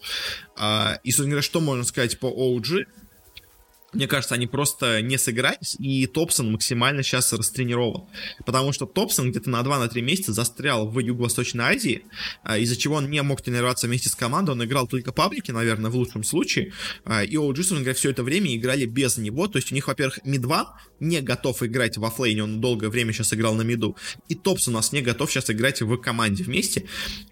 Э, 0.59 0.99
и, 1.05 1.11
собственно 1.11 1.31
говоря, 1.31 1.43
что 1.43 1.61
можно 1.61 1.85
сказать 1.85 2.19
по 2.19 2.27
OG? 2.27 2.87
Мне 3.93 4.07
кажется, 4.07 4.35
они 4.35 4.47
просто 4.47 5.03
не 5.03 5.19
сыгрались, 5.19 5.77
и 5.79 6.07
Топсон 6.07 6.51
максимально 6.51 7.03
сейчас 7.03 7.33
растренирован. 7.33 8.05
Потому 8.47 8.73
что 8.73 8.87
Топсон 8.87 9.31
где-то 9.31 9.51
на 9.51 9.61
2-3 9.61 10.01
месяца 10.01 10.33
застрял 10.33 10.89
в 10.89 10.99
Юго-Восточной 10.99 11.65
Азии, 11.65 12.05
а, 12.43 12.57
из-за 12.57 12.77
чего 12.77 12.97
он 12.97 13.11
не 13.11 13.23
мог 13.23 13.43
тренироваться 13.43 13.87
вместе 13.87 14.09
с 14.09 14.15
командой, 14.15 14.53
он 14.53 14.65
играл 14.65 14.87
только 14.87 15.13
паблики, 15.13 15.51
наверное, 15.51 15.91
в 15.91 15.97
лучшем 15.97 16.25
случае, 16.25 16.73
а, 17.05 17.23
и 17.23 17.37
OG, 17.37 17.75
говоря, 17.77 17.93
все 17.93 18.11
это 18.11 18.23
время 18.23 18.57
играли 18.57 18.87
без 18.87 19.19
него, 19.19 19.47
то 19.47 19.59
есть 19.59 19.71
у 19.73 19.75
них, 19.75 19.89
во-первых, 19.89 20.21
Мидва 20.25 20.81
не 20.99 21.21
готов 21.21 21.63
играть 21.63 21.99
в 21.99 22.05
оффлейне, 22.05 22.45
он 22.45 22.61
долгое 22.61 22.89
время 22.89 23.13
сейчас 23.13 23.35
играл 23.35 23.55
на 23.55 23.63
миду, 23.63 23.97
и 24.29 24.35
Топсон 24.35 24.75
у 24.75 24.77
нас 24.79 24.93
не 24.93 25.03
готов 25.03 25.31
сейчас 25.31 25.51
играть 25.51 25.83
в 25.83 25.97
команде 25.99 26.45
вместе, 26.45 26.87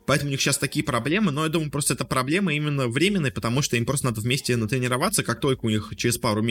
поэтому 0.05 0.29
у 0.29 0.33
них 0.33 0.41
сейчас 0.41 0.59
такие 0.59 0.85
проблемы, 0.85 1.31
но 1.31 1.45
я 1.45 1.49
думаю, 1.49 1.71
просто 1.71 1.95
это 1.95 2.05
проблема 2.05 2.53
именно 2.53 2.89
временная, 2.89 3.31
потому 3.31 3.63
что 3.63 3.77
им 3.77 3.87
просто 3.87 4.07
надо 4.07 4.21
вместе 4.21 4.57
натренироваться, 4.57 5.23
как 5.23 5.41
только 5.41 5.65
у 5.65 5.71
них 5.71 5.93
через 5.97 6.19
пару 6.19 6.43
месяцев 6.43 6.50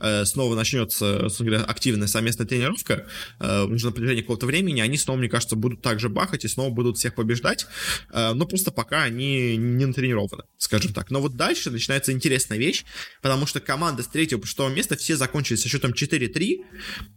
э, 0.00 0.24
снова 0.24 0.54
начнется 0.54 1.28
говоря, 1.44 1.64
активная 1.64 2.08
совместная 2.08 2.46
тренировка, 2.46 3.06
э, 3.40 3.64
нужно 3.64 3.92
протяжении 3.92 4.22
какого-то 4.22 4.46
времени, 4.46 4.80
они 4.80 4.96
снова, 4.96 5.18
мне 5.18 5.28
кажется, 5.28 5.56
будут 5.56 5.82
также 5.82 6.08
бахать 6.08 6.44
и 6.44 6.48
снова 6.48 6.70
будут 6.70 6.96
всех 6.96 7.14
побеждать, 7.14 7.66
э, 8.12 8.32
но 8.34 8.46
просто 8.46 8.70
пока 8.70 9.04
они 9.04 9.56
не 9.56 9.86
натренированы, 9.86 10.44
скажем 10.58 10.92
так. 10.92 11.10
Но 11.10 11.20
вот 11.20 11.36
дальше 11.36 11.70
начинается 11.70 12.12
интересная 12.12 12.58
вещь, 12.58 12.84
потому 13.22 13.46
что 13.46 13.60
команда 13.60 14.02
с 14.02 14.06
третьего 14.06 14.40
по 14.40 14.46
шестого 14.46 14.68
места 14.68 14.96
все 14.96 15.16
закончили 15.16 15.56
со 15.56 15.68
счетом 15.68 15.92
4-3, 15.92 16.64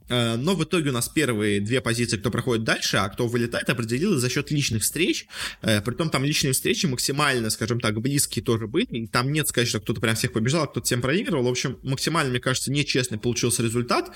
э, 0.09 0.35
но 0.35 0.55
в 0.55 0.63
итоге 0.63 0.89
у 0.89 0.93
нас 0.93 1.09
первые 1.09 1.59
две 1.61 1.81
позиции, 1.81 2.17
кто 2.17 2.31
проходит 2.31 2.63
дальше, 2.63 2.97
а 2.97 3.09
кто 3.09 3.27
вылетает, 3.27 3.69
определилось 3.69 4.21
за 4.21 4.29
счет 4.29 4.51
личных 4.51 4.83
встреч, 4.83 5.27
притом 5.61 6.09
там 6.09 6.23
личные 6.23 6.53
встречи 6.53 6.85
максимально, 6.85 7.49
скажем 7.49 7.79
так, 7.79 7.99
близкие 7.99 8.43
тоже 8.43 8.67
были, 8.67 9.05
там 9.07 9.31
нет 9.31 9.47
сказать, 9.47 9.67
что 9.67 9.79
кто-то 9.79 10.01
прям 10.01 10.15
всех 10.15 10.33
побежал, 10.33 10.63
а 10.63 10.67
кто-то 10.67 10.85
всем 10.85 11.01
проигрывал, 11.01 11.43
в 11.43 11.49
общем, 11.49 11.79
максимально, 11.87 12.31
мне 12.31 12.39
кажется, 12.39 12.71
нечестный 12.71 13.17
получился 13.17 13.63
результат, 13.63 14.11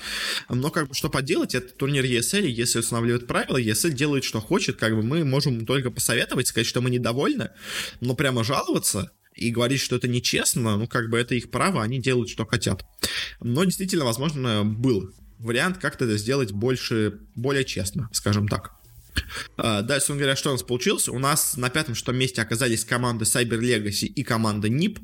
но 0.48 0.70
как 0.70 0.88
бы 0.88 0.94
что 0.94 1.08
поделать, 1.08 1.54
это 1.54 1.74
турнир 1.74 2.04
ESL, 2.04 2.46
если 2.46 2.78
устанавливают 2.78 3.26
правила, 3.26 3.60
ESL 3.60 3.90
делает, 3.90 4.24
что 4.24 4.40
хочет, 4.40 4.76
как 4.76 4.94
бы 4.94 5.02
мы 5.02 5.24
можем 5.24 5.66
только 5.66 5.90
посоветовать, 5.90 6.46
сказать, 6.46 6.66
что 6.66 6.80
мы 6.80 6.90
недовольны, 6.90 7.50
но 8.00 8.14
прямо 8.14 8.44
жаловаться, 8.44 9.10
и 9.34 9.50
говорить, 9.50 9.80
что 9.80 9.96
это 9.96 10.08
нечестно, 10.08 10.76
ну, 10.76 10.86
как 10.86 11.08
бы 11.08 11.18
это 11.18 11.34
их 11.34 11.50
право, 11.50 11.82
они 11.82 11.98
делают, 12.00 12.28
что 12.28 12.44
хотят. 12.44 12.84
Но 13.40 13.64
действительно, 13.64 14.04
возможно, 14.04 14.62
был 14.64 15.10
вариант 15.38 15.78
как-то 15.78 16.04
это 16.04 16.16
сделать 16.18 16.52
больше, 16.52 17.20
более 17.34 17.64
честно, 17.64 18.08
скажем 18.12 18.48
так. 18.48 18.81
Uh, 19.56 19.82
дальше, 19.82 20.14
говоря, 20.14 20.36
что 20.36 20.50
у 20.50 20.52
нас 20.52 20.62
получилось? 20.62 21.08
У 21.08 21.18
нас 21.18 21.56
на 21.56 21.70
пятом-шестом 21.70 22.16
месте 22.16 22.42
оказались 22.42 22.84
команды 22.84 23.24
Cyber 23.24 23.58
Legacy 23.60 24.06
и 24.06 24.22
команда 24.22 24.68
NIP. 24.68 24.98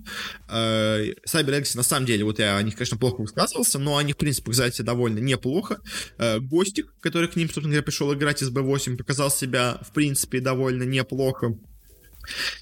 Uh, 0.49 1.15
Cyber 1.27 1.61
Legacy, 1.61 1.77
на 1.77 1.83
самом 1.83 2.07
деле, 2.07 2.25
вот 2.25 2.39
я 2.39 2.57
о 2.57 2.63
них, 2.63 2.75
конечно, 2.75 2.97
плохо 2.97 3.21
высказывался, 3.21 3.79
но 3.79 3.97
они, 3.97 4.13
в 4.13 4.17
принципе, 4.17 4.47
показали 4.47 4.71
себя 4.71 4.87
довольно 4.87 5.19
неплохо. 5.19 5.81
Гостик, 6.19 6.95
который 7.01 7.29
к 7.29 7.37
ним, 7.37 7.49
собственно 7.49 7.69
говоря, 7.69 7.83
пришел 7.83 8.13
играть 8.15 8.43
из 8.43 8.51
B8, 8.51 8.97
показал 8.97 9.31
себя, 9.31 9.79
в 9.83 9.93
принципе, 9.93 10.41
довольно 10.41 10.85
неплохо. 10.85 11.57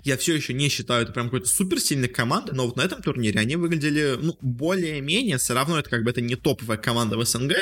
Я 0.04 0.16
все 0.16 0.34
еще 0.34 0.52
не 0.54 0.68
считаю 0.68 1.02
это 1.02 1.12
прям 1.12 1.26
какой-то 1.26 1.48
супер 1.48 1.80
сильной 1.80 2.08
командой, 2.08 2.52
но 2.54 2.66
вот 2.66 2.76
на 2.76 2.82
этом 2.82 3.02
турнире 3.02 3.40
они 3.40 3.56
выглядели, 3.56 4.16
ну, 4.20 4.36
более-менее, 4.40 5.38
все 5.38 5.54
равно 5.54 5.78
это 5.78 5.90
как 5.90 6.04
бы 6.04 6.10
это 6.10 6.20
не 6.20 6.36
топовая 6.36 6.78
команда 6.78 7.16
в 7.16 7.24
СНГ, 7.24 7.52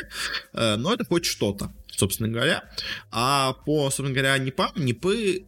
э, 0.53 0.77
но 0.77 0.93
это 0.93 1.05
хоть 1.05 1.25
что-то, 1.25 1.73
собственно 1.91 2.29
говоря. 2.29 2.65
А 3.11 3.55
по, 3.65 3.85
собственно 3.85 4.11
говоря, 4.11 4.37
НИПам, 4.39 4.73
НИПы 4.77 5.47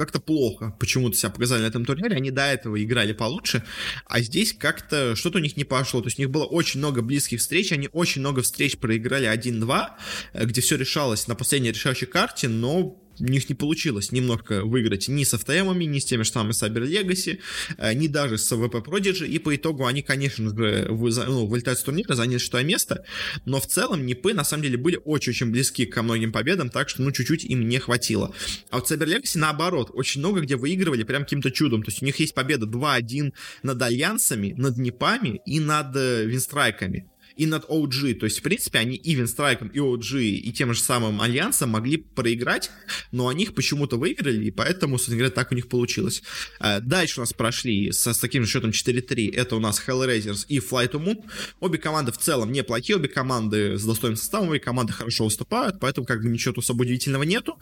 как-то 0.00 0.18
плохо 0.18 0.74
почему-то 0.80 1.14
себя 1.14 1.28
показали 1.28 1.60
на 1.60 1.66
этом 1.66 1.84
турнире. 1.84 2.16
Они 2.16 2.30
до 2.30 2.42
этого 2.42 2.82
играли 2.82 3.12
получше, 3.12 3.62
а 4.06 4.20
здесь 4.22 4.54
как-то 4.54 5.14
что-то 5.14 5.38
у 5.38 5.42
них 5.42 5.58
не 5.58 5.64
пошло. 5.64 6.00
То 6.00 6.06
есть 6.06 6.18
у 6.18 6.22
них 6.22 6.30
было 6.30 6.44
очень 6.44 6.78
много 6.78 7.02
близких 7.02 7.40
встреч, 7.40 7.70
они 7.72 7.90
очень 7.92 8.22
много 8.22 8.40
встреч 8.40 8.78
проиграли 8.78 9.28
1-2, 9.28 9.88
э, 10.32 10.44
где 10.46 10.60
все 10.60 10.76
решалось 10.76 11.28
на 11.28 11.34
последней 11.34 11.72
решающей 11.72 12.06
карте, 12.06 12.48
но 12.48 12.96
у 13.20 13.24
них 13.24 13.48
не 13.48 13.54
получилось 13.54 14.12
немножко 14.12 14.64
выиграть 14.64 15.08
ни 15.08 15.24
с 15.24 15.34
FTM, 15.34 15.74
ни 15.74 15.98
с 15.98 16.04
теми 16.04 16.22
же 16.22 16.30
самыми 16.30 16.52
Cyber 16.52 16.86
Legacy, 16.86 17.38
э, 17.78 17.94
ни 17.94 18.06
даже 18.06 18.38
с 18.38 18.52
VP 18.52 18.84
Prodigy, 18.84 19.26
и 19.26 19.38
по 19.38 19.54
итогу 19.54 19.86
они, 19.86 20.02
конечно 20.02 20.50
же, 20.50 20.86
ну, 20.88 21.46
вылетают 21.46 21.78
с 21.78 21.82
турнира, 21.82 22.14
заняли 22.14 22.38
шестое 22.38 22.64
место, 22.64 23.04
но 23.44 23.60
в 23.60 23.66
целом 23.66 24.06
Нипы, 24.06 24.34
на 24.34 24.44
самом 24.44 24.62
деле, 24.62 24.76
были 24.76 24.98
очень-очень 25.04 25.50
близки 25.50 25.86
ко 25.86 26.02
многим 26.02 26.32
победам, 26.32 26.70
так 26.70 26.88
что, 26.88 27.02
ну, 27.02 27.12
чуть-чуть 27.12 27.44
им 27.44 27.68
не 27.68 27.78
хватило. 27.78 28.34
А 28.70 28.78
вот 28.78 28.90
Cyber 28.90 29.06
Legacy, 29.06 29.38
наоборот, 29.38 29.90
очень 29.92 30.20
много 30.20 30.40
где 30.40 30.56
выигрывали 30.56 31.02
прям 31.02 31.24
каким-то 31.24 31.50
чудом, 31.50 31.82
то 31.82 31.90
есть 31.90 32.02
у 32.02 32.04
них 32.04 32.16
есть 32.20 32.34
победа 32.34 32.66
2-1 32.66 33.32
над 33.62 33.82
Альянсами, 33.82 34.54
над 34.56 34.78
Нипами 34.78 35.40
и 35.44 35.60
над 35.60 35.94
э, 35.96 36.24
Винстрайками 36.24 37.09
и 37.40 37.46
над 37.46 37.64
OG. 37.70 38.16
То 38.16 38.26
есть, 38.26 38.40
в 38.40 38.42
принципе, 38.42 38.80
они 38.80 38.96
и 38.96 39.14
Винстрайком, 39.14 39.68
и 39.68 39.78
OG, 39.78 40.20
и 40.20 40.52
тем 40.52 40.74
же 40.74 40.80
самым 40.80 41.22
Альянсом 41.22 41.70
могли 41.70 41.96
проиграть, 41.96 42.70
но 43.12 43.28
они 43.28 43.44
их 43.44 43.54
почему-то 43.54 43.96
выиграли, 43.96 44.44
и 44.44 44.50
поэтому, 44.50 44.98
собственно 44.98 45.16
говоря, 45.16 45.34
так 45.34 45.50
у 45.50 45.54
них 45.54 45.68
получилось. 45.68 46.22
Э, 46.60 46.80
дальше 46.80 47.20
у 47.20 47.22
нас 47.22 47.32
прошли 47.32 47.92
со, 47.92 48.12
с 48.12 48.18
таким 48.18 48.44
же 48.44 48.50
счетом 48.50 48.70
4-3. 48.72 49.34
Это 49.34 49.56
у 49.56 49.58
нас 49.58 49.82
Hellraisers 49.86 50.44
и 50.48 50.58
Flight 50.58 50.92
to 50.92 51.02
Moon. 51.02 51.24
Обе 51.60 51.78
команды 51.78 52.12
в 52.12 52.18
целом 52.18 52.52
неплохие, 52.52 52.96
обе 52.96 53.08
команды 53.08 53.78
с 53.78 53.84
достойным 53.84 54.18
составом, 54.18 54.50
обе 54.50 54.60
команды 54.60 54.92
хорошо 54.92 55.24
выступают, 55.24 55.80
поэтому 55.80 56.06
как 56.06 56.22
бы 56.22 56.28
ничего 56.28 56.52
тут 56.52 56.64
особо 56.64 56.82
удивительного 56.82 57.22
нету. 57.22 57.58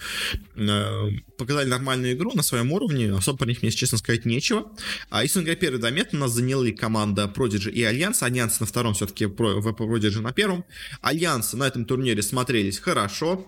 Э, 0.57 1.09
показали 1.37 1.69
нормальную 1.69 2.15
игру 2.15 2.33
на 2.35 2.43
своем 2.43 2.73
уровне, 2.73 3.13
особо 3.13 3.39
про 3.39 3.47
них 3.47 3.63
мне, 3.63 3.71
честно 3.71 3.99
сказать, 3.99 4.25
нечего. 4.25 4.73
А, 5.09 5.23
и, 5.23 5.29
собственно 5.29 5.45
говоря, 5.45 5.61
первые 5.61 5.81
два 5.81 5.91
места 5.91 6.09
у 6.15 6.17
нас 6.17 6.33
заняли 6.33 6.73
команда 6.73 7.33
Prodigy 7.33 7.71
и 7.71 7.85
Alliance. 7.85 8.25
Alliance 8.25 8.59
на 8.59 8.67
втором 8.67 8.95
все-таки 8.95 9.29
вроде 9.79 10.11
же 10.11 10.23
на 10.23 10.33
первом. 10.33 10.65
Альянсы 11.01 11.57
на 11.57 11.67
этом 11.67 11.85
турнире 11.85 12.23
смотрелись 12.23 12.79
хорошо. 12.79 13.47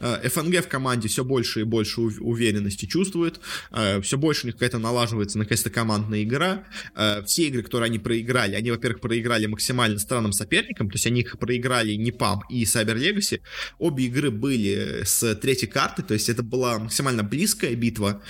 Э, 0.00 0.28
Fng 0.28 0.64
в 0.64 0.68
команде 0.68 1.08
все 1.08 1.24
больше 1.24 1.60
и 1.60 1.64
больше 1.64 2.00
уверенности 2.00 2.86
чувствует, 2.86 3.40
э, 3.70 4.00
все 4.00 4.18
больше 4.18 4.44
у 4.44 4.46
них 4.46 4.56
какая-то 4.56 4.78
налаживается 4.78 5.38
наконец-то 5.38 5.70
командная 5.70 6.22
игра. 6.22 6.64
Э, 6.94 7.22
все 7.24 7.48
игры, 7.48 7.62
которые 7.62 7.86
они 7.86 7.98
проиграли, 7.98 8.54
они, 8.54 8.70
во-первых, 8.70 9.00
проиграли 9.00 9.46
максимально 9.46 9.98
странным 9.98 10.32
соперникам, 10.32 10.90
то 10.90 10.96
есть 10.96 11.06
они 11.06 11.20
их 11.20 11.38
проиграли 11.38 11.92
Непам 11.94 12.42
и 12.50 12.64
Cyber 12.64 12.96
Legacy. 12.96 13.40
Обе 13.78 14.06
игры 14.06 14.30
были 14.30 15.02
с 15.04 15.34
третьей 15.36 15.68
карты, 15.68 16.02
то 16.02 16.14
есть 16.14 16.28
это 16.28 16.42
была 16.42 16.78
максимально 16.78 17.22
близкая 17.22 17.74
битва. 17.74 18.22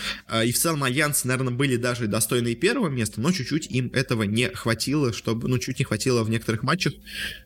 И 0.45 0.53
в 0.53 0.59
целом 0.59 0.85
Альянсы, 0.85 1.27
наверное, 1.27 1.53
были 1.53 1.77
даже 1.77 2.07
достойны 2.07 2.55
первого 2.55 2.89
места, 2.89 3.21
но 3.21 3.33
чуть-чуть 3.33 3.67
им 3.71 3.91
этого 3.95 4.25
не 4.25 4.49
хватило, 4.49 5.13
чтобы, 5.13 5.49
ну, 5.49 5.59
чуть 5.59 5.79
не 5.79 5.85
хватило 5.85 6.23
в 6.23 6.31
некоторых 6.31 6.63
матчах, 6.63 6.95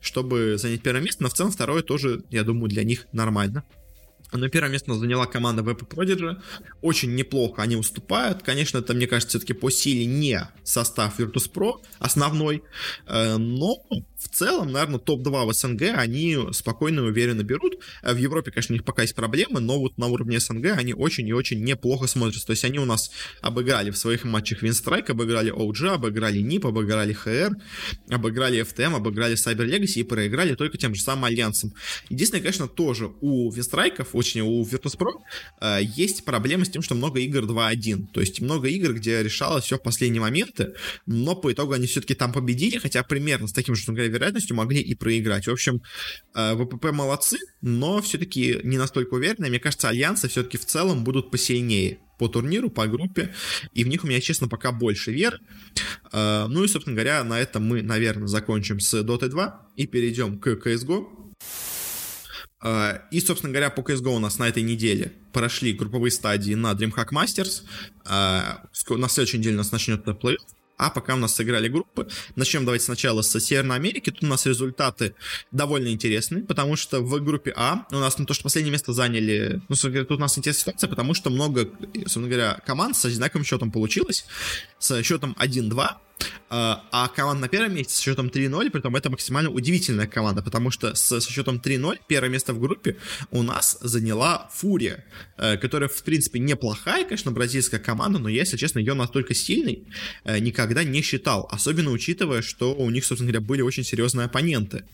чтобы 0.00 0.56
занять 0.58 0.82
первое 0.82 1.02
место, 1.02 1.22
но 1.22 1.28
в 1.28 1.34
целом 1.34 1.52
второе 1.52 1.82
тоже, 1.82 2.22
я 2.30 2.44
думаю, 2.44 2.68
для 2.68 2.84
них 2.84 3.06
нормально. 3.12 3.64
На 4.32 4.48
первое 4.48 4.70
место 4.72 4.94
заняла 4.94 5.26
команда 5.26 5.62
VP 5.62 5.88
Prodigy. 5.88 6.36
Очень 6.82 7.14
неплохо 7.14 7.62
они 7.62 7.76
уступают. 7.76 8.42
Конечно, 8.42 8.78
это, 8.78 8.92
мне 8.92 9.06
кажется, 9.06 9.38
все-таки 9.38 9.52
по 9.52 9.70
силе 9.70 10.04
не 10.04 10.40
состав 10.64 11.20
Virtus.pro 11.20 11.80
основной. 11.98 12.64
Э, 13.06 13.36
но 13.36 13.76
целом, 14.36 14.72
наверное, 14.72 14.98
топ-2 14.98 15.46
в 15.46 15.52
СНГ 15.52 15.82
они 15.96 16.38
спокойно 16.52 17.00
и 17.00 17.02
уверенно 17.04 17.42
берут. 17.42 17.78
Э, 18.02 18.12
в 18.12 18.16
Европе, 18.16 18.50
конечно, 18.50 18.74
у 18.74 18.76
них 18.76 18.84
пока 18.84 19.02
есть 19.02 19.14
проблемы, 19.14 19.60
но 19.60 19.78
вот 19.78 19.98
на 19.98 20.06
уровне 20.06 20.38
СНГ 20.38 20.66
они 20.76 20.94
очень 20.94 21.26
и 21.28 21.32
очень 21.32 21.62
неплохо 21.62 22.06
смотрятся. 22.06 22.46
То 22.46 22.52
есть 22.52 22.64
они 22.64 22.78
у 22.78 22.84
нас 22.84 23.10
обыграли 23.40 23.90
в 23.90 23.96
своих 23.96 24.24
матчах 24.24 24.62
Винстрайк, 24.62 25.10
обыграли 25.10 25.52
OG, 25.52 25.88
обыграли 25.88 26.40
NIP, 26.40 26.68
обыграли 26.68 27.16
HR, 27.16 27.52
обыграли 28.10 28.62
FTM, 28.62 28.96
обыграли 28.96 29.34
Cyber 29.34 29.66
Legacy 29.66 30.00
и 30.00 30.02
проиграли 30.02 30.54
только 30.54 30.78
тем 30.78 30.94
же 30.94 31.02
самым 31.02 31.24
Альянсом. 31.24 31.72
Единственное, 32.08 32.42
конечно, 32.42 32.68
тоже 32.68 33.12
у 33.20 33.50
Винстрайков, 33.50 34.08
очень 34.14 34.42
у 34.42 34.62
Virtus.pro, 34.64 35.12
э, 35.60 35.80
есть 35.82 36.24
проблемы 36.24 36.64
с 36.64 36.70
тем, 36.70 36.82
что 36.82 36.94
много 36.94 37.20
игр 37.20 37.44
2-1. 37.44 38.08
То 38.12 38.20
есть 38.20 38.40
много 38.40 38.68
игр, 38.68 38.92
где 38.92 39.22
решалось 39.22 39.64
все 39.64 39.78
в 39.78 39.82
последние 39.82 40.20
моменты, 40.20 40.74
но 41.06 41.34
по 41.34 41.52
итогу 41.52 41.72
они 41.72 41.86
все-таки 41.86 42.14
там 42.14 42.32
победили, 42.32 42.78
хотя 42.78 43.02
примерно 43.02 43.46
с 43.48 43.52
таким 43.52 43.74
же, 43.74 43.92
говоря, 43.92 44.25
вероятностью 44.26 44.56
могли 44.56 44.80
и 44.80 44.94
проиграть. 44.94 45.46
В 45.46 45.52
общем, 45.52 45.82
э, 46.34 46.54
ВПП 46.54 46.92
молодцы, 46.92 47.38
но 47.60 48.00
все-таки 48.02 48.60
не 48.64 48.78
настолько 48.78 49.14
уверенные. 49.14 49.50
Мне 49.50 49.60
кажется, 49.60 49.88
альянсы 49.88 50.28
все-таки 50.28 50.58
в 50.58 50.64
целом 50.64 51.04
будут 51.04 51.30
посильнее 51.30 51.98
по 52.18 52.28
турниру, 52.28 52.70
по 52.70 52.86
группе, 52.86 53.34
и 53.74 53.84
в 53.84 53.88
них 53.88 54.04
у 54.04 54.06
меня, 54.06 54.20
честно, 54.20 54.48
пока 54.48 54.72
больше 54.72 55.12
вер. 55.12 55.40
Э, 56.12 56.46
ну 56.48 56.64
и, 56.64 56.68
собственно 56.68 56.96
говоря, 56.96 57.24
на 57.24 57.38
этом 57.38 57.64
мы, 57.64 57.82
наверное, 57.82 58.26
закончим 58.26 58.80
с 58.80 58.94
Dota 58.94 59.28
2 59.28 59.68
и 59.76 59.86
перейдем 59.86 60.38
к 60.38 60.48
CSGO. 60.48 61.06
Э, 62.62 63.00
и, 63.10 63.20
собственно 63.20 63.52
говоря, 63.52 63.70
по 63.70 63.80
CSGO 63.80 64.16
у 64.16 64.18
нас 64.18 64.38
на 64.38 64.48
этой 64.48 64.62
неделе 64.62 65.12
прошли 65.32 65.72
групповые 65.72 66.10
стадии 66.10 66.54
на 66.54 66.72
DreamHack 66.72 67.10
Masters. 67.12 67.62
На 68.04 69.08
следующей 69.08 69.38
неделе 69.38 69.56
у 69.56 69.58
нас 69.58 69.72
начнется 69.72 70.14
плей 70.14 70.38
а 70.76 70.90
пока 70.90 71.14
у 71.14 71.18
нас 71.18 71.34
сыграли 71.34 71.68
группы, 71.68 72.08
начнем 72.34 72.64
давайте 72.64 72.84
сначала 72.84 73.22
с 73.22 73.40
Северной 73.40 73.76
Америки. 73.76 74.10
Тут 74.10 74.24
у 74.24 74.26
нас 74.26 74.46
результаты 74.46 75.14
довольно 75.50 75.88
интересные, 75.88 76.44
потому 76.44 76.76
что 76.76 77.00
в 77.00 77.20
группе 77.24 77.52
А 77.56 77.86
у 77.90 77.96
нас 77.96 78.18
не 78.18 78.26
то, 78.26 78.34
что 78.34 78.44
последнее 78.44 78.72
место 78.72 78.92
заняли, 78.92 79.60
ну, 79.68 79.76
тут 79.76 80.10
у 80.10 80.18
нас 80.18 80.36
интересная 80.38 80.60
ситуация, 80.60 80.88
потому 80.88 81.14
что 81.14 81.30
много, 81.30 81.68
собственно 81.94 82.28
говоря, 82.28 82.60
команд 82.66 82.96
с 82.96 83.04
одинаковым 83.04 83.44
счетом 83.44 83.70
получилось, 83.70 84.26
с 84.78 85.02
счетом 85.02 85.36
1-2, 85.38 85.96
а, 86.48 86.84
а 86.92 87.08
команда 87.08 87.42
на 87.42 87.48
первом 87.48 87.74
месте 87.74 87.94
с 87.94 87.98
счетом 87.98 88.28
3-0, 88.28 88.70
при 88.70 88.78
этом 88.78 88.94
это 88.94 89.10
максимально 89.10 89.50
удивительная 89.50 90.06
команда, 90.06 90.42
потому 90.42 90.70
что 90.70 90.94
с, 90.94 91.20
со 91.20 91.32
счетом 91.32 91.56
3-0 91.56 91.98
первое 92.06 92.30
место 92.30 92.54
в 92.54 92.60
группе 92.60 92.96
у 93.30 93.42
нас 93.42 93.78
заняла 93.80 94.48
Фурия, 94.54 95.04
э, 95.36 95.56
которая, 95.56 95.88
в 95.88 96.02
принципе, 96.02 96.38
неплохая, 96.38 97.04
конечно, 97.04 97.32
бразильская 97.32 97.80
команда, 97.80 98.18
но 98.18 98.28
я, 98.28 98.40
если 98.40 98.56
честно, 98.56 98.78
ее 98.78 98.94
настолько 98.94 99.34
сильной 99.34 99.84
э, 100.24 100.38
никогда 100.38 100.84
не 100.84 101.02
считал, 101.02 101.48
особенно 101.50 101.90
учитывая, 101.90 102.42
что 102.42 102.74
у 102.74 102.90
них, 102.90 103.04
собственно 103.04 103.32
говоря, 103.32 103.46
были 103.46 103.62
очень 103.62 103.84
серьезные 103.84 104.26
оппоненты. 104.26 104.84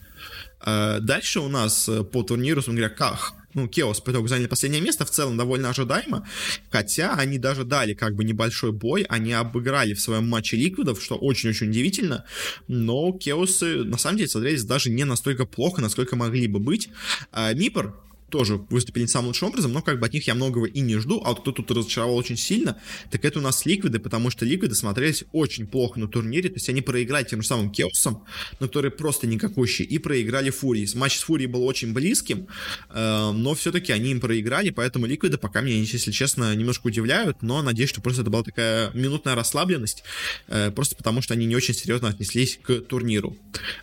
Э, 0.65 0.99
дальше 1.01 1.41
у 1.41 1.49
нас 1.49 1.89
по 2.13 2.23
турниру, 2.23 2.63
говоря, 2.67 2.89
Ках 2.89 3.35
ну, 3.55 3.69
Кеос 3.69 4.01
по 4.01 4.11
итогу 4.11 4.29
заняли 4.29 4.47
последнее 4.47 4.83
место, 4.83 5.05
в 5.05 5.11
целом 5.11 5.37
довольно 5.37 5.71
ожидаемо, 5.71 6.27
хотя 6.71 7.15
они 7.15 7.39
даже 7.39 7.65
дали 7.65 7.95
как 7.95 8.15
бы 8.15 8.25
небольшой 8.25 8.73
бой, 8.73 9.03
они 9.09 9.33
обыграли 9.33 9.95
в 9.95 10.01
своем 10.01 10.29
матче 10.29 10.57
Ликвидов, 10.57 11.03
что 11.03 11.17
очень-очень 11.17 11.69
удивительно, 11.69 12.25
но 12.69 13.13
Кеосы 13.13 13.85
на 13.85 13.99
самом 13.99 14.19
деле 14.19 14.29
смотрелись 14.29 14.65
даже 14.65 14.91
не 14.91 15.05
настолько 15.05 15.45
плохо, 15.45 15.81
насколько 15.81 16.17
могли 16.17 16.47
бы 16.47 16.59
быть. 16.59 16.89
А, 17.31 17.53
Мипр 17.53 17.95
тоже 18.33 18.57
выступили 18.71 19.03
не 19.03 19.09
самым 19.09 19.29
лучшим 19.29 19.49
образом, 19.49 19.73
но 19.73 19.83
как 19.83 20.01
бы 20.01 20.07
от 20.07 20.15
них 20.15 20.27
я 20.27 20.35
многого 20.35 20.67
и 20.67 20.81
не 20.81 20.97
жду, 20.97 21.23
а 21.25 21.29
вот 21.29 21.41
кто 21.41 21.53
тут 21.53 21.71
разочаровал 21.71 22.17
очень 22.17 22.39
сильно, 22.39 22.81
так 23.11 23.25
это 23.25 23.39
у 23.39 23.43
нас 23.43 23.67
Ликвиды, 23.67 23.99
потому 23.99 24.31
что 24.31 24.47
Ликвиды 24.47 24.75
смотрелись 24.75 25.25
очень 25.33 25.67
плохо 25.67 26.01
на 26.01 26.09
турнире, 26.09 26.49
то 26.49 26.57
есть 26.57 26.69
они 26.71 26.81
проиграли 26.81 27.25
тем 27.25 27.43
же 27.43 27.49
самым 27.49 27.71
Кеосом, 27.71 28.25
но 28.59 28.67
которые 28.67 28.91
просто 28.91 29.27
никакущие, 29.27 29.87
и 29.87 29.99
проиграли 29.99 30.49
Фурии. 30.49 30.89
Матч 30.95 31.19
с 31.19 31.23
Фурией 31.23 31.47
был 31.47 31.65
очень 31.65 31.93
близким, 31.93 32.49
э, 32.89 33.31
но 33.33 33.55
все-таки 33.55 33.93
они 33.93 34.11
им 34.13 34.21
проиграли, 34.21 34.71
поэтому 34.71 35.05
Ликвиды 35.05 35.37
пока 35.37 35.61
меня, 35.61 35.77
если 35.77 36.11
честно, 36.11 36.57
немножко 36.57 36.87
удивляют, 36.87 37.43
но 37.43 37.61
надеюсь, 37.61 37.91
что 37.91 38.01
просто 38.01 38.23
это 38.23 38.31
была 38.31 38.43
такая 38.43 38.91
минутная 38.95 39.35
расслабленность, 39.35 40.05
э, 40.49 40.71
просто 40.71 40.97
потому 40.97 41.21
что 41.21 41.35
они 41.35 41.45
не 41.45 41.55
очень 41.55 41.75
серьезно 41.75 42.09
отнеслись 42.09 42.59
к 42.63 42.81
турниру. 42.81 43.37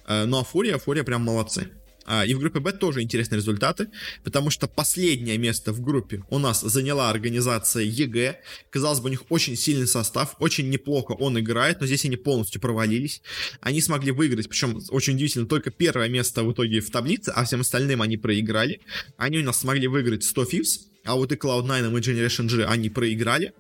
Э, 0.07 0.25
ну 0.25 0.39
а 0.39 0.43
FURIA, 0.43 0.79
FURIA 0.79 1.03
прям 1.03 1.21
молодцы. 1.21 1.69
А, 2.09 2.25
и 2.25 2.33
в 2.33 2.39
группе 2.39 2.59
Б 2.59 2.71
тоже 2.71 3.03
интересные 3.03 3.37
результаты, 3.37 3.89
потому 4.23 4.49
что 4.49 4.67
последнее 4.67 5.37
место 5.37 5.71
в 5.71 5.79
группе 5.79 6.23
у 6.31 6.39
нас 6.39 6.61
заняла 6.61 7.11
организация 7.11 7.83
EG. 7.83 8.39
Казалось 8.71 8.99
бы, 8.99 9.09
у 9.09 9.11
них 9.11 9.21
очень 9.29 9.55
сильный 9.55 9.85
состав, 9.85 10.35
очень 10.39 10.71
неплохо 10.71 11.11
он 11.11 11.39
играет, 11.39 11.79
но 11.81 11.85
здесь 11.85 12.05
они 12.05 12.17
полностью 12.17 12.59
провалились. 12.59 13.21
Они 13.61 13.79
смогли 13.79 14.11
выиграть, 14.11 14.49
причем 14.49 14.81
очень 14.89 15.13
удивительно, 15.13 15.45
только 15.45 15.69
первое 15.69 16.09
место 16.09 16.43
в 16.43 16.51
итоге 16.51 16.79
в 16.79 16.89
таблице, 16.89 17.29
а 17.29 17.45
всем 17.45 17.61
остальным 17.61 18.01
они 18.01 18.17
проиграли. 18.17 18.81
Они 19.17 19.37
у 19.37 19.43
нас 19.43 19.59
смогли 19.59 19.87
выиграть 19.87 20.23
100 20.23 20.45
Thieves, 20.45 20.87
а 21.05 21.13
вот 21.13 21.31
и 21.31 21.35
Cloud9 21.35 21.95
и 21.95 22.01
Generation 22.01 22.47
G 22.47 22.65
они 22.65 22.89
проиграли. 22.89 23.53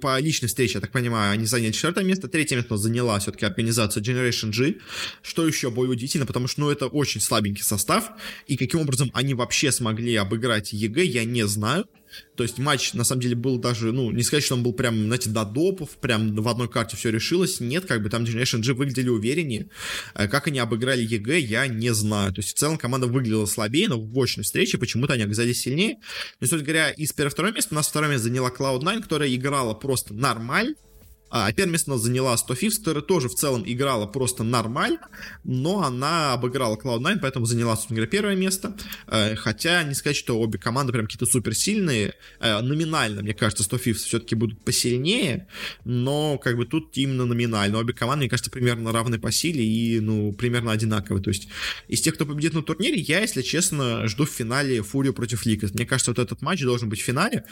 По 0.00 0.18
личной 0.20 0.46
встрече, 0.46 0.74
я 0.74 0.80
так 0.80 0.92
понимаю, 0.92 1.32
они 1.32 1.44
заняли 1.44 1.72
четвертое 1.72 2.04
место. 2.04 2.28
Третье 2.28 2.56
место 2.56 2.76
заняла 2.76 3.18
все-таки 3.18 3.44
организация 3.44 4.02
Generation 4.02 4.50
G, 4.50 4.76
что 5.22 5.46
еще 5.46 5.70
более 5.70 5.92
удивительно, 5.92 6.24
потому 6.24 6.46
что, 6.46 6.60
ну, 6.60 6.70
это 6.70 6.86
очень 6.86 7.20
слабенький 7.20 7.64
состав, 7.64 8.10
и 8.46 8.56
каким 8.56 8.80
образом 8.80 9.10
они 9.12 9.34
вообще 9.34 9.72
смогли 9.72 10.14
обыграть 10.14 10.72
EG, 10.72 11.04
я 11.04 11.24
не 11.24 11.46
знаю. 11.46 11.86
То 12.36 12.42
есть 12.42 12.58
матч, 12.58 12.94
на 12.94 13.04
самом 13.04 13.22
деле, 13.22 13.34
был 13.34 13.58
даже, 13.58 13.92
ну, 13.92 14.10
не 14.10 14.22
сказать, 14.22 14.44
что 14.44 14.54
он 14.54 14.62
был 14.62 14.72
прям, 14.72 15.06
знаете, 15.06 15.30
до 15.30 15.44
допов, 15.44 15.90
прям 15.98 16.34
в 16.34 16.48
одной 16.48 16.68
карте 16.68 16.96
все 16.96 17.10
решилось. 17.10 17.60
Нет, 17.60 17.86
как 17.86 18.02
бы 18.02 18.10
там 18.10 18.24
Generation 18.24 18.62
G 18.62 18.72
выглядели 18.72 19.08
увереннее. 19.08 19.68
Э, 20.14 20.28
как 20.28 20.48
они 20.48 20.58
обыграли 20.58 21.02
EG, 21.02 21.38
я 21.38 21.66
не 21.66 21.92
знаю. 21.94 22.32
То 22.32 22.40
есть 22.40 22.50
в 22.50 22.58
целом 22.58 22.78
команда 22.78 23.06
выглядела 23.06 23.46
слабее, 23.46 23.88
но 23.88 24.00
в 24.00 24.20
очной 24.20 24.44
встрече 24.44 24.78
почему-то 24.78 25.14
они 25.14 25.24
оказались 25.24 25.60
сильнее. 25.60 25.96
Но, 26.40 26.46
суть 26.46 26.62
говоря, 26.62 26.90
из 26.90 27.12
первого 27.12 27.30
второго 27.30 27.52
места 27.54 27.74
у 27.74 27.76
нас 27.76 27.88
второе 27.88 28.10
место 28.10 28.24
заняла 28.24 28.50
Cloud9, 28.50 29.02
которая 29.02 29.34
играла 29.34 29.74
просто 29.74 30.14
нормально 30.14 30.74
а 31.34 31.50
первое 31.52 31.78
она 31.86 31.96
заняла 31.96 32.36
100 32.36 32.54
Thieves, 32.54 32.78
которая 32.78 33.02
тоже 33.02 33.30
в 33.30 33.34
целом 33.34 33.62
играла 33.64 34.06
просто 34.06 34.44
нормально, 34.44 35.00
но 35.44 35.82
она 35.82 36.34
обыграла 36.34 36.76
Cloud9, 36.76 37.20
поэтому 37.22 37.46
заняла, 37.46 37.74
собственно 37.74 37.96
говоря, 37.96 38.10
первое 38.10 38.36
место. 38.36 38.76
Э, 39.06 39.34
хотя 39.36 39.82
не 39.82 39.94
сказать, 39.94 40.16
что 40.16 40.38
обе 40.38 40.58
команды 40.58 40.92
прям 40.92 41.06
какие-то 41.06 41.24
суперсильные. 41.24 42.14
Э, 42.38 42.60
номинально, 42.60 43.22
мне 43.22 43.32
кажется, 43.32 43.64
100 43.64 43.76
Thieves 43.76 43.94
все-таки 43.94 44.34
будут 44.34 44.62
посильнее, 44.62 45.48
но 45.86 46.36
как 46.36 46.58
бы 46.58 46.66
тут 46.66 46.94
именно 46.98 47.24
номинально. 47.24 47.78
Обе 47.78 47.94
команды, 47.94 48.24
мне 48.24 48.28
кажется, 48.28 48.50
примерно 48.50 48.92
равны 48.92 49.18
по 49.18 49.32
силе 49.32 49.64
и, 49.64 50.00
ну, 50.00 50.34
примерно 50.34 50.70
одинаковые. 50.70 51.22
То 51.22 51.30
есть 51.30 51.48
из 51.88 52.02
тех, 52.02 52.14
кто 52.14 52.26
победит 52.26 52.52
на 52.52 52.62
турнире, 52.62 53.00
я, 53.00 53.20
если 53.20 53.40
честно, 53.40 54.06
жду 54.06 54.26
в 54.26 54.30
финале 54.30 54.82
Фурию 54.82 55.14
против 55.14 55.46
Ликас. 55.46 55.72
Мне 55.72 55.86
кажется, 55.86 56.10
вот 56.10 56.18
этот 56.18 56.42
матч 56.42 56.60
должен 56.60 56.90
быть 56.90 57.00
в 57.00 57.04
финале, 57.04 57.44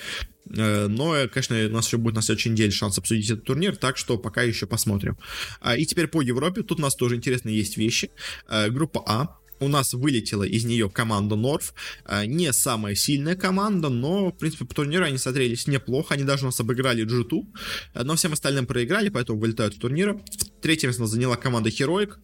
э, 0.55 0.87
но, 0.87 1.27
конечно, 1.33 1.57
у 1.67 1.71
нас 1.71 1.87
еще 1.87 1.97
будет 1.97 2.15
на 2.15 2.23
следующей 2.23 2.51
неделе 2.51 2.71
шанс 2.71 2.99
обсудить 2.99 3.31
этот 3.31 3.45
турнир, 3.45 3.70
так 3.77 3.97
что 3.97 4.19
пока 4.19 4.43
еще 4.43 4.67
посмотрим. 4.67 5.19
А, 5.61 5.77
и 5.77 5.85
теперь 5.85 6.09
по 6.09 6.23
Европе, 6.23 6.63
тут 6.63 6.79
у 6.79 6.83
нас 6.83 6.95
тоже 6.95 7.17
интересные 7.17 7.57
есть 7.57 7.77
вещи. 7.77 8.11
А, 8.47 8.69
группа 8.69 9.03
А, 9.07 9.37
у 9.61 9.69
нас 9.69 9.93
вылетела 9.93 10.45
из 10.45 10.65
нее 10.65 10.89
команда 10.89 11.37
Норф. 11.37 11.75
А, 12.05 12.25
не 12.27 12.53
самая 12.53 12.95
сильная 12.95 13.37
команда, 13.37 13.89
но, 13.91 14.31
в 14.31 14.39
принципе, 14.39 14.65
по 14.65 14.75
турниру 14.75 15.05
они 15.05 15.19
смотрелись 15.19 15.67
неплохо. 15.67 16.15
Они 16.15 16.25
даже 16.25 16.45
у 16.45 16.47
нас 16.47 16.59
обыграли 16.61 17.05
G2, 17.05 18.03
но 18.05 18.17
всем 18.17 18.33
остальным 18.33 18.67
проиграли, 18.67 19.11
поэтому 19.11 19.39
вылетают 19.39 19.75
с 19.75 19.79
турнира. 19.79 20.21
Третье 20.63 20.89
место 20.89 21.07
заняла 21.07 21.37
команда 21.37 21.69
Heroic 21.69 22.15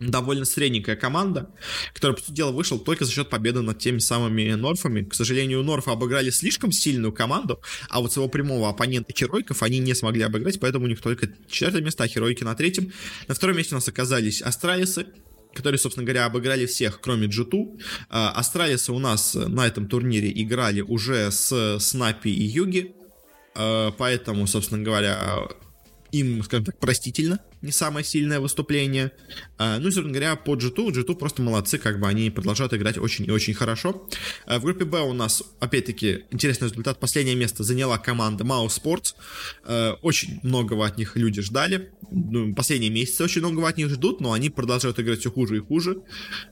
довольно 0.00 0.44
средненькая 0.44 0.96
команда, 0.96 1.50
которая, 1.94 2.16
по 2.16 2.22
сути 2.22 2.34
дела, 2.34 2.52
вышла 2.52 2.78
только 2.78 3.04
за 3.04 3.12
счет 3.12 3.30
победы 3.30 3.62
над 3.62 3.78
теми 3.78 3.98
самыми 3.98 4.52
Норфами. 4.52 5.02
К 5.02 5.14
сожалению, 5.14 5.62
Норфы 5.62 5.90
обыграли 5.90 6.30
слишком 6.30 6.72
сильную 6.72 7.12
команду, 7.12 7.60
а 7.88 8.00
вот 8.00 8.12
своего 8.12 8.28
прямого 8.28 8.68
оппонента 8.68 9.12
Херойков 9.12 9.62
они 9.62 9.78
не 9.78 9.94
смогли 9.94 10.22
обыграть, 10.22 10.60
поэтому 10.60 10.84
у 10.84 10.88
них 10.88 11.00
только 11.00 11.28
четвертое 11.48 11.82
место, 11.82 12.04
а 12.04 12.08
Херойки 12.08 12.44
на 12.44 12.54
третьем. 12.54 12.92
На 13.28 13.34
втором 13.34 13.56
месте 13.56 13.74
у 13.74 13.78
нас 13.78 13.88
оказались 13.88 14.42
Астралисы, 14.42 15.06
которые, 15.54 15.78
собственно 15.78 16.04
говоря, 16.04 16.26
обыграли 16.26 16.66
всех, 16.66 17.00
кроме 17.00 17.28
G2. 17.28 17.80
А, 18.10 18.30
Астралисы 18.32 18.92
у 18.92 18.98
нас 18.98 19.34
на 19.34 19.66
этом 19.66 19.88
турнире 19.88 20.30
играли 20.30 20.82
уже 20.82 21.30
с 21.30 21.78
Снапи 21.80 22.28
и 22.28 22.44
Юги, 22.44 22.94
а, 23.54 23.92
поэтому, 23.92 24.46
собственно 24.46 24.82
говоря, 24.82 25.48
им, 26.12 26.42
скажем 26.44 26.66
так, 26.66 26.78
простительно 26.78 27.40
не 27.66 27.72
самое 27.72 28.04
сильное 28.04 28.40
выступление. 28.40 29.12
А, 29.58 29.78
ну 29.78 29.88
и, 29.88 29.90
собственно 29.90 30.12
говоря, 30.12 30.36
по 30.36 30.54
G2, 30.54 30.92
G2 30.92 31.14
просто 31.16 31.42
молодцы, 31.42 31.78
как 31.78 32.00
бы 32.00 32.08
они 32.08 32.30
продолжают 32.30 32.72
играть 32.74 32.98
очень 32.98 33.26
и 33.26 33.30
очень 33.30 33.54
хорошо. 33.54 34.08
А, 34.46 34.58
в 34.58 34.62
группе 34.62 34.84
Б 34.84 35.00
у 35.00 35.12
нас, 35.12 35.42
опять-таки, 35.60 36.24
интересный 36.30 36.68
результат. 36.68 36.98
Последнее 36.98 37.36
место 37.36 37.62
заняла 37.64 37.98
команда 37.98 38.44
Mouse 38.44 38.80
Sports. 38.82 39.14
А, 39.64 39.98
очень 40.02 40.40
многого 40.42 40.86
от 40.86 40.96
них 40.96 41.16
люди 41.16 41.42
ждали. 41.42 41.92
Ну, 42.10 42.54
последние 42.54 42.90
месяцы 42.90 43.24
очень 43.24 43.40
многого 43.40 43.68
от 43.68 43.76
них 43.76 43.90
ждут, 43.90 44.20
но 44.20 44.32
они 44.32 44.48
продолжают 44.48 44.98
играть 45.00 45.20
все 45.20 45.30
хуже 45.30 45.56
и 45.56 45.60
хуже. 45.60 46.02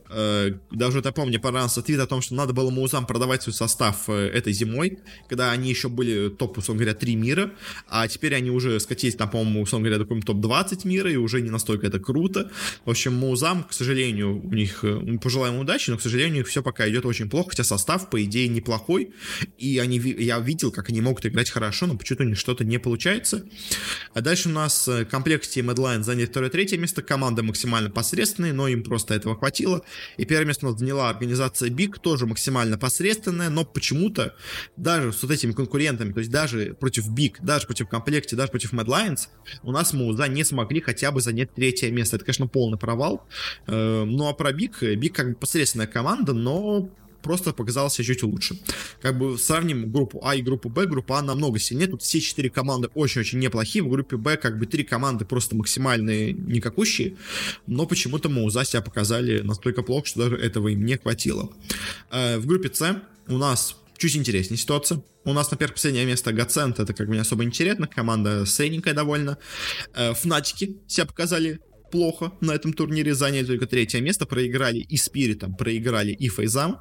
Даже 0.09 0.99
это 0.99 1.11
помню, 1.11 1.39
понравился 1.39 1.81
твит 1.81 1.99
о 1.99 2.07
том, 2.07 2.21
что 2.21 2.35
надо 2.35 2.53
было 2.53 2.69
Маузам 2.69 3.05
продавать 3.05 3.43
свой 3.43 3.53
состав 3.53 4.09
э, 4.09 4.27
этой 4.29 4.53
зимой, 4.53 4.99
когда 5.29 5.51
они 5.51 5.69
еще 5.69 5.89
были 5.89 6.29
топ, 6.29 6.57
условно 6.57 6.83
говоря, 6.83 6.97
3 6.97 7.15
мира, 7.15 7.51
а 7.87 8.07
теперь 8.07 8.35
они 8.35 8.51
уже 8.51 8.79
скатились, 8.79 9.15
там, 9.15 9.29
по-моему, 9.29 9.61
условно 9.61 9.89
говоря, 9.89 10.03
до 10.03 10.21
топ-20 10.21 10.87
мира, 10.87 11.04
турнира, 11.05 11.11
и 11.11 11.15
уже 11.15 11.41
не 11.41 11.49
настолько 11.49 11.87
это 11.87 11.99
круто. 11.99 12.51
В 12.85 12.89
общем, 12.89 13.13
Музам, 13.13 13.63
к 13.63 13.73
сожалению, 13.73 14.41
у 14.43 14.53
них, 14.53 14.83
э, 14.83 15.17
пожелаем 15.21 15.59
удачи, 15.59 15.91
но, 15.91 15.97
к 15.97 16.01
сожалению, 16.01 16.43
все 16.43 16.61
пока 16.61 16.87
идет 16.89 17.05
очень 17.05 17.29
плохо, 17.29 17.49
хотя 17.51 17.63
состав, 17.63 18.09
по 18.09 18.23
идее, 18.23 18.47
неплохой, 18.47 19.09
и 19.57 19.79
они, 19.79 19.97
я 19.99 20.39
видел, 20.39 20.71
как 20.71 20.89
они 20.89 21.01
могут 21.01 21.25
играть 21.25 21.49
хорошо, 21.49 21.87
но 21.87 21.97
почему-то 21.97 22.23
у 22.23 22.27
них 22.27 22.37
что-то 22.37 22.63
не 22.63 22.79
получается. 22.79 23.43
А 24.13 24.21
дальше 24.21 24.49
у 24.49 24.51
нас 24.51 24.87
э, 24.87 25.05
комплект 25.05 25.45
Team 25.45 25.73
Headline 25.73 26.03
заняли 26.03 26.25
второе-третье 26.25 26.77
место, 26.77 27.01
команда 27.01 27.43
максимально 27.43 27.89
посредственная, 27.89 28.53
но 28.53 28.67
им 28.67 28.83
просто 28.83 29.13
этого 29.13 29.35
хватило. 29.35 29.81
И 30.17 30.25
первое 30.25 30.45
место 30.45 30.67
у 30.67 30.71
нас 30.71 30.79
заняла 30.79 31.09
организация 31.09 31.69
Big, 31.69 31.99
тоже 32.01 32.25
максимально 32.25 32.77
посредственная, 32.77 33.49
но 33.49 33.65
почему-то 33.65 34.35
даже 34.77 35.11
с 35.11 35.21
вот 35.23 35.31
этими 35.31 35.51
конкурентами, 35.51 36.13
то 36.13 36.19
есть 36.19 36.31
даже 36.31 36.75
против 36.79 37.07
Big, 37.09 37.35
даже 37.41 37.65
против 37.65 37.87
комплекте, 37.89 38.35
даже 38.35 38.51
против 38.51 38.73
Mad 38.73 38.85
Lions, 38.85 39.27
у 39.63 39.71
нас 39.71 39.93
Муза 39.93 40.27
не 40.27 40.43
смогли 40.43 40.81
хотя 40.85 41.11
бы 41.11 41.21
занять 41.21 41.53
третье 41.53 41.91
место. 41.91 42.15
Это, 42.15 42.25
конечно, 42.25 42.47
полный 42.47 42.77
провал. 42.77 43.25
Э, 43.67 44.03
ну 44.05 44.27
а 44.27 44.33
про 44.33 44.51
Биг, 44.53 44.81
Биг 44.81 45.15
как 45.15 45.29
бы 45.29 45.35
посредственная 45.35 45.87
команда, 45.87 46.33
но 46.33 46.89
просто 47.25 47.53
показался 47.53 48.03
чуть 48.03 48.21
лучше. 48.21 48.55
Как 49.01 49.17
бы 49.17 49.37
сравним 49.39 49.91
группу 49.91 50.21
А 50.23 50.35
и 50.35 50.43
группу 50.43 50.69
Б, 50.69 50.85
группа 50.85 51.17
А 51.17 51.21
намного 51.23 51.57
сильнее, 51.57 51.87
тут 51.87 52.03
все 52.03 52.19
четыре 52.19 52.51
команды 52.51 52.89
очень-очень 52.93 53.39
неплохие, 53.39 53.83
в 53.83 53.89
группе 53.89 54.15
Б 54.15 54.37
как 54.37 54.59
бы 54.59 54.67
три 54.67 54.83
команды 54.83 55.25
просто 55.25 55.55
максимальные 55.55 56.33
никакущие, 56.33 57.15
но 57.65 57.87
почему-то 57.87 58.29
мы 58.29 58.43
у 58.43 58.49
себя 58.51 58.81
показали 58.81 59.41
настолько 59.41 59.81
плохо, 59.81 60.05
что 60.05 60.19
даже 60.19 60.37
этого 60.37 60.67
им 60.67 60.85
не 60.85 60.97
хватило. 60.97 61.49
Э, 62.11 62.37
в 62.37 62.45
группе 62.45 62.69
С 62.71 63.01
у 63.27 63.37
нас 63.37 63.75
чуть 63.97 64.15
интереснее 64.15 64.57
ситуация. 64.57 65.03
У 65.23 65.33
нас 65.33 65.51
на 65.51 65.57
первое 65.57 65.73
последнее 65.73 66.05
место 66.05 66.31
Гацент, 66.33 66.79
это 66.79 66.93
как 66.93 67.07
бы 67.07 67.15
не 67.15 67.21
особо 67.21 67.43
интересно, 67.43 67.87
команда 67.87 68.45
средненькая 68.45 68.93
довольно. 68.93 69.37
Э, 69.93 70.13
Фнатики 70.13 70.77
себя 70.87 71.05
показали 71.05 71.59
плохо 71.91 72.31
на 72.41 72.51
этом 72.51 72.73
турнире, 72.73 73.13
заняли 73.13 73.45
только 73.45 73.67
третье 73.67 74.01
место, 74.01 74.25
проиграли 74.25 74.79
и 74.79 74.97
Спиритом, 74.97 75.55
проиграли 75.55 76.11
и 76.11 76.29
Фейзам. 76.29 76.79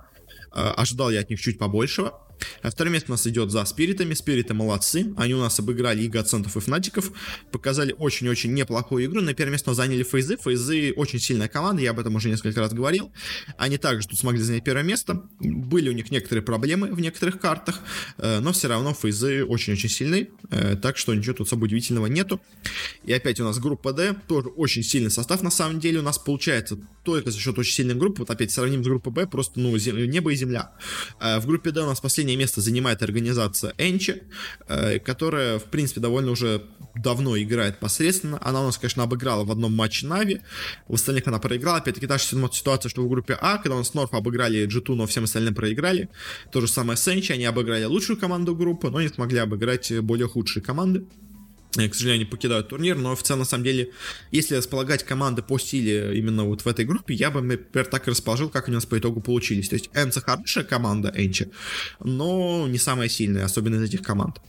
Э, 0.55 0.73
ожидал 0.77 1.11
я 1.11 1.21
от 1.21 1.31
них 1.31 1.41
чуть 1.41 1.59
побольшего. 1.59 2.21
А 2.63 2.71
второе 2.71 2.93
место 2.93 3.11
у 3.11 3.15
нас 3.15 3.27
идет 3.27 3.51
за 3.51 3.65
спиритами. 3.65 4.15
Спириты 4.15 4.55
молодцы. 4.55 5.13
Они 5.17 5.35
у 5.35 5.41
нас 5.41 5.59
обыграли 5.59 6.03
и 6.03 6.09
Гацентов, 6.09 6.57
и 6.57 6.61
Фнатиков. 6.61 7.11
Показали 7.53 7.95
очень-очень 7.99 8.53
неплохую 8.55 9.05
игру. 9.07 9.21
На 9.21 9.35
первое 9.35 9.53
место 9.53 9.71
мы 9.71 9.77
заняли 9.77 10.03
Фейзы. 10.03 10.37
Фейзы 10.37 10.93
очень 10.97 11.19
сильная 11.19 11.49
команда, 11.49 11.83
я 11.83 11.91
об 11.91 12.01
этом 12.01 12.15
уже 12.15 12.29
несколько 12.29 12.61
раз 12.61 12.73
говорил. 12.73 13.13
Они 13.59 13.79
также 13.79 14.09
тут 14.09 14.19
смогли 14.19 14.43
занять 14.43 14.65
первое 14.65 14.83
место. 14.83 15.23
Были 15.41 15.89
у 15.89 15.93
них 15.93 16.11
некоторые 16.11 16.43
проблемы 16.43 16.93
в 16.93 17.01
некоторых 17.01 17.41
картах, 17.41 17.81
э, 18.19 18.41
но 18.41 18.53
все 18.53 18.69
равно 18.69 18.95
Фейзы 18.95 19.45
очень-очень 19.45 19.89
сильны. 19.89 20.31
Э, 20.51 20.77
так 20.77 20.97
что 20.97 21.15
ничего 21.15 21.35
тут 21.35 21.47
особо 21.47 21.65
удивительного 21.65 22.07
нету. 22.07 22.41
И 23.05 23.13
опять 23.13 23.41
у 23.41 23.45
нас 23.45 23.59
группа 23.59 23.93
D. 23.93 24.15
Тоже 24.27 24.49
очень 24.49 24.83
сильный 24.83 25.11
состав 25.11 25.43
на 25.43 25.51
самом 25.51 25.81
деле. 25.81 25.99
У 25.99 26.03
нас 26.03 26.19
получается 26.19 26.79
только 27.05 27.31
за 27.31 27.39
счет 27.39 27.59
очень 27.59 27.75
сильной 27.75 27.95
группы. 27.95 28.21
Вот 28.21 28.31
опять 28.31 28.51
сравним 28.51 28.83
с 28.83 28.87
группой 28.87 29.13
Б. 29.13 29.27
Просто 29.27 29.61
ну, 29.61 29.77
небо 29.77 30.33
и 30.33 30.37
земля. 30.37 30.73
Э, 31.21 31.39
в 31.39 31.47
группе 31.47 31.71
D 31.71 31.83
у 31.83 31.87
нас 31.87 32.01
последний 32.01 32.24
последнее 32.25 32.39
место 32.39 32.63
занимает 32.63 33.03
организация 33.03 33.75
Энчи, 33.77 34.23
э, 34.67 34.99
которая, 34.99 35.59
в 35.59 35.65
принципе, 35.65 36.01
довольно 36.01 36.31
уже 36.31 36.63
давно 36.95 37.37
играет 37.37 37.81
посредственно. 37.81 38.39
Она 38.41 38.63
у 38.63 38.65
нас, 38.65 38.79
конечно, 38.79 39.03
обыграла 39.03 39.45
в 39.45 39.51
одном 39.51 39.75
матче 39.75 40.07
Нави, 40.07 40.41
в 40.89 40.95
остальных 40.95 41.27
она 41.27 41.39
проиграла. 41.39 41.79
Опять-таки 41.79 42.07
та 42.07 42.17
же 42.17 42.25
ситуация, 42.25 42.89
что 42.89 43.03
в 43.03 43.09
группе 43.11 43.37
А, 43.41 43.59
когда 43.59 43.75
у 43.75 43.79
нас 43.79 43.93
Норф 43.95 44.15
обыграли 44.15 44.67
G2, 44.67 44.95
но 44.95 45.07
всем 45.07 45.25
остальным 45.25 45.55
проиграли. 45.55 46.09
То 46.51 46.61
же 46.63 46.69
самое 46.69 46.97
с 46.97 47.07
Энчи, 47.09 47.33
они 47.33 47.45
обыграли 47.45 47.85
лучшую 47.85 48.17
команду 48.19 48.55
группы, 48.55 48.89
но 48.91 49.03
не 49.03 49.09
смогли 49.09 49.39
обыграть 49.41 49.93
более 50.01 50.29
худшие 50.29 50.63
команды 50.63 51.05
к 51.75 51.95
сожалению, 51.95 52.29
покидают 52.29 52.69
турнир, 52.69 52.97
но 52.97 53.15
целом, 53.23 53.41
на 53.41 53.45
самом 53.45 53.65
деле, 53.65 53.91
если 54.31 54.57
располагать 54.57 55.05
команды 55.05 55.43
по 55.43 55.59
стиле 55.59 56.17
именно 56.17 56.45
вот 56.45 56.63
в 56.63 56.67
этой 56.67 56.85
группе, 56.85 57.15
я 57.15 57.31
бы, 57.31 57.41
например, 57.41 57.87
так 57.87 58.07
и 58.07 58.11
расположил, 58.11 58.49
как 58.49 58.69
у 58.69 58.73
нас 58.73 58.87
по 58.87 58.99
итогу 58.99 59.21
получились. 59.21 59.69
То 59.69 59.75
есть 59.75 59.91
Энца 59.95 60.21
хорошая 60.21 60.65
команда, 60.65 61.13
Энчи, 61.17 61.51
но 62.01 62.67
не 62.69 62.79
самая 62.79 63.09
сильная, 63.09 63.45
особенно 63.45 63.77
из 63.77 63.83
этих 63.83 64.03
команд. 64.03 64.41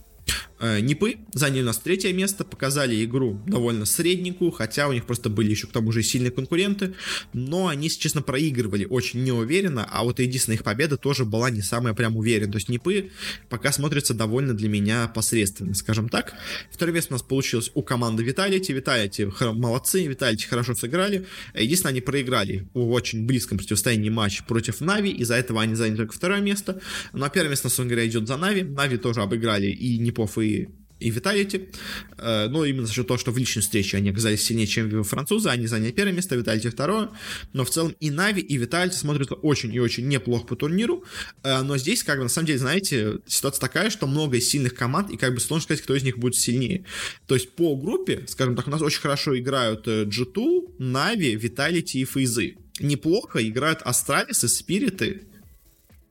Э, 0.66 0.80
Нипы 0.80 1.18
заняли 1.34 1.62
у 1.62 1.66
нас 1.66 1.78
третье 1.78 2.12
место, 2.14 2.44
показали 2.44 3.04
игру 3.06 3.42
довольно 3.46 3.86
средненькую, 3.86 4.52
хотя 4.52 4.88
у 4.88 4.94
них 4.94 5.06
просто 5.06 5.30
были 5.30 5.52
еще 5.52 5.68
к 5.68 5.72
тому 5.72 5.92
же 5.92 6.02
сильные 6.02 6.32
конкуренты, 6.32 6.96
но 7.34 7.68
они, 7.68 7.90
честно, 7.90 8.22
проигрывали 8.22 8.86
очень 8.86 9.24
неуверенно, 9.24 9.88
а 9.92 10.04
вот 10.04 10.20
единственная 10.20 10.58
их 10.58 10.64
победа 10.64 10.98
тоже 10.98 11.26
была 11.26 11.50
не 11.50 11.62
самая 11.62 11.94
прям 11.94 12.18
уверенная. 12.18 12.54
То 12.54 12.58
есть 12.58 12.70
Нипы 12.70 13.12
пока 13.50 13.72
смотрится 13.72 14.14
довольно 14.14 14.54
для 14.54 14.70
меня 14.70 15.08
посредственно, 15.08 15.74
скажем 15.74 16.10
так. 16.10 16.34
Второе 16.72 16.96
место 16.96 17.14
у 17.14 17.16
нас 17.16 17.22
получилось 17.22 17.72
у 17.74 17.84
команды 17.84 18.24
Vitality. 18.24 18.72
Vitality 18.72 19.30
молодцы, 19.54 20.08
Vitality 20.08 20.48
хорошо 20.48 20.74
сыграли. 20.74 21.26
Единственное, 21.54 21.92
они 21.92 22.02
проиграли 22.02 22.68
в 22.74 22.92
очень 22.92 23.26
близком 23.26 23.58
противостоянии 23.58 24.10
матч 24.10 24.44
против 24.44 24.82
Navi, 24.82 25.12
из-за 25.12 25.36
этого 25.36 25.62
они 25.62 25.76
заняли 25.76 25.98
только 25.98 26.14
второе 26.14 26.42
место. 26.42 26.82
Но 27.14 27.30
первое 27.30 27.52
место, 27.52 27.68
на 27.68 27.72
самом 27.72 27.90
деле, 27.90 28.08
идет 28.08 28.28
за 28.28 28.38
Navi. 28.38 28.64
Navi 28.64 28.98
тоже 28.98 29.22
обыграли 29.22 29.68
и 29.68 29.98
NiP 29.98 30.18
ов, 30.18 30.38
и 30.38 30.55
и 31.00 31.10
Vitality. 31.10 31.70
Э, 32.18 32.48
но 32.48 32.66
именно 32.66 32.88
за 32.88 32.94
счет 32.94 33.08
того, 33.08 33.18
что 33.18 33.32
в 33.32 33.38
личной 33.38 33.62
встрече 33.62 33.98
они 33.98 34.10
оказались 34.10 34.44
сильнее, 34.44 34.68
чем 34.68 35.04
французы, 35.04 35.50
они 35.50 35.68
заняли 35.68 35.92
первое 35.92 36.14
место, 36.14 36.36
Vitality 36.36 36.70
второе. 36.70 37.10
Но 37.54 37.66
в 37.66 37.70
целом 37.70 37.96
и 38.00 38.10
Navi, 38.12 38.42
и 38.42 38.58
Vitality 38.58 38.96
смотрятся 38.96 39.36
очень 39.36 39.74
и 39.74 39.80
очень 39.80 40.08
неплохо 40.08 40.48
по 40.48 40.56
турниру. 40.56 41.04
Э, 41.44 41.62
но 41.62 41.78
здесь, 41.78 42.04
как 42.04 42.18
бы, 42.18 42.24
на 42.24 42.30
самом 42.30 42.48
деле, 42.48 42.60
знаете, 42.60 43.20
ситуация 43.28 43.62
такая, 43.62 43.90
что 43.90 44.08
много 44.08 44.40
сильных 44.40 44.76
команд, 44.76 45.12
и 45.12 45.18
как 45.18 45.34
бы 45.34 45.40
сложно 45.40 45.64
сказать, 45.64 45.84
кто 45.84 45.96
из 45.96 46.04
них 46.04 46.18
будет 46.18 46.36
сильнее. 46.36 46.86
То 47.28 47.36
есть 47.36 47.52
по 47.52 47.76
группе, 47.76 48.24
скажем 48.28 48.56
так, 48.56 48.68
у 48.68 48.72
нас 48.72 48.82
очень 48.82 49.02
хорошо 49.02 49.38
играют 49.38 49.88
G2, 49.88 50.76
Navi, 50.80 51.36
Vitality 51.36 52.00
и 52.00 52.06
FaZe 52.06 52.39
ы. 52.39 52.56
Неплохо 52.80 53.48
играют 53.48 53.82
Astralis 53.84 54.48
ы, 54.48 54.63
Spirit 54.63 55.09
ы, 55.09 55.24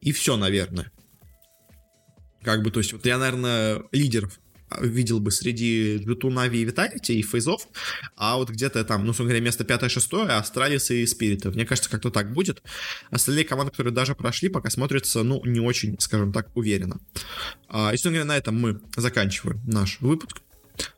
и 0.01 0.12
все, 0.12 0.36
наверное. 0.36 0.90
Как 2.45 2.62
бы, 2.62 2.70
то 2.70 2.80
есть, 2.80 2.92
вот 2.92 3.07
я, 3.07 3.18
наверное, 3.18 3.82
лидеров 3.92 4.38
видел 4.80 5.20
бы 5.20 5.30
среди 5.30 5.99
G2, 5.99 6.31
Navi 6.31 6.62
и 6.62 6.64
Vitality 6.64 7.18
и 7.18 7.22
FaZe 7.22 7.49
ов, 7.49 7.68
а 8.16 8.36
вот 8.36 8.51
где-то 8.51 8.84
там, 8.84 9.05
ну, 9.05 9.12
собственно 9.12 9.40
место 9.40 9.64
5-6, 9.64 10.26
Astralis 10.29 10.91
и 10.90 11.07
Spirit 11.07 11.39
ов. 11.39 11.55
Мне 11.55 11.64
кажется, 11.64 11.90
как-то 11.90 12.11
так 12.11 12.32
будет. 12.32 12.62
Остальные 13.11 13.45
команды, 13.45 13.70
которые 13.70 13.92
даже 13.92 14.14
прошли, 14.14 14.49
пока 14.49 14.70
смотрятся, 14.70 15.22
ну, 15.22 15.45
не 15.45 15.61
очень, 15.61 15.97
скажем 16.01 16.32
так, 16.32 16.49
уверенно. 16.57 16.99
А, 17.68 17.90
и, 17.90 17.97
собственно 17.97 18.14
говоря, 18.14 18.28
на 18.28 18.36
этом 18.36 18.61
мы 18.61 18.80
заканчиваем 18.97 19.61
наш 19.66 20.01
выпуск. 20.01 20.40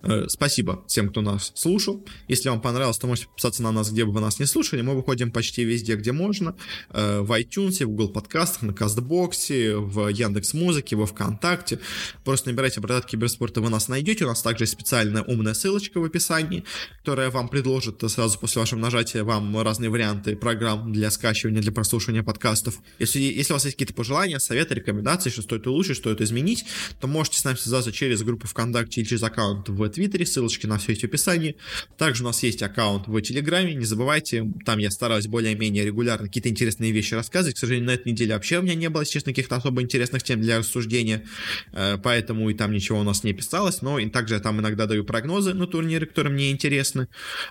Э, 0.03 0.25
спасибо 0.29 0.85
всем, 0.87 1.11
кто 1.11 1.21
нас 1.21 1.53
слушал. 1.55 2.05
Если 2.29 2.49
вам 2.49 2.61
понравилось, 2.61 2.99
то 2.99 3.07
можете 3.07 3.29
подписаться 3.29 3.63
на 3.63 3.73
нас, 3.73 3.91
где 3.91 4.05
бы 4.05 4.13
вы 4.13 4.21
нас 4.21 4.39
не 4.39 4.47
слушали. 4.47 4.83
Мы 4.83 4.95
выходим 4.95 5.31
почти 5.31 5.65
везде, 5.65 5.97
где 5.97 6.13
можно. 6.13 6.57
Э, 6.91 7.21
в 7.21 7.33
iTunes, 7.33 7.85
в 7.85 7.89
Google 7.89 8.09
подкастах, 8.09 8.63
на 8.63 8.73
Кастбоксе, 8.73 9.77
в 9.77 10.09
Яндекс 10.09 10.55
Музыке, 10.55 10.97
во 10.97 11.07
Вконтакте. 11.07 11.79
Просто 12.25 12.51
набирайте 12.51 12.81
«Бородат 12.81 13.07
Киберспорта», 13.07 13.61
вы 13.61 13.71
нас 13.71 13.89
найдете. 13.89 14.25
У 14.25 14.29
нас 14.29 14.43
также 14.43 14.67
специальная 14.67 15.23
умная 15.23 15.55
ссылочка 15.55 16.01
в 16.01 16.05
описании, 16.05 16.65
которая 17.01 17.31
вам 17.31 17.49
предложит 17.49 18.03
сразу 18.11 18.39
после 18.39 18.61
вашего 18.61 18.79
нажатия 18.79 19.25
вам 19.25 19.61
разные 19.61 19.91
варианты 19.91 20.37
программ 20.37 20.93
для 20.93 21.11
скачивания, 21.11 21.61
для 21.61 21.73
прослушивания 21.73 22.23
подкастов. 22.23 22.79
Если, 22.99 23.21
если 23.21 23.53
у 23.53 23.57
вас 23.57 23.65
есть 23.65 23.77
какие-то 23.77 23.95
пожелания, 23.95 24.39
советы, 24.39 24.75
рекомендации, 24.75 25.31
что 25.31 25.43
стоит 25.43 25.67
улучшить, 25.67 25.97
что 25.97 26.11
это 26.11 26.25
изменить, 26.25 26.65
то 27.01 27.07
можете 27.07 27.39
с 27.39 27.45
нами 27.45 27.57
связаться 27.57 27.93
через 27.93 28.23
группу 28.23 28.47
ВКонтакте 28.47 29.01
или 29.01 29.09
через 29.09 29.23
аккаунт 29.23 29.66
аккаунт 29.67 29.69
в 29.69 29.89
Твиттере, 29.95 30.27
ссылочки 30.27 30.67
на 30.67 30.79
все 30.79 30.93
эти 30.93 31.03
в 31.03 31.05
описании. 31.05 31.57
Также 31.97 32.23
у 32.23 32.27
нас 32.27 32.43
есть 32.43 32.63
аккаунт 32.63 33.07
в 33.07 33.21
Телеграме, 33.21 33.75
не 33.75 33.85
забывайте, 33.85 34.47
там 34.65 34.79
я 34.79 34.91
стараюсь 34.91 35.27
более-менее 35.27 35.85
регулярно 35.85 36.27
какие-то 36.27 36.49
интересные 36.49 36.93
вещи 36.93 37.15
рассказывать. 37.15 37.57
К 37.57 37.59
сожалению, 37.59 37.89
на 37.89 37.95
этой 37.95 38.13
неделе 38.13 38.35
вообще 38.35 38.59
у 38.59 38.63
меня 38.63 38.75
не 38.75 38.89
было, 38.89 39.05
честно, 39.05 39.33
каких-то 39.33 39.57
особо 39.57 39.83
интересных 39.83 40.23
тем 40.23 40.41
для 40.41 40.59
рассуждения, 40.59 41.25
э, 41.73 41.99
поэтому 42.03 42.51
и 42.51 42.55
там 42.55 42.73
ничего 42.73 43.01
у 43.01 43.03
нас 43.03 43.25
не 43.25 43.33
писалось, 43.33 43.83
но 43.83 43.99
и 43.99 44.09
также 44.09 44.35
я 44.35 44.41
там 44.41 44.61
иногда 44.61 44.87
даю 44.87 45.05
прогнозы 45.05 45.55
на 45.55 45.67
турниры, 45.67 46.07
которые 46.07 46.33
мне 46.33 46.51
интересны. 46.51 47.09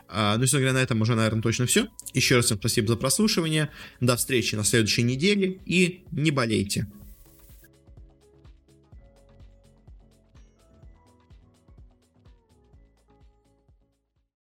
А, 0.07 0.37
ну 0.37 0.43
и, 0.43 0.47
говоря, 0.47 0.73
на 0.73 0.81
этом 0.81 1.01
уже, 1.01 1.15
наверное, 1.15 1.41
точно 1.41 1.65
все. 1.65 1.87
Еще 2.13 2.37
раз 2.37 2.45
всем 2.45 2.57
спасибо 2.57 2.87
за 2.87 2.95
прослушивание. 2.95 3.69
До 3.99 4.15
встречи 4.15 4.55
на 4.55 4.63
следующей 4.63 5.03
неделе 5.03 5.59
и 5.65 6.03
не 6.11 6.31
болейте. 6.31 6.87